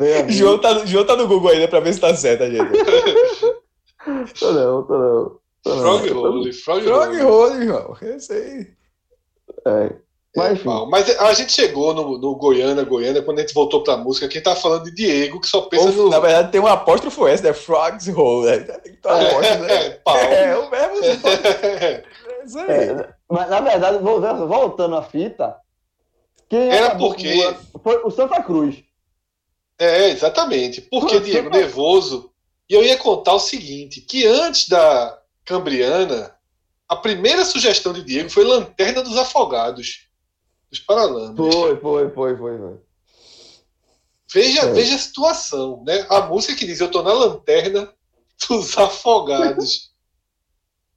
[0.00, 0.28] É.
[0.28, 2.64] João tá, João tá no Google ainda pra ver se tá certo, a gente.
[4.38, 5.40] Tô não, tô não.
[5.62, 5.98] Tô não.
[5.98, 7.22] Frog Hole, Frog Frog Hole.
[7.22, 7.96] Hole, João.
[8.00, 8.66] Esse aí.
[9.66, 10.07] É.
[10.38, 10.88] Mas É, mal.
[10.88, 14.42] Mas a gente chegou no, no Goiânia, Goiânia, quando a gente voltou pra música, quem
[14.42, 16.08] tá falando de Diego, que só pensa Ou, no.
[16.08, 17.52] Na verdade, tem um apóstrofo S, né?
[17.52, 18.46] Frogs Hole.
[18.46, 18.58] Né?
[18.58, 19.74] Tem que apóstrofo, é, né?
[19.86, 20.16] é, pau.
[20.16, 20.96] É, o mesmo.
[22.40, 22.70] É isso aí.
[22.70, 25.56] É, mas na verdade, voltando à fita,
[26.48, 28.76] quem Era acabou porque- foi o Santa Cruz.
[29.78, 30.80] É, exatamente.
[30.82, 32.30] Porque Diego tá- nervoso.
[32.70, 36.34] E eu ia contar o seguinte: que antes da Cambriana,
[36.88, 40.07] a primeira sugestão de Diego foi Lanterna dos Afogados,
[40.70, 41.36] dos Paralamas.
[41.36, 42.76] Foi, foi, foi, foi, foi.
[44.32, 44.72] Veja, É.
[44.72, 46.06] veja a situação, né?
[46.10, 47.92] A música que diz Eu tô na lanterna
[48.48, 49.92] dos afogados.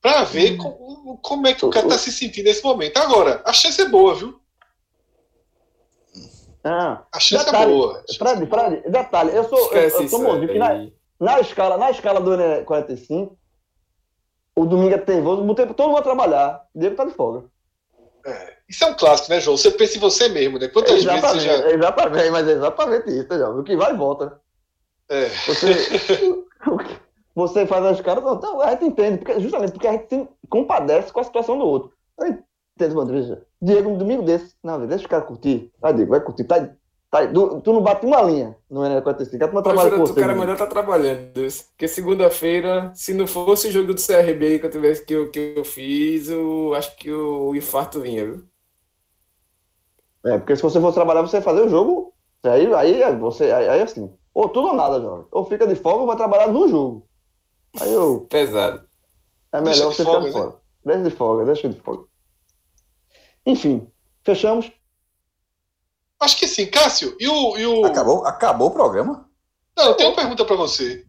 [0.02, 2.98] Pra ver como, como é que o cara tá se sentindo nesse momento.
[2.98, 4.42] Agora, a chance é boa, viu?
[6.64, 8.04] Ah, A chance é Detalhe, boa.
[8.18, 10.88] Fred, Fred, detalhe, eu sou, eu, Esquece eu isso sou que na,
[11.20, 13.38] na escala, na escala do Enem 45,
[14.56, 17.50] o domingo é teimoso, botei todo mundo a trabalhar, Diego tá de folga.
[18.68, 19.58] Isso é um clássico, né, João?
[19.58, 20.68] Você pensa em você mesmo, né?
[20.68, 21.72] Quantas vezes você Exatamente, já.
[21.72, 23.50] exatamente, mas é exatamente isso, tá?
[23.50, 24.32] O que vai e volta, né?
[25.10, 25.26] É.
[25.26, 26.46] Você,
[27.36, 31.12] você faz as caras, então, a gente entende, porque, justamente porque a gente se compadece
[31.12, 31.92] com a situação do outro.
[32.76, 35.72] Entende, mano, veja, Diego, um domingo desse, não, deixa o cara curtir.
[35.80, 36.46] Vai, Diego, vai curtir.
[36.46, 36.70] Tá,
[37.12, 40.14] tá, tu, tu não bate uma linha no Enem 45, a turma trabalha com você.
[40.14, 40.40] o cara Diego.
[40.40, 41.34] melhor tá trabalhando.
[41.72, 45.54] Porque segunda-feira, se não fosse o jogo do CRB que eu tivesse que eu, que
[45.58, 48.46] eu fiz, eu acho que o infarto vinha, viu?
[50.26, 52.14] É, porque se você for trabalhar, você vai fazer o jogo,
[52.44, 55.26] aí, aí, você, aí, aí assim, ou tudo ou nada, jovem.
[55.32, 57.08] Ou fica de folga ou vai trabalhar no jogo.
[57.80, 58.88] Aí eu, Pesado.
[59.52, 60.32] é Deixa melhor de você folga, ficar de né?
[60.32, 60.62] folga.
[60.86, 62.04] Deixa de folga, deixa de folga.
[63.46, 63.88] Enfim,
[64.24, 64.72] fechamos.
[66.22, 66.68] Acho que sim.
[66.68, 67.58] Cássio, e o.
[67.58, 67.84] E o...
[67.84, 69.28] Acabou, acabou o programa?
[69.76, 71.04] Não, eu tenho uma pergunta pra você.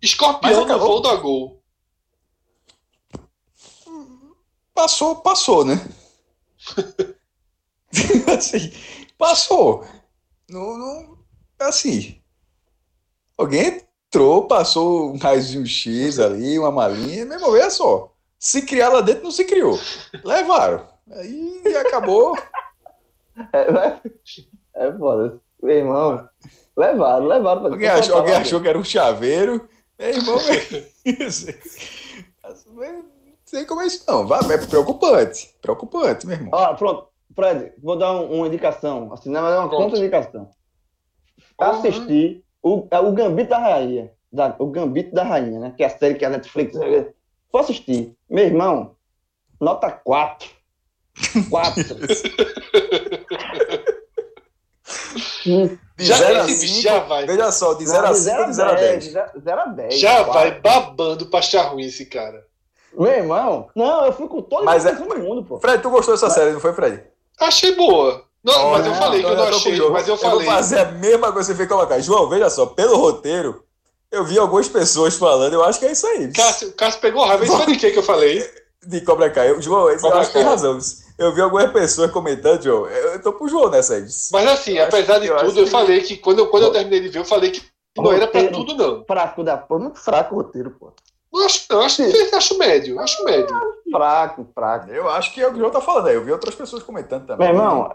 [0.00, 0.88] Escorpião no acabou.
[0.88, 1.62] voo da gol.
[4.72, 5.74] Passou, passou, né?
[8.36, 8.72] assim,
[9.18, 9.86] passou.
[10.48, 11.18] Não, não,
[11.60, 12.20] assim,
[13.36, 18.14] alguém entrou, passou um raizinho X ali, uma malinha, mesmo, olha só.
[18.38, 19.78] Se criar lá dentro, não se criou.
[20.24, 20.86] Levaram.
[21.10, 22.36] Aí acabou.
[23.52, 24.00] É,
[24.76, 25.40] é foda.
[25.62, 26.28] Meu irmão,
[26.76, 27.60] levaram, levaram.
[27.62, 29.68] pra- Alguém achou, alguém achou que era um chaveiro.
[29.98, 30.36] Meu irmão,
[32.74, 32.90] não
[33.44, 34.26] sei como é isso, não.
[34.26, 35.54] Vai, É preocupante.
[35.62, 36.50] Preocupante, meu irmão.
[36.52, 39.12] Ó, pronto, Fred, vou dar um- uma indicação.
[39.12, 40.42] Assim, não, mas é uma contra-indicação.
[40.42, 41.66] Uhum.
[41.66, 44.10] Assistir o, é o Gambito da Rainha.
[44.32, 45.74] Da, o Gambito da Rainha, né?
[45.76, 46.74] Que é a série que a Netflix.
[47.52, 48.16] Vou assistir.
[48.28, 48.96] Meu irmão,
[49.60, 50.48] nota 4.
[51.48, 51.84] 4.
[55.44, 57.26] De Já 0 a esse 5, já vai.
[57.26, 59.04] veja só, de 0 a 5 ou de 0 a 10?
[59.04, 59.98] 0 a 10.
[60.00, 60.32] Já quatro.
[60.32, 62.42] vai babando pra achar ruim esse cara.
[62.96, 65.58] Meu irmão, não, eu fui com toda a Mas é- do mundo, pô.
[65.60, 67.02] Fred, tu gostou dessa série, não foi, Fred?
[67.40, 68.24] Achei boa.
[68.42, 70.08] Não, mas eu não, falei que eu Então não já tô com o achei, mas
[70.08, 70.46] eu vou falei.
[70.46, 71.98] fazer a mesma coisa que você fez colocar.
[72.00, 73.64] João, veja só, pelo roteiro,
[74.12, 76.30] eu vi algumas pessoas falando, eu acho que é isso aí.
[76.32, 77.44] Cássio, Cássio pegou raiva.
[77.44, 78.48] Isso foi de quem que eu falei?
[78.86, 79.50] De Cobra Kai.
[79.50, 80.78] Eu, João, eu Cobra acho que tem razão.
[81.18, 82.86] Eu vi algumas pessoas comentando, João.
[82.86, 84.02] Eu, eu tô pro João nessa aí.
[84.32, 86.72] Mas assim, Eu apesar de eu tudo, eu que- falei que quando eu, quando eu
[86.72, 87.62] terminei de ver, eu falei que
[87.96, 88.64] não era pra Roteiro.
[88.66, 89.04] tudo, não.
[89.04, 90.92] Fraco da porra, muito fraco o roteiro, pô.
[91.32, 92.02] Não acho, não, acho,
[92.36, 93.56] acho médio, acho médio.
[93.90, 94.90] Fraco, fraco.
[94.90, 96.14] Eu acho que é o que o João tá falando aí.
[96.14, 97.46] Eu vi outras pessoas comentando também.
[97.52, 97.94] Meu irmão,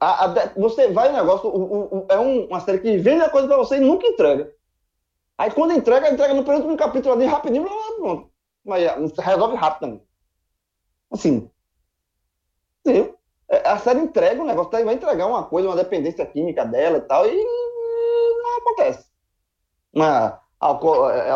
[0.00, 3.22] a- a você vai no negócio, o- o- o- é um- uma série que vende
[3.22, 4.50] a coisa pra você e nunca entrega.
[5.38, 8.30] Aí quando entrega, entrega no penúltimo capítulo ali, rapidinho, blá, blá, pronto.
[8.64, 10.02] Mas é, resolve rápido também.
[11.12, 11.50] Assim.
[12.86, 13.12] Sim,
[13.48, 16.98] é, a série entrega um negócio, tá, vai entregar uma coisa, uma dependência química dela
[16.98, 17.34] e tal, e
[18.42, 19.06] não acontece.
[19.92, 21.30] Mas álcool, é, é,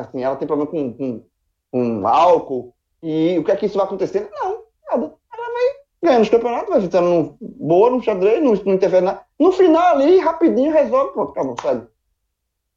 [0.00, 1.24] assim, ela tem problema com, com,
[1.70, 4.28] com álcool, e o que é que isso vai acontecer?
[4.32, 5.14] Não, nada.
[5.34, 5.64] Ela vai
[6.02, 9.22] ganhando os campeonatos, vai ficando no- boa no xadrez, não, não interfere nada.
[9.38, 11.86] No final ali, rapidinho, resolve, pronto, acabou, sabe?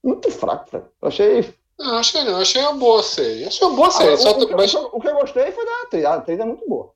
[0.03, 0.75] Muito fraco.
[0.75, 1.53] Eu achei.
[1.79, 3.45] Não, que não, achei uma boa série.
[3.45, 5.15] Achei uma boa série, Ah, só o, o que, mas o que- o que eu
[5.15, 6.05] gostei foi da atriz.
[6.05, 6.93] A atriz é muito boa.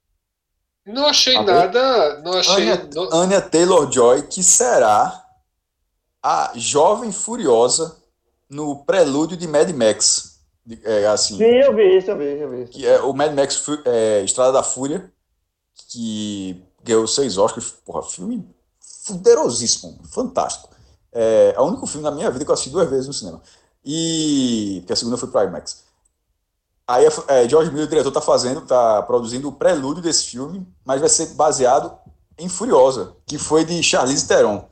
[0.85, 2.19] Não achei Ah, nada.
[2.21, 2.55] Não achei.
[2.69, 5.25] Anya, não- Anya Taylor-Joy, que será
[6.21, 7.97] a jovem furiosa
[8.49, 10.39] no prelúdio de Mad Max.
[10.83, 12.71] É, assim, Sim, eu vi isso, eu vi, eu vi isso.
[12.71, 15.11] que é o Mad Max é, Estrada da Fúria,
[15.89, 17.71] que ganhou seis Oscars.
[17.85, 18.47] Porra, filme
[19.05, 20.69] fuderosíssimo, fantástico.
[21.11, 23.41] É, é o único filme na minha vida que eu assisti duas vezes no cinema.
[23.83, 24.77] E.
[24.81, 25.83] Porque a segunda foi para IMAX.
[26.89, 30.99] Aí é, George Miller, o diretor, tá fazendo, tá produzindo o prelúdio desse filme, mas
[30.99, 31.95] vai ser baseado
[32.35, 34.65] em Furiosa, que foi de Charlize Theron.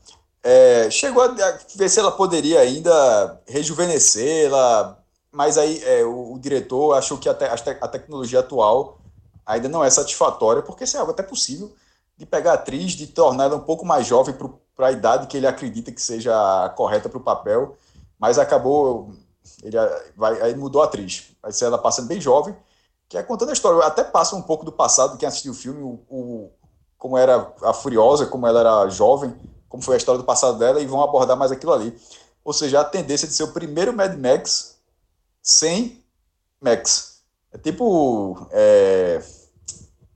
[0.43, 1.27] É, chegou a
[1.75, 4.97] ver se ela poderia ainda rejuvenescê-la,
[5.31, 8.97] mas aí é, o, o diretor achou que a, te- a te- a tecnologia atual
[9.45, 11.71] ainda não é satisfatória, porque isso é algo até possível,
[12.17, 14.33] de pegar a atriz, de tornar ela um pouco mais jovem
[14.75, 16.33] para a idade que ele acredita que seja
[16.75, 17.77] correta para o papel,
[18.17, 19.11] mas acabou,
[19.63, 19.77] ele
[20.15, 21.31] vai, aí mudou a atriz.
[21.51, 22.55] Ser ela passando bem jovem,
[23.07, 23.85] que é contando a história.
[23.85, 26.51] Até passa um pouco do passado, quem assistiu o filme, o, o,
[26.97, 29.33] como era a Furiosa, como ela era jovem,
[29.69, 31.97] como foi a história do passado dela, e vão abordar mais aquilo ali.
[32.43, 34.77] Ou seja, a tendência de ser o primeiro Mad Max
[35.41, 36.03] sem
[36.61, 37.21] Max.
[37.51, 38.47] É tipo.
[38.51, 39.21] É,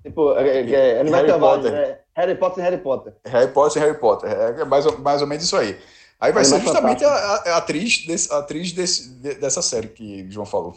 [0.04, 1.72] Tipo, é, é, é, Harry Potter.
[1.72, 1.98] né?
[2.16, 3.14] Harry Potter e Harry Potter.
[3.26, 4.32] Harry Potter e Harry Potter.
[4.32, 5.80] É mais ou, mais ou menos isso aí.
[6.22, 7.10] Aí vai ser justamente a-
[7.48, 10.76] a atriz, desse, a atriz desse, de- dessa série que o João falou.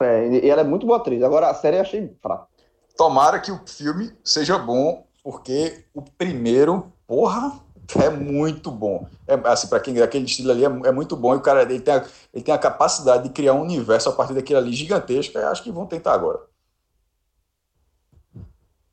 [0.00, 1.20] É, e ela é muito boa atriz.
[1.22, 2.46] Agora a série eu achei fraca.
[2.96, 7.58] Tomara que o filme seja bom, porque o primeiro, porra,
[8.00, 9.08] é muito bom.
[9.26, 11.80] É, assim, para quem aquele estilo ali é, é muito bom e o cara ele
[11.80, 15.36] tem, a, ele tem a capacidade de criar um universo a partir daquilo ali gigantesco.
[15.38, 16.40] Eu acho que vão tentar agora.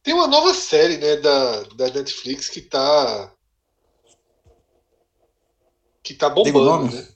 [0.02, 3.32] Tem uma nova série, né, da, da Netflix que tá.
[6.14, 6.96] Que tá bombando, nome?
[6.96, 7.08] né?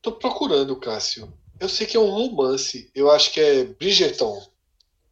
[0.00, 1.32] Tô procurando, Cássio.
[1.60, 2.90] Eu sei que é um romance.
[2.94, 4.40] Eu acho que é Bridgerton.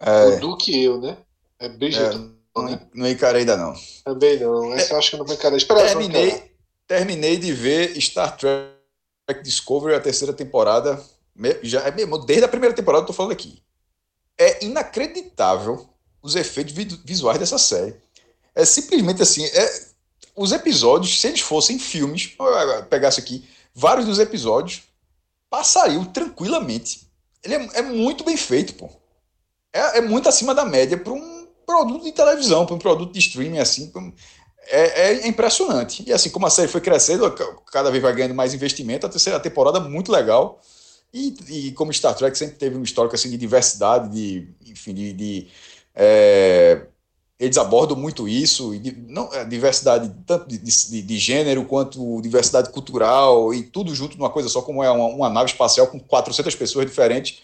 [0.01, 1.17] É, O Duque e eu, né?
[1.59, 2.81] É Bridgerton, não, né?
[2.93, 3.75] não encarei ainda não.
[4.05, 4.73] Também não.
[4.75, 5.57] Essa eu acho que eu não vou encarar.
[5.57, 5.87] Espera só.
[5.87, 6.53] Terminei,
[6.89, 11.01] terminei de ver Star Trek Discovery, a terceira temporada.
[11.63, 13.63] Já, é mesmo, desde a primeira temporada eu tô falando aqui.
[14.37, 15.89] É inacreditável
[16.23, 17.95] os efeitos vi- visuais dessa série.
[18.55, 19.90] É simplesmente assim, é,
[20.37, 22.37] os episódios, se eles fossem filmes,
[22.89, 23.45] pegasse aqui,
[23.75, 24.83] vários dos episódios
[25.49, 27.09] passariam tranquilamente.
[27.43, 28.89] Ele é, é muito bem feito, pô.
[29.73, 33.19] É, é muito acima da média para um produto de televisão, para um produto de
[33.21, 33.93] streaming assim.
[34.67, 36.05] é, é impressionante.
[36.07, 39.07] E assim, como a série foi crescendo, ca- cada vez vai ganhando mais investimento.
[39.07, 40.61] A terceira temporada muito legal.
[41.13, 45.13] E, e como Star Trek sempre teve um histórico assim, de diversidade, de, enfim, de.
[45.13, 45.49] de,
[45.95, 46.87] é,
[47.41, 52.71] eles abordam muito isso, e não, é, diversidade tanto de, de, de gênero quanto diversidade
[52.71, 56.55] cultural, e tudo junto numa coisa só, como é uma, uma nave espacial com 400
[56.55, 57.39] pessoas diferentes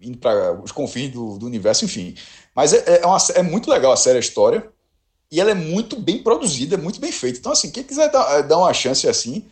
[0.00, 2.14] indo para os confins do, do universo, enfim.
[2.54, 4.68] Mas é, é, uma, é muito legal a série, a história.
[5.32, 7.38] E ela é muito bem produzida, é muito bem feita.
[7.38, 9.44] Então, assim, quem quiser dar, dar uma chance assim,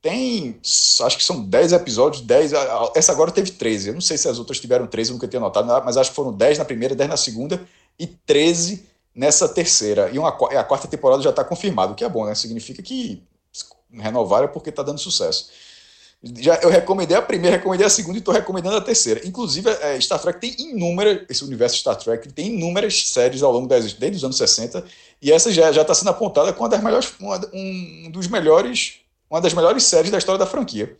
[0.00, 0.56] tem.
[1.02, 2.54] Acho que são 10 episódios, 10.
[2.54, 3.88] a- a- Essa agora teve 13.
[3.88, 6.16] Eu não sei se as outras tiveram 13, eu nunca tinha notado, mas acho que
[6.16, 7.60] foram 10 na primeira, 10 na segunda
[7.98, 8.87] e 13
[9.18, 10.08] nessa terceira.
[10.12, 12.36] E uma, a quarta temporada já está confirmada, o que é bom, né?
[12.36, 13.20] Significa que
[13.90, 15.50] renovaram é porque está dando sucesso.
[16.22, 19.26] Já, eu recomendei a primeira, recomendei a segunda e estou recomendando a terceira.
[19.26, 23.66] Inclusive, é, Star Trek tem inúmeras, esse universo Star Trek tem inúmeras séries ao longo
[23.66, 24.84] das, desde os anos 60,
[25.20, 29.00] e essa já já está sendo apontada como uma das melhores, uma, um dos melhores,
[29.28, 30.96] uma das melhores séries da história da franquia.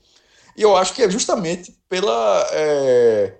[0.57, 3.35] E eu acho que é justamente pela, é,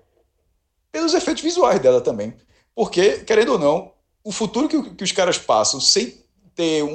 [0.89, 2.33] pelos efeitos visuais dela também.
[2.73, 3.91] Porque, querendo ou não,
[4.23, 6.17] o futuro que, que os caras passam sem
[6.55, 6.89] ter um,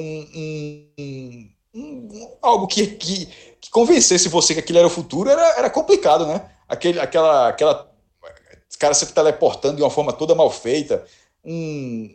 [0.99, 3.27] um- um- algo que, que,
[3.61, 6.51] que convencesse você que aquilo era o futuro era, era complicado, né?
[6.69, 7.91] Aquele, aquela, aquela
[8.79, 11.05] cara se teleportando de uma forma toda mal feita,
[11.45, 12.11] um,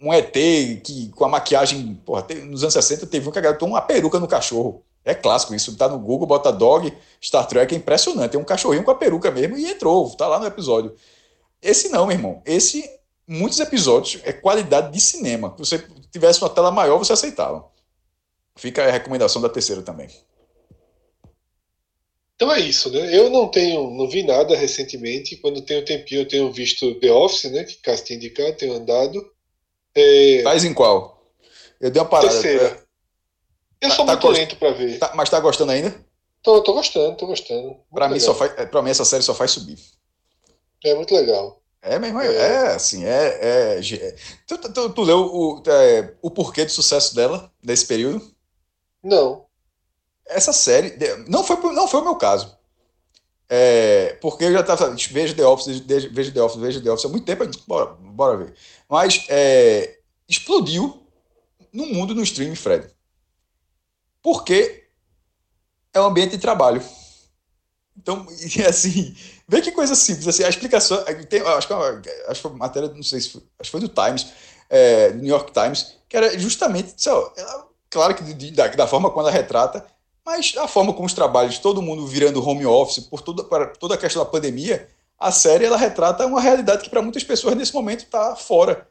[0.00, 0.32] um ET
[0.82, 4.28] que com a maquiagem, porra, nos anos 60 teve um que botou uma peruca no
[4.28, 4.82] cachorro.
[5.04, 6.92] É clássico isso, tá no Google, bota dog,
[7.22, 8.32] Star Trek, é impressionante.
[8.32, 10.94] Tem um cachorrinho com a peruca mesmo e entrou, tá lá no episódio.
[11.62, 12.42] Esse não, meu irmão.
[12.44, 12.88] Esse,
[13.28, 15.54] muitos episódios, é qualidade de cinema.
[15.56, 17.70] Se você tivesse uma tela maior, você aceitava.
[18.56, 20.08] Fica a recomendação da terceira também.
[22.34, 23.16] Então é isso, né?
[23.16, 25.36] Eu não tenho, não vi nada recentemente.
[25.36, 27.64] Quando tenho tempinho, eu tenho visto The Office, né?
[27.64, 29.32] Que Cássio tem indicado, tenho andado.
[29.94, 31.26] É, Tais em qual?
[31.80, 32.30] Eu dei uma parada.
[32.30, 32.82] terceira.
[33.80, 34.98] Eu Tá- sou tá muito gost- lento pra ver.
[34.98, 35.94] Tá- mas tá gostando ainda?
[36.42, 37.62] Tô, tô gostando, tô gostando.
[37.62, 39.76] Muito Pra mim, só faz, é, pra mim, essa série só faz subir.
[40.84, 41.60] É muito legal.
[41.88, 42.34] É, meu irmão, É.
[42.34, 43.76] é, assim, é.
[43.78, 44.14] é, ge-
[44.46, 48.30] tu, tu- tu- leu o, é, o porquê do sucesso dela nesse período?
[49.02, 49.46] Não.
[50.26, 50.96] Essa série.
[51.28, 52.56] Não foi, não foi o meu caso.
[53.48, 54.90] É, porque eu já tava.
[55.10, 57.44] Vejo The Office, vejo The Office, vejo The Office há muito tempo.
[57.66, 58.54] Bora, bora ver.
[58.88, 59.98] Mas é,
[60.28, 61.06] explodiu
[61.72, 62.88] no mundo no streaming, Fred.
[64.22, 64.88] Porque
[65.92, 66.82] é um ambiente de trabalho.
[67.96, 69.14] Então, e assim,
[69.48, 70.28] vê que coisa simples.
[70.28, 71.02] Assim, a explicação.
[71.28, 71.76] Tem, acho, que, é
[72.28, 74.26] acho que foi uma matéria, não sei se foi, acho que foi do Times,
[74.68, 76.92] é, do New York Times, que era justamente.
[76.96, 79.84] sei lá, ela- claro que de- da, da forma como ela retrata,
[80.24, 83.94] mas a forma como os trabalhos, todo mundo virando home office, por toda, para toda
[83.94, 84.86] a questão da pandemia,
[85.18, 88.86] a série ela retrata uma realidade que para muitas pessoas nesse momento está fora.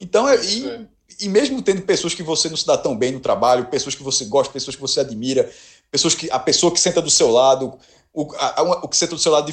[0.00, 0.80] Então, é, e, É.
[1.20, 4.02] e mesmo tendo pessoas que você não se dá tão bem no trabalho, pessoas que
[4.02, 5.50] você gosta, pessoas que você admira,
[5.90, 7.76] pessoas que a pessoa que senta do seu lado,
[8.22, 9.52] o, a- o que senta do seu lado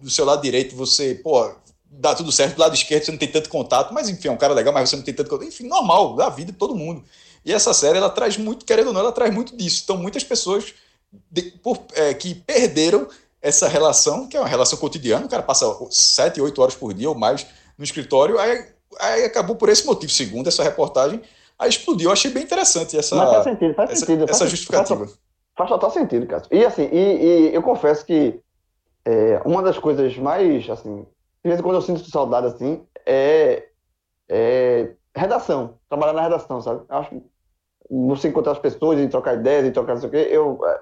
[0.00, 1.50] do seu lado direito, você, pô,
[1.88, 4.36] dá tudo certo, do lado esquerdo você não tem tanto contato, mas enfim, é um
[4.36, 5.46] cara legal, mas você não tem tanto contato.
[5.48, 7.04] Enfim, normal, da vida de todo mundo.
[7.44, 9.82] E essa série, ela traz muito, querendo ou não, ela traz muito disso.
[9.84, 10.74] Então, muitas pessoas
[11.30, 13.06] de- por- é, que perderam
[13.40, 17.08] essa relação, que é uma relação cotidiana, o cara passa sete, oito horas por dia
[17.08, 17.46] ou mais
[17.78, 18.66] no escritório, aí,
[18.98, 21.20] aí acabou por esse motivo, segundo essa reportagem,
[21.58, 22.08] aí explodiu.
[22.08, 24.24] Eu achei bem interessante essa, Mas faz sentido, faz essa, sentido.
[24.24, 25.06] essa faz- justificativa.
[25.06, 25.18] Faz,
[25.56, 26.48] faz total sentido, Cássio.
[26.52, 28.40] E assim, e, e eu confesso que
[29.04, 31.02] é, uma das coisas mais, assim,
[31.44, 33.64] de vez em quando eu sinto saudade, assim, é,
[34.28, 35.74] é redação.
[35.88, 36.82] Trabalhar na redação, sabe?
[36.88, 37.22] Eu acho que
[37.90, 40.58] você encontrar as pessoas e trocar ideias e trocar não sei o quê, eu...
[40.66, 40.80] É,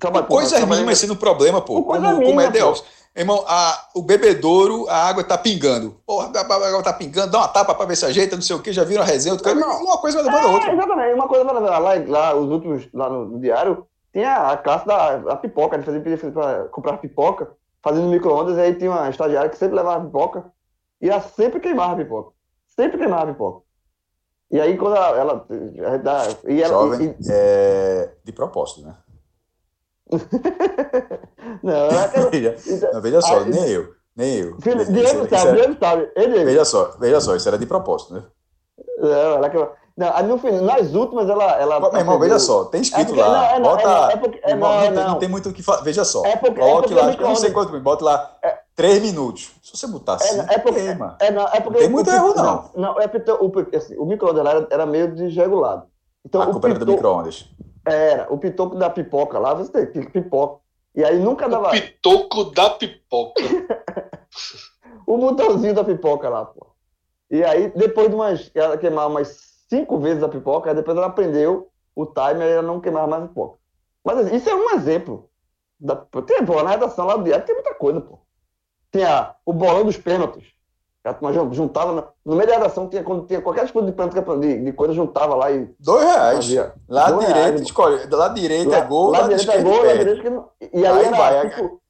[0.00, 1.82] trabalho, Coisas trabalhei- mínimas sendo problema, pô.
[1.84, 2.64] Coisa como, como é The.
[2.64, 2.84] Office.
[3.14, 6.00] Irmão, a, o bebedouro, a água tá pingando.
[6.06, 8.56] Porra, a a água tá pingando, dá uma tapa pra ver se ajeita, não sei
[8.56, 10.72] o que, já viram a resenha, cara, uma coisa vai levando a É, outra.
[10.72, 11.14] exatamente.
[11.14, 11.78] Uma coisa vai levar.
[11.78, 15.84] Lá, lá, os últimos, lá no, no diário, tinha a classe da a pipoca, de
[15.84, 17.52] fazer pedir para comprar pipoca,
[17.82, 20.44] fazendo micro-ondas, e aí tinha uma estagiária que sempre levava pipoca,
[21.00, 22.32] e ela sempre queimava a pipoca.
[22.68, 23.62] Sempre queimava a pipoca.
[24.50, 25.16] E aí, quando ela.
[25.18, 25.46] ela,
[26.46, 28.96] e ela Jovem, e- é, de propósito, né?
[31.62, 34.60] não, ela, ela, Veja, então, não, veja só, aí- nem eu, nem eu.
[34.60, 36.12] filho, Isso- Diego isso sabe, é- Diego sabe.
[36.14, 36.44] Diego.
[36.44, 38.24] veja só, veja só, isso era de propósito, né?
[38.98, 39.50] Não, ela
[39.96, 41.52] não, no final, nas últimas, ela.
[41.60, 44.10] ela Meu irmão, veja só, tem É escrito porque- lá, não, é, bota, é, não,
[44.10, 45.18] é porque- é, irmão, não, não, tem, não.
[45.18, 47.28] tem muito o que falar, veja só, É porque- é coloque porque lá, o eu
[47.28, 48.36] não sei quanto, bota lá,
[48.74, 51.16] três minutos, se você botar assim, É, é porque, queima.
[51.20, 52.70] é, não, é porque Não tem o- muito o- erro, não.
[52.74, 55.84] Não, é porque o, assim, o micro-ondas lá era, era meio desregulado.
[56.24, 57.44] Então, a o culpa era do micro-ondas.
[57.86, 60.60] era, o pitoco da pipoca lá, você tem que pipoca.
[60.94, 63.42] E aí nunca O dava pitoco da pipoca.
[65.06, 66.66] o botãozinho da pipoca lá, pô.
[67.30, 71.06] E aí, depois de umas, ela queimava umas cinco vezes a pipoca, aí depois ela
[71.06, 73.56] aprendeu o timer e ela não queimava mais a pipoca.
[74.04, 75.28] Mas assim, isso é um exemplo.
[75.80, 75.96] Da,
[76.26, 78.18] tem, pô, na redação lá do diário tem muita coisa, pô.
[78.92, 80.44] Tinha o bolão dos pênaltis.
[81.04, 81.14] A
[81.52, 84.72] juntava, na- no meio da redação, tinha, quando tinha qualquer disputa de pênalti, de, de
[84.72, 86.36] coisa, juntava lá e Dois reais.
[86.36, 86.74] fazia.
[86.88, 87.60] Dois direito, reais.
[87.62, 87.96] escolhe.
[87.96, 88.26] Lá,
[88.76, 91.80] é gol, lá lado direito é gol, lá que E aí, era, vai, tipo,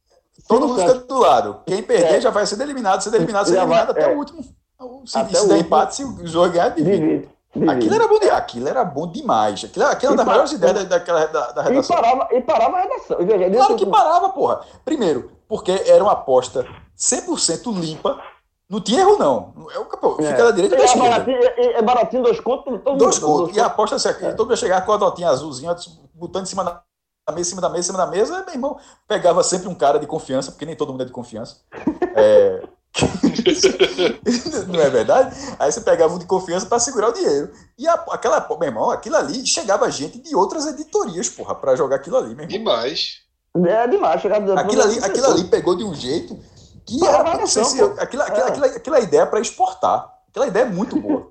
[0.49, 1.61] Todo mundo fica do lado.
[1.67, 2.21] Quem perder É.
[2.21, 4.15] já vai sendo eliminado, sendo eliminado, vai, eliminado até é.
[4.15, 4.43] o último.
[5.05, 6.91] Se, Até se o der empate, se o jogo ganhar, divide.
[6.97, 7.35] divide, divide.
[7.69, 9.63] Aquilo era bom, de, aquilo era bom demais.
[9.65, 11.97] Aquilo, aquilo é uma E das maiores ideias da, daquela, da, da E redação.
[11.97, 13.19] parava, e parava a redação.
[13.21, 14.61] E Claro que parava, porra.
[14.85, 16.67] Primeiro, porque era uma aposta
[16.97, 18.19] 100% limpa.
[18.71, 19.53] Não tinha erro, não.
[19.75, 20.29] É o pô, É.
[20.29, 21.09] Fica da direita e da é, esquerda.
[21.11, 23.55] baratinho, é, é baratinho, dois contos, todo Dois gols.
[23.55, 25.77] E a aposta assim, todo mundo ia chegar com a notinha azulzinha,
[26.15, 26.83] botando em cima da
[27.35, 28.45] mesa, em cima da mesa, em cima da mesa.
[28.47, 31.59] Meu irmão pegava sempre um cara de confiança, porque nem todo mundo é de confiança.
[32.15, 32.63] É...
[34.69, 35.35] Não é verdade?
[35.59, 37.51] Aí você pegava um de confiança para segurar o dinheiro.
[37.79, 41.97] E a- aquela, meu irmão, aquilo ali chegava gente de outras editorias, porra, para jogar
[41.97, 42.49] aquilo ali, meu irmão.
[42.49, 43.23] Demais.
[43.67, 44.21] É demais.
[44.21, 46.39] Chegava Aquilo ali, aquilo ali pegou de um jeito
[46.87, 47.95] que Parava era, não sei se- pô.
[48.01, 48.49] aquilo, aquilo, É.
[48.49, 50.11] aquilo, aquilo é ideia para exportar.
[50.31, 51.31] Aquela ideia é muito boa.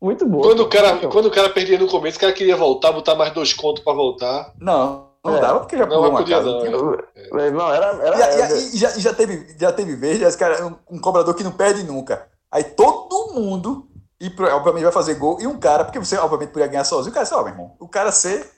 [0.00, 0.42] Muito boa.
[0.42, 3.32] Quando o, cara, quando o cara perdia no começo, o cara queria voltar, botar mais
[3.32, 4.52] dois contos pra voltar.
[4.60, 5.40] Não, não É.
[5.40, 6.50] dava porque já Não, pulou uma casa.
[6.50, 7.30] não, tinha- é.
[7.34, 7.86] Meu irmão, era.
[8.06, 11.00] era, E, e e já, e já teve, já teve vez, esse cara, um, um
[11.00, 12.28] cobrador que não perde nunca.
[12.50, 13.88] Aí todo mundo,
[14.20, 17.14] e obviamente vai fazer gol, e um cara, porque você obviamente podia ganhar sozinho, o
[17.14, 18.48] cara disse, ó, meu irmão, o cara ser,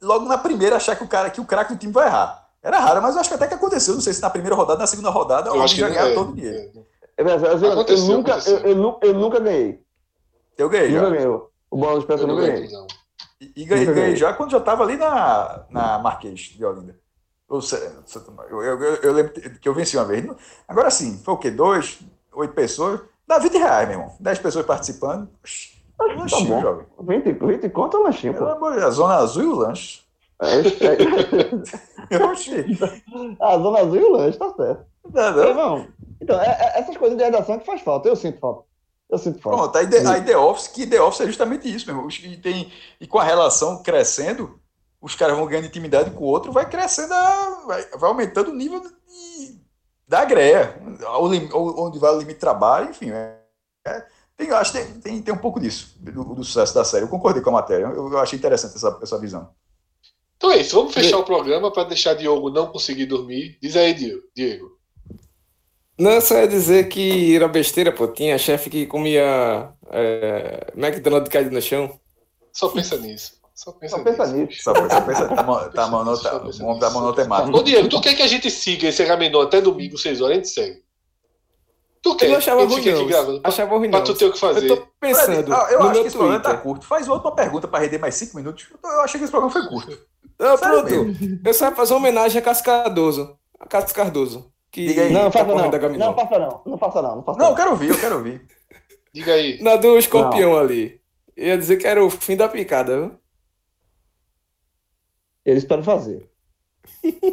[0.00, 2.40] logo na primeira, achar que o cara, que o craque do time vai errar.
[2.62, 4.78] Era raro, mas eu acho que até que aconteceu, não sei se na primeira rodada,
[4.78, 6.14] na segunda rodada, Eu acho que já ganhava é.
[6.14, 6.70] todo o dinheiro.
[7.16, 8.58] eu, eu- eu- eu Aconteceu, nunca, aconteceu.
[8.58, 9.82] eu, eu eu nunca ganhei.
[10.56, 11.00] Eu ganhei já.
[11.02, 11.26] Nunca ganhei.
[11.28, 12.76] O bola dos pés Eu não nunca lembro, ganhei.
[12.76, 12.86] não.
[13.42, 16.96] E, e ganhei, ganhei já quando já estava ali na, na Marquês de Olinda.
[17.48, 17.92] Ou seja,
[18.48, 20.24] eu, eu, eu, eu lembro que eu venci uma vez.
[20.68, 21.50] Agora sim, foi o quê?
[21.50, 21.98] Dois,
[22.34, 23.00] oito pessoas.
[23.26, 24.16] Dá 20 reais, meu irmão.
[24.20, 25.28] 10 pessoas participando.
[25.98, 26.60] Tá lanchinho, bom.
[26.60, 26.86] jovem.
[27.00, 29.54] 20, 20 conto é um lanchinho, Pelo amor de Deus, a Zona Azul e o
[29.56, 30.02] lanche.
[30.40, 32.78] É, é, Oxi,
[33.40, 34.86] a Zona Azul e o lanche, tá certo.
[35.12, 35.44] não, não.
[35.48, 35.86] irmão,
[36.20, 38.08] então, é- é- essas coisas de redação que faz falta.
[38.08, 38.64] Eu sinto falta.
[39.12, 39.58] Eu sinto falta.
[39.58, 42.06] Pronto, aí The, aí The Office, que The Office é justamente isso, meu irmão.
[42.08, 44.58] Os- E, tem, e com a relação crescendo,
[45.00, 48.54] os caras vão ganhando intimidade com o outro, vai crescendo, a- vai, vai aumentando o
[48.54, 49.60] nível de-
[50.08, 50.80] da greia,
[51.18, 53.10] onde vai o limite de trabalho, enfim.
[53.10, 53.38] é-
[53.86, 54.06] é-
[54.36, 57.04] tem, eu acho que tem, tem, tem um pouco disso, do, do sucesso da série.
[57.04, 59.50] Eu concordei com a matéria, eu, eu achei interessante essa, essa visão.
[60.38, 63.58] Então é isso, vamos fechar o programa para deixar Diogo não conseguir dormir.
[63.62, 63.94] Diz aí,
[64.34, 64.72] Diego.
[65.98, 68.08] Não, só ia dizer que era besteira, pô.
[68.08, 71.98] Tinha chefe que comia é, McDonald's caído no chão.
[72.52, 73.40] Só pensa nisso.
[73.54, 74.36] Só pensa, Só pensa nisso.
[74.46, 74.62] nisso.
[74.62, 75.44] Só, só pensa, tá, tá,
[76.16, 77.56] Só tá, pensa tá monotemático.
[77.56, 80.32] Ô, Diego, tu quer que a gente siga esse Ramenon até domingo, 6 horas?
[80.32, 80.82] A gente segue.
[82.02, 82.26] Tu quer?
[82.26, 83.06] Eu não achava ruim, não.
[83.06, 83.40] gravando.
[83.40, 84.06] Pra, Achava ruim, pra não.
[84.06, 84.68] tu ter o que fazer.
[84.68, 86.62] Eu tô pensando Fred, ah, eu acho que esse programa tá Twitter.
[86.64, 86.86] curto.
[86.86, 88.66] Faz outra pergunta para render mais cinco minutos.
[88.82, 89.96] Eu achei que esse programa foi curto.
[90.40, 91.16] Ah, Sério pronto.
[91.44, 93.38] Eu só ia fazer uma homenagem a Cássio Cardoso.
[93.60, 94.52] A Cássio Cardoso.
[94.72, 95.12] Que Diga aí.
[95.12, 96.06] Não, não tá faça correndo não.
[96.08, 96.62] Não faça não.
[96.66, 97.16] Não faça não.
[97.16, 97.56] Não faça Não, eu não.
[97.56, 98.46] quero ouvir, eu quero ouvir.
[99.12, 99.62] Diga aí.
[99.62, 101.00] Na do escorpião ali.
[101.36, 103.18] Ia dizer que era o fim da picada, viu?
[105.44, 106.30] Eu disse pra não fazer.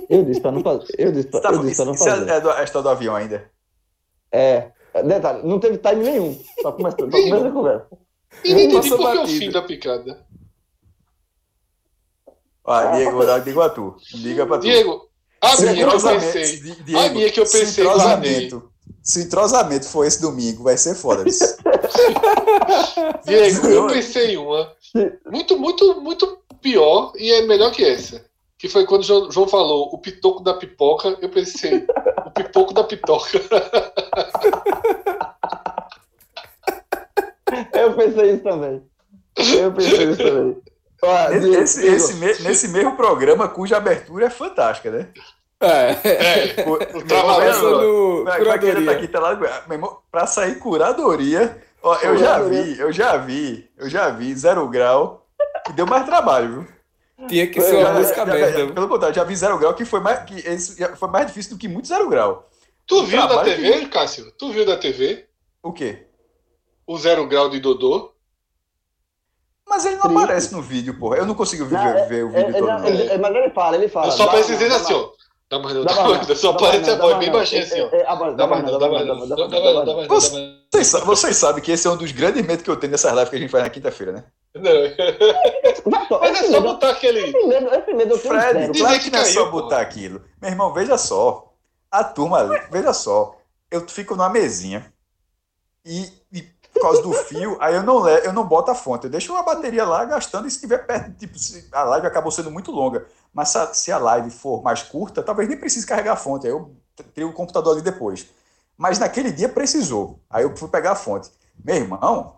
[0.09, 0.87] Eu disse pra não fazer.
[0.97, 2.29] Eu disse pra, Tá eu disse pra não isso é, fazer.
[2.29, 3.49] é do, é a história do avião ainda.
[4.31, 4.71] É.
[5.05, 6.37] Detalhe, não teve time nenhum.
[6.61, 7.87] Só começa, só começa a conversa.
[8.43, 9.39] E não entendi Passou por que o batido.
[9.39, 10.27] fim da picada.
[12.63, 13.95] Ó, Diego, vou dar, digo a tu.
[14.13, 14.61] Diga pra tu.
[14.63, 15.08] Diego,
[15.41, 16.57] a Se minha que eu pensei.
[16.57, 18.71] Diego, a minha que eu se pensei, entrosamento,
[19.01, 21.23] se entrosamento for esse domingo, vai ser foda.
[23.25, 24.71] Diego, eu pensei em uma
[25.31, 28.25] muito, muito, muito pior e é melhor que essa.
[28.57, 31.85] Que foi quando o João, João falou o pitoco da pipoca, eu pensei,
[32.25, 33.39] o pipoco da pitoca.
[37.73, 38.81] Eu pensei isso também.
[39.37, 40.57] Eu pensei isso também.
[41.01, 42.13] Diego, esse- esse
[42.43, 45.07] nesse mesmo programa, cuja abertura é fantástica, né?
[45.61, 45.95] É.
[46.03, 46.73] É, O-
[48.21, 52.17] o pra quem ainda tá aqui, tá lá, meu irmão, pra sair curadoria, ó, eu
[52.17, 52.63] já Curadoria.
[52.63, 55.25] vi, eu já vi, eu já vi zero grau,
[55.65, 56.65] que deu mais trabalho,
[57.17, 57.27] viu?
[57.27, 59.83] Tinha que ser já- uma música Já- já- pelo contrário, já vi zero grau que
[59.83, 62.47] foi mais, que esse já foi mais difícil do que muito zero grau.
[62.87, 64.31] Tu viu na Trabalho TV, Cássio?
[64.37, 65.25] Tu viu na TV
[65.61, 66.05] O quê?
[66.87, 68.08] o zero grau de Dodô?
[69.69, 70.17] Mas ele não Triste.
[70.23, 71.17] aparece no vídeo, porra.
[71.17, 72.67] Eu não consigo ver, Não, é- ver o é- vídeo é- todo.
[72.67, 72.87] não, não.
[72.87, 74.07] ele- é, Mas ele fala, ele fala.
[74.07, 75.11] Eu só aparece dizendo assim, dá ó.
[75.51, 76.35] Dá mais não, Dá mais não.
[76.35, 77.67] Só dá mais aparece a não, voz dá bem mais baixinha não.
[77.67, 77.95] assim, ó.
[77.95, 78.63] É, é, Dá mais não, dá mais
[79.07, 79.27] não.
[79.27, 82.69] Dá mais não, Vocês, sa- vocês sabem que esse é um dos grandes medos que
[82.69, 84.23] eu tenho nessas lives que a gente faz na quinta-feira, né?
[84.55, 85.91] Não.
[85.91, 87.19] Vai só, Mas é só botar aquele.
[87.19, 90.21] esse medo, esse medo eu Fred, dizer que não é só botar aquilo.
[90.41, 91.53] Meu irmão, veja só.
[91.91, 93.35] A turma ali, veja só.
[93.71, 94.91] Eu fico numa mesinha
[95.85, 96.43] e, e
[96.79, 99.03] por causa do fio, aí eu não, eu não boto a fonte.
[99.03, 102.31] Eu deixo uma bateria lá gastando e se tiver perto, tipo, se a live acabou
[102.31, 103.05] sendo muito longa.
[103.33, 106.47] Mas se a, live for mais curta, talvez nem precise carregar a fonte.
[106.47, 106.73] Aí eu
[107.13, 108.27] tenho o computador ali depois.
[108.77, 110.19] Mas naquele dia precisou.
[110.29, 111.29] Aí eu fui pegar a fonte.
[111.63, 112.37] Meu irmão,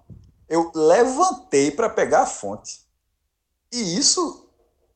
[0.49, 2.81] eu levantei para pegar a fonte.
[3.71, 4.49] E isso,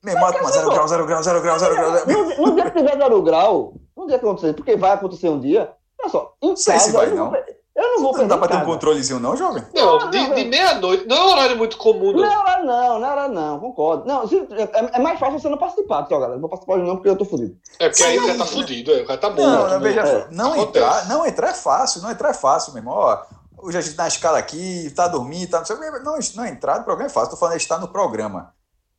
[0.04, 2.06] meu irmão, zero grau, zero grau, zero grau, zero grau.
[2.08, 5.40] No, no dia que tiver zero grau, no dia que acontecer, porque vai acontecer um
[5.40, 7.32] dia, olha só, em Sei casa, se vai, não.
[7.76, 9.62] Eu não vou Não perder dá pra ter um controlezinho, não, jovem?
[9.74, 11.06] Não, de, de meia-noite.
[11.08, 12.48] Não é um horário muito comum, Não não.
[12.48, 14.06] era não, não era não, concordo.
[14.06, 16.34] Não, se- é, é mais fácil você não participar, só, galera.
[16.36, 17.58] Não vou participar hoje não, porque eu tô fudido.
[17.80, 18.40] É porque aí o cara Sim.
[18.40, 19.70] tá fudido, é, o cara tá Não, morto.
[19.72, 19.80] não, né?
[19.80, 22.96] veja É, só, não entrar, não entrar é fácil, não entrar é fácil, meu irmão.
[22.96, 23.22] Ó,
[23.58, 25.92] hoje a gente tá na escala aqui, tá dormindo, tá não sei o quê.
[26.04, 28.54] Não, não entrar no programa é fácil, tô falando estar no programa.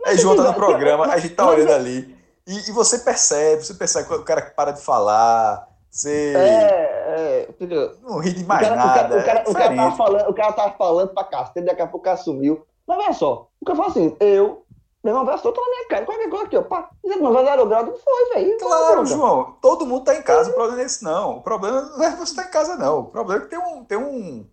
[0.04, 2.14] Aí João tá no programa, a gente tá olhando ali.
[2.46, 7.48] E, e você percebe, você percebe que o cara para de falar, você É, é.
[7.58, 8.94] fica- não ri de O mais cara, o nada.
[8.94, 9.96] cara, o cara, é o cara tava diferente.
[9.96, 12.64] falando, o cara tava falando pra cacete, daqui a pouco o cara sumiu.
[12.86, 14.62] Mas olha só, o cara falou assim, eu,
[15.02, 17.44] meu irmão, vai soltar na minha cara, qualquer coisa aqui, ó, pá, dizendo, mas vai
[17.44, 18.58] dar o grau, não foi, velho.
[18.58, 21.38] Claro, João, todo mundo tá em casa, o problema é esse, não.
[21.38, 23.00] O problema não é você estar em casa, não.
[23.00, 24.46] O problema é que tem, um, tem um,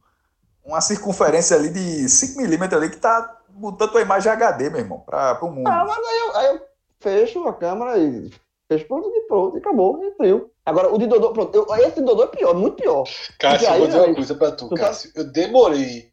[0.66, 5.00] uma circunferência ali de 5 milímetros ali que tá botando tua imagem HD, meu irmão,
[5.00, 5.68] para o mundo.
[5.68, 6.62] Ah, mas aí eu, aí eu
[7.00, 8.32] fecho a câmera e
[8.68, 10.52] fecho pronto e pronto, e acabou, e frio.
[10.66, 13.04] Agora, o de Dodô, pronto, eu, esse de Dodô é pior, muito pior.
[13.40, 15.12] Cássio, aí, eu vou dizer uma aí, coisa pra tu, tu tá- Cássio.
[15.16, 16.12] Eu demorei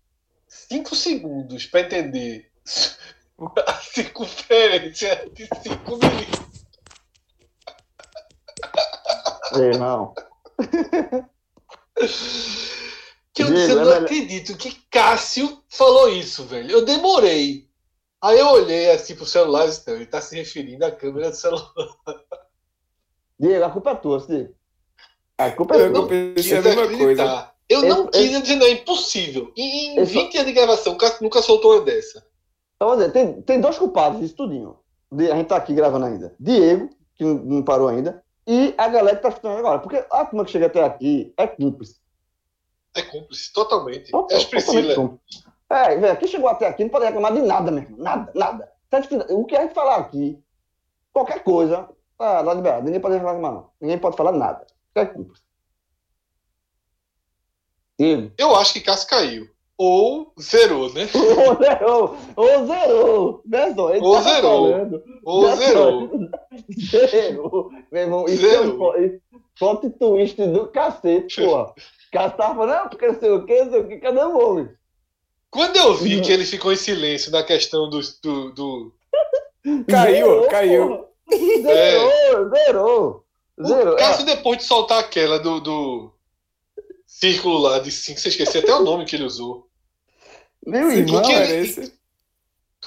[0.48, 2.51] 5 segundos pra entender
[3.66, 6.51] a circunferência de 5 milímetros.
[9.56, 10.14] Ei, não.
[13.32, 16.70] Que eu, Diego, eu é não melhor- acredito que Cássio falou isso, velho.
[16.70, 17.68] Eu demorei.
[18.22, 21.31] Aí eu olhei assim pro celular e disse, não, ele tá se referindo à câmera
[21.31, 21.72] do celular.
[23.40, 24.54] Diego, a culpa é tua, Diego.
[25.38, 26.08] A culpa é Eu tua.
[26.08, 27.50] pensei Quis a mesma coisa.
[27.68, 29.52] Eu não Esse- quis dizer, não, é impossível.
[29.56, 32.26] Em, em Esse- 20 anos de gravação, nunca soltou uma dessa.
[32.76, 34.76] Então, dizer, tem, tem dois culpados disso tudinho.
[35.12, 36.34] A gente tá aqui gravando ainda.
[36.38, 39.78] Diego, que não, não parou ainda, e a galera que tá escutando agora.
[39.78, 41.96] Porque a turma que chega até aqui é cúmplice.
[42.94, 44.10] É cúmplice, totalmente.
[44.10, 45.18] Total- É as Priscila.
[45.70, 47.96] É, velho, quem chegou até aqui não pode reclamar de nada mesmo.
[47.96, 48.68] Nada, nada.
[49.30, 50.36] O que a gente falar aqui,
[51.12, 51.88] qualquer coisa,
[52.20, 52.84] tá, tá liberado.
[52.84, 53.70] Ninguém pode reclamar, não.
[53.80, 54.66] Ninguém pode falar nada.
[54.94, 55.05] É.
[57.98, 58.32] Diego.
[58.38, 59.48] Eu acho que Cássio caiu.
[59.76, 61.09] Ou zerou, né?
[61.16, 62.16] Ou zerou!
[62.36, 63.42] Ou zerou!
[63.47, 63.94] Né, só?
[63.94, 64.70] Ele Ou tava zerou.
[64.70, 65.05] falando.
[65.24, 66.10] Ou Né, zerou.
[66.78, 67.70] Zerou.
[67.90, 68.74] Meu irmão, isso é Zerou.
[68.74, 71.70] um po- plot twist do cacete, porra.
[71.70, 71.74] O
[72.12, 74.38] cara tava falando, não, porque não sei o que, não sei o que, cadê o
[74.38, 74.68] homem?
[75.51, 78.01] Quando eu vi que ele ficou em silêncio na questão do.
[78.22, 78.94] do, do-
[79.88, 80.88] Caiu, Zerou, caiu.
[80.88, 81.10] porra.
[81.62, 83.24] Zerou, zerou.
[83.66, 83.94] Zerou.
[83.94, 86.12] O Cássio, depois de soltar aquela do, do
[87.07, 89.66] círculo lá de 5, você esqueceu até o nome que ele usou.
[90.66, 91.93] É, meu irmão, Parece.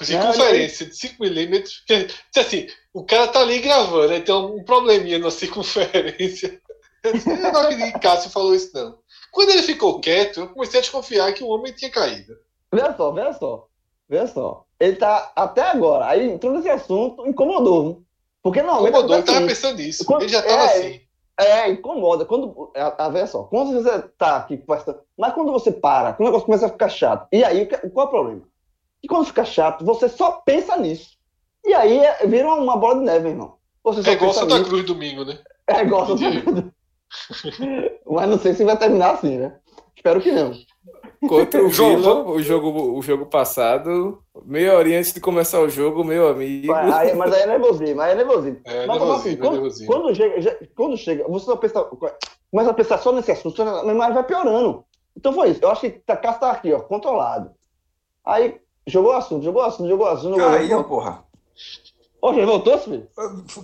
[0.02, 1.84] Circunferência de 5 milímetros.
[1.86, 6.60] que- Assim, o cara tá ali gravando, aí tem um probleminha na circunferência.
[7.04, 8.98] Eu não acredito que Cássio falou isso, não.
[9.30, 12.34] Quando ele ficou quieto, eu comecei a desconfiar que o homem tinha caído.
[12.72, 13.68] Veja só, veja só.
[14.08, 14.64] Veja só.
[14.80, 16.06] Ele tá até agora.
[16.06, 18.02] Aí entrou nesse assunto, incomodou.
[18.44, 18.90] Porque normalmente.
[18.90, 20.04] Incomodou, acontece tava pensando nisso.
[20.04, 21.00] Quando- Ele já tava é, assim.
[21.40, 22.26] É, incomoda.
[22.26, 26.28] Quando, a, a, veja só, quando você tá aqui conversando, mas quando você para, quando
[26.28, 28.42] o negócio começa a ficar chato, e aí qual é o problema?
[29.02, 31.16] E quando fica chato, você só pensa nisso.
[31.64, 33.56] E aí é- vira uma bola de neve, irmão.
[33.82, 34.68] Você só É igual Santa nisso.
[34.68, 35.38] Cruz domingo, né?
[35.66, 36.42] É igual Santa.
[36.42, 36.64] Cruz.
[38.06, 39.56] Mas não sei se vai terminar assim, né?
[39.96, 40.52] Espero que não.
[41.28, 46.04] Contra o Vila, o jogo, o jogo passado, meia horinha antes de começar o jogo,
[46.04, 46.68] meu amigo.
[46.68, 48.60] Mas aí, mas aí é nervosismo, aí é nervosismo.
[48.64, 49.86] É, Mas, nervosinho, assim, é quando, nervosinho.
[49.86, 51.84] quando chega, já- quando chega, você só pensa,
[52.50, 54.84] começa a pensar só nesse assunto, a memória vai piorando.
[55.16, 55.60] Então foi isso.
[55.62, 57.50] Eu acho que a casa tá aqui, ó, controlado.
[58.24, 60.36] Aí jogou o assunto, jogou o assunto, jogou o assunto.
[60.38, 61.24] Jogou, Caiu, porra.
[62.20, 63.06] Ô, já voltou, filho?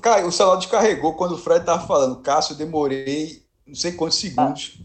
[0.02, 2.20] Caiu, o celular descarregou quando o Fred tava falando.
[2.22, 4.78] Cássio, eu demorei não sei quantos segundos.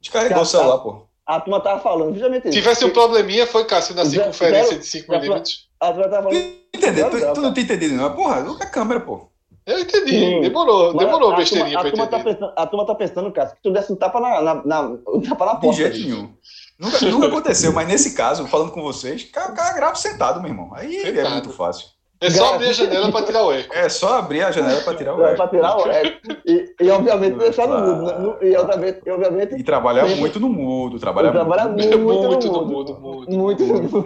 [0.00, 1.02] Descarregou Cara, o celular, porra.
[1.26, 2.58] A turma tava falando, justamente Se isso.
[2.58, 5.68] tivesse um probleminha, foi Cássio na Zero- circunferência de 5 zero- milímetros.
[5.80, 6.54] A turma tava falando.
[6.74, 7.10] Entendeu?
[7.10, 8.14] Tu, tu não tem entendido, não.
[8.14, 9.28] Porra, a câmera, pô.
[9.66, 10.10] Eu entendi.
[10.10, 10.40] Sim.
[10.42, 12.34] Demorou, Mas demorou a, besteirinha a, pra turma, a, turma entender.
[12.34, 14.80] tá pensando, a turma tá pensando, cara, que tu desse um tapa na, na, na,
[14.82, 15.76] um tapa na De porta.
[15.76, 16.04] jeito ali.
[16.04, 16.34] nenhum.
[16.78, 20.50] Nunca, nunca aconteceu, mas nesse caso, falando com vocês, o cara, cara grava sentado, meu
[20.50, 20.70] irmão.
[20.74, 21.30] Aí é Sentado.
[21.30, 21.86] muito fácil.
[22.26, 23.74] É só abrir a janela pra tirar o eco.
[23.74, 25.36] É só abrir a janela pra tirar o É, eco.
[25.36, 26.18] pra tirar o eco.
[26.46, 28.06] E, e obviamente deixar no mudo.
[28.06, 28.18] né?
[28.18, 31.98] No- E obviamente, e, obviamente E trabalhar muito no mudo, trabalhar muito.
[31.98, 33.00] muito, Muito no mudo.
[33.00, 33.32] muito.
[33.32, 34.04] Muito, muito.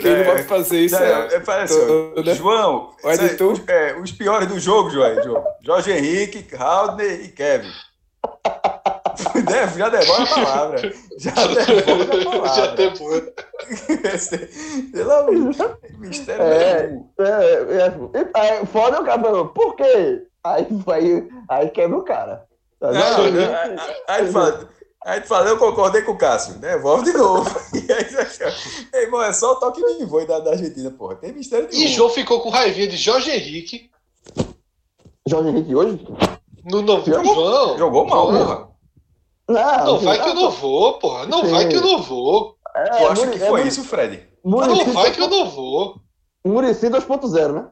[0.00, 2.34] Quem não pode fazer isso É, é, é, parece, Tô- né?
[2.34, 3.52] João, O editor?
[3.52, 5.44] os, é, os piores do jogo, João, João.
[5.62, 7.68] Jorge Henrique, Haldner e Kevin.
[9.44, 10.92] Deve- Já devolve a palavra.
[11.18, 12.48] Já devolve a palavra.
[12.54, 13.22] Já depois.
[14.92, 15.54] Pelo amor
[15.98, 16.98] mistério É.
[17.18, 20.22] É, é, e aí, foda o cara falou, por quê?
[20.44, 22.46] Aí, aí, aí quebra o cara.
[22.80, 23.76] Tá Não, não, aí-
[24.08, 24.68] aí tu fala,
[25.04, 27.48] aí tu fala, eu concordei com o Cássio, devolve de novo.
[27.74, 30.90] E aí, você acha, "Ei, irmão, é só o toque de voe da, da Argentina,
[30.90, 31.16] porra.
[31.16, 31.82] Tem mistério nenhum.
[31.84, 33.90] E João ficou com raivinha de Jorge Henrique.
[35.28, 36.06] Jorge Henrique hoje?
[36.64, 37.78] No novo Jogou- João.
[37.78, 38.44] jogou mal, João.
[38.46, 38.68] porra.
[39.48, 41.26] Não, Não vai que eu não vou, porra.
[41.26, 41.50] Não Sim.
[41.52, 42.56] vai que eu não vou.
[42.76, 44.27] É, acha Muri- que é foi Muri- isso, Fred?
[44.44, 45.96] Não Muricy, vai que eu não vou.
[46.44, 47.68] Muricy 2.0, né?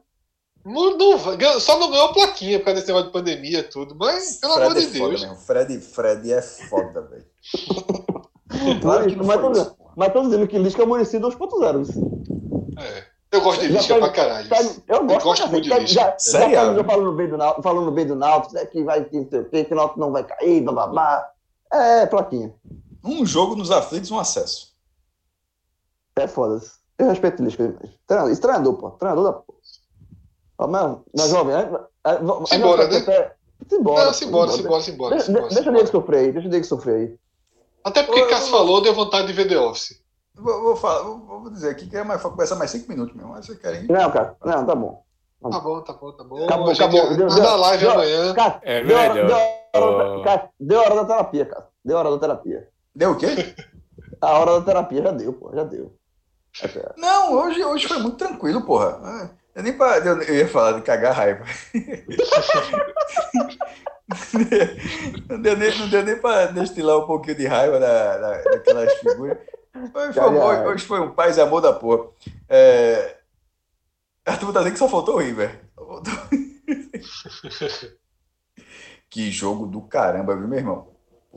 [0.65, 3.95] Não, não Só não ganhou plaquinha por causa desse negócio de pandemia e tudo.
[3.97, 5.21] Mas, pelo amor de é foda Deus.
[5.23, 5.37] mesmo.
[5.37, 7.27] Fred, Fred é foda, velho.
[8.81, 9.93] Claro que não mas, tô, isso, dizendo- porra.
[9.97, 11.83] mas tô dizendo que Lisca é Muricy 2.0.
[11.83, 12.01] isso.
[12.79, 13.05] É.
[13.33, 14.49] Eu gosto de Já Lisca pra caralho.
[14.49, 14.57] Tá-
[14.89, 15.69] Eu gosto, gosto muito de.
[15.71, 15.87] Lisca.
[15.87, 16.57] Já, já Sério?
[16.57, 19.41] falando, falando no bem do Náutico, falando bem do Náutico, né, que vai que não
[19.41, 21.31] o quê, que o Náutico não vai cair, blá blá blá.
[21.73, 22.55] É, plaquinha.
[23.05, 24.75] Um jogo nos aflitos, um acesso.
[26.19, 26.61] É foda.
[26.99, 27.77] Eu respeito o demais.
[28.07, 28.91] Treinador, esse treinador, pô.
[28.93, 29.59] Treinador da porra.
[30.59, 32.97] Ó, mas, mas, jovem, a- a- Simbora, né?
[32.99, 33.35] até-
[33.69, 34.05] Simbora.
[34.07, 35.11] Não, simbora, simbora, simbora.
[35.17, 35.73] Deixa, simbora, deixa o.
[35.75, 37.19] Diego sofrer aí, deixa o Diego sofrer aí.
[37.85, 40.01] Até porque Ô, Cássio falou, deu vontade de ver The Office.
[40.35, 43.31] Vou, vou falar, vou, vou dizer aqui que é mais, começar mais cinco minutos mesmo.
[43.31, 43.87] Mas vocês querem.
[43.87, 45.03] Não, cara, não, tá bom.
[45.43, 46.45] Tá bom, tá bom, tá bom.
[46.45, 47.15] Acabou, gente acabou.
[47.17, 48.35] Deu- deu- a live deu- amanhã.
[48.35, 49.37] Cara, É deu, hora, deu,
[49.83, 51.69] hora, cara, deu hora da terapia, cara.
[51.85, 52.69] Deu hora da terapia.
[52.95, 53.27] Deu o quê?
[54.21, 55.95] A hora da terapia já deu, pô, já deu.
[56.63, 59.31] É, Não, hoje, hoje foi muito tranquilo, porra.
[59.55, 61.45] Eu, nem pra, eu, eu ia falar de cagar raiva.
[65.29, 68.93] não, deu nem, não deu nem pra destilar um pouquinho de raiva da, da, daquelas
[68.95, 69.39] figuras.
[69.95, 72.09] Hoje foi, um- hoje, foi um paz e amor da porra.
[72.49, 73.17] É,
[74.25, 75.61] a turma tá dizendo que só faltou o River.
[75.75, 76.13] Faltou-
[79.11, 80.89] que jogo do caramba, viu, meu irmão?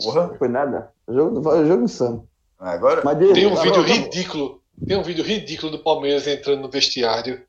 [0.01, 0.27] Porra.
[0.27, 0.91] Não foi nada.
[1.07, 2.27] Jogo, jogo insano.
[2.57, 3.01] Agora.
[3.03, 4.58] Mas Tem um tá vídeo bom, tá ridículo.
[4.85, 7.41] Tem um vídeo ridículo do Palmeiras entrando no vestiário.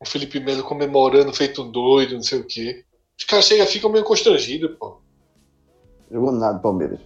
[0.00, 2.84] O Felipe Melo comemorando, feito um doido, não sei o quê.
[3.18, 5.00] Os caras chegam e ficam meio constrangidos, pô.
[6.10, 7.00] Jogou nada, Palmeiras.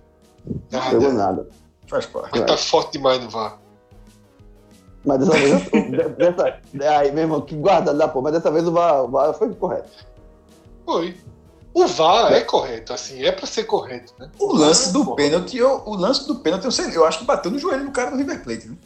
[0.71, 0.91] Nada.
[0.91, 1.49] Jogou nada.
[1.87, 2.31] Faz parte.
[2.33, 3.59] Mas tá forte demais no VAR.
[5.05, 5.71] Mas dessa vez,
[6.17, 6.61] dessa,
[6.99, 9.53] aí, meu irmão, que guarda da porra, mas dessa vez o VAR, o VAR foi
[9.55, 9.91] correto.
[10.85, 11.17] Foi.
[11.75, 14.31] O VAR é correto, assim, é pra ser correto, né?
[14.39, 15.15] O lance do Pô.
[15.15, 17.91] pênalti, eu, o lance do pênalti, eu, sei, eu acho que bateu no joelho do
[17.91, 18.69] cara do River Plate.
[18.69, 18.79] Viu?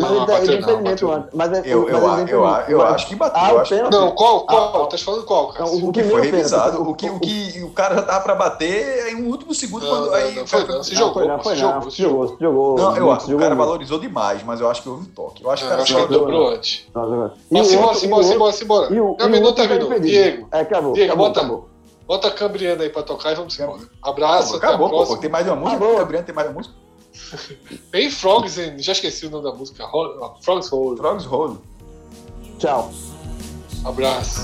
[0.00, 1.30] Mas Não, ele ele bateu tem não, impedimento antes.
[1.34, 3.40] Mas, é- Eu, mas eu, ele eu, eu Mas- acho que bateu.
[3.42, 3.92] Ah, eu o acho pênalti.
[3.92, 4.84] Não, qual, qual?
[4.84, 5.64] Ah, Tá falando qual, cara?
[5.70, 8.20] Não, o que que foi revisado, o que, o- o que o cara já tava
[8.24, 9.82] pra bater em um último segundo.
[9.84, 11.90] Não, quando, não, aí, não, o foi não, se jogou, foi não, foi jogou, não.
[11.90, 12.76] se jogou, se jogou.
[12.78, 15.42] Não, eu acho que o cara valorizou demais, mas eu acho que houve um toque.
[15.44, 16.86] Eu acho que o eu cara ele dobrou antes.
[17.64, 18.90] Simbora, simbora, simbora, simbora.
[18.90, 19.98] Não outro terminou.
[20.00, 20.92] Diego, É, acabou.
[20.92, 21.60] Diego, bota-
[22.06, 23.80] bota a Cambriana aí pra tocar e vamos embora.
[24.02, 25.18] Abraço, até a Acabou, próxima.
[25.18, 25.76] Tem mais uma música?
[25.76, 25.98] Acabou.
[25.98, 26.74] Gabriel tem mais uma música?
[27.90, 28.74] Tem Frogs, hein?
[28.78, 29.84] já esqueci o nome da música.
[29.86, 30.96] Ro- Frogs Roll.
[30.96, 31.58] Frogs Roll.
[32.58, 32.92] Tchau.
[33.84, 34.40] Abraço.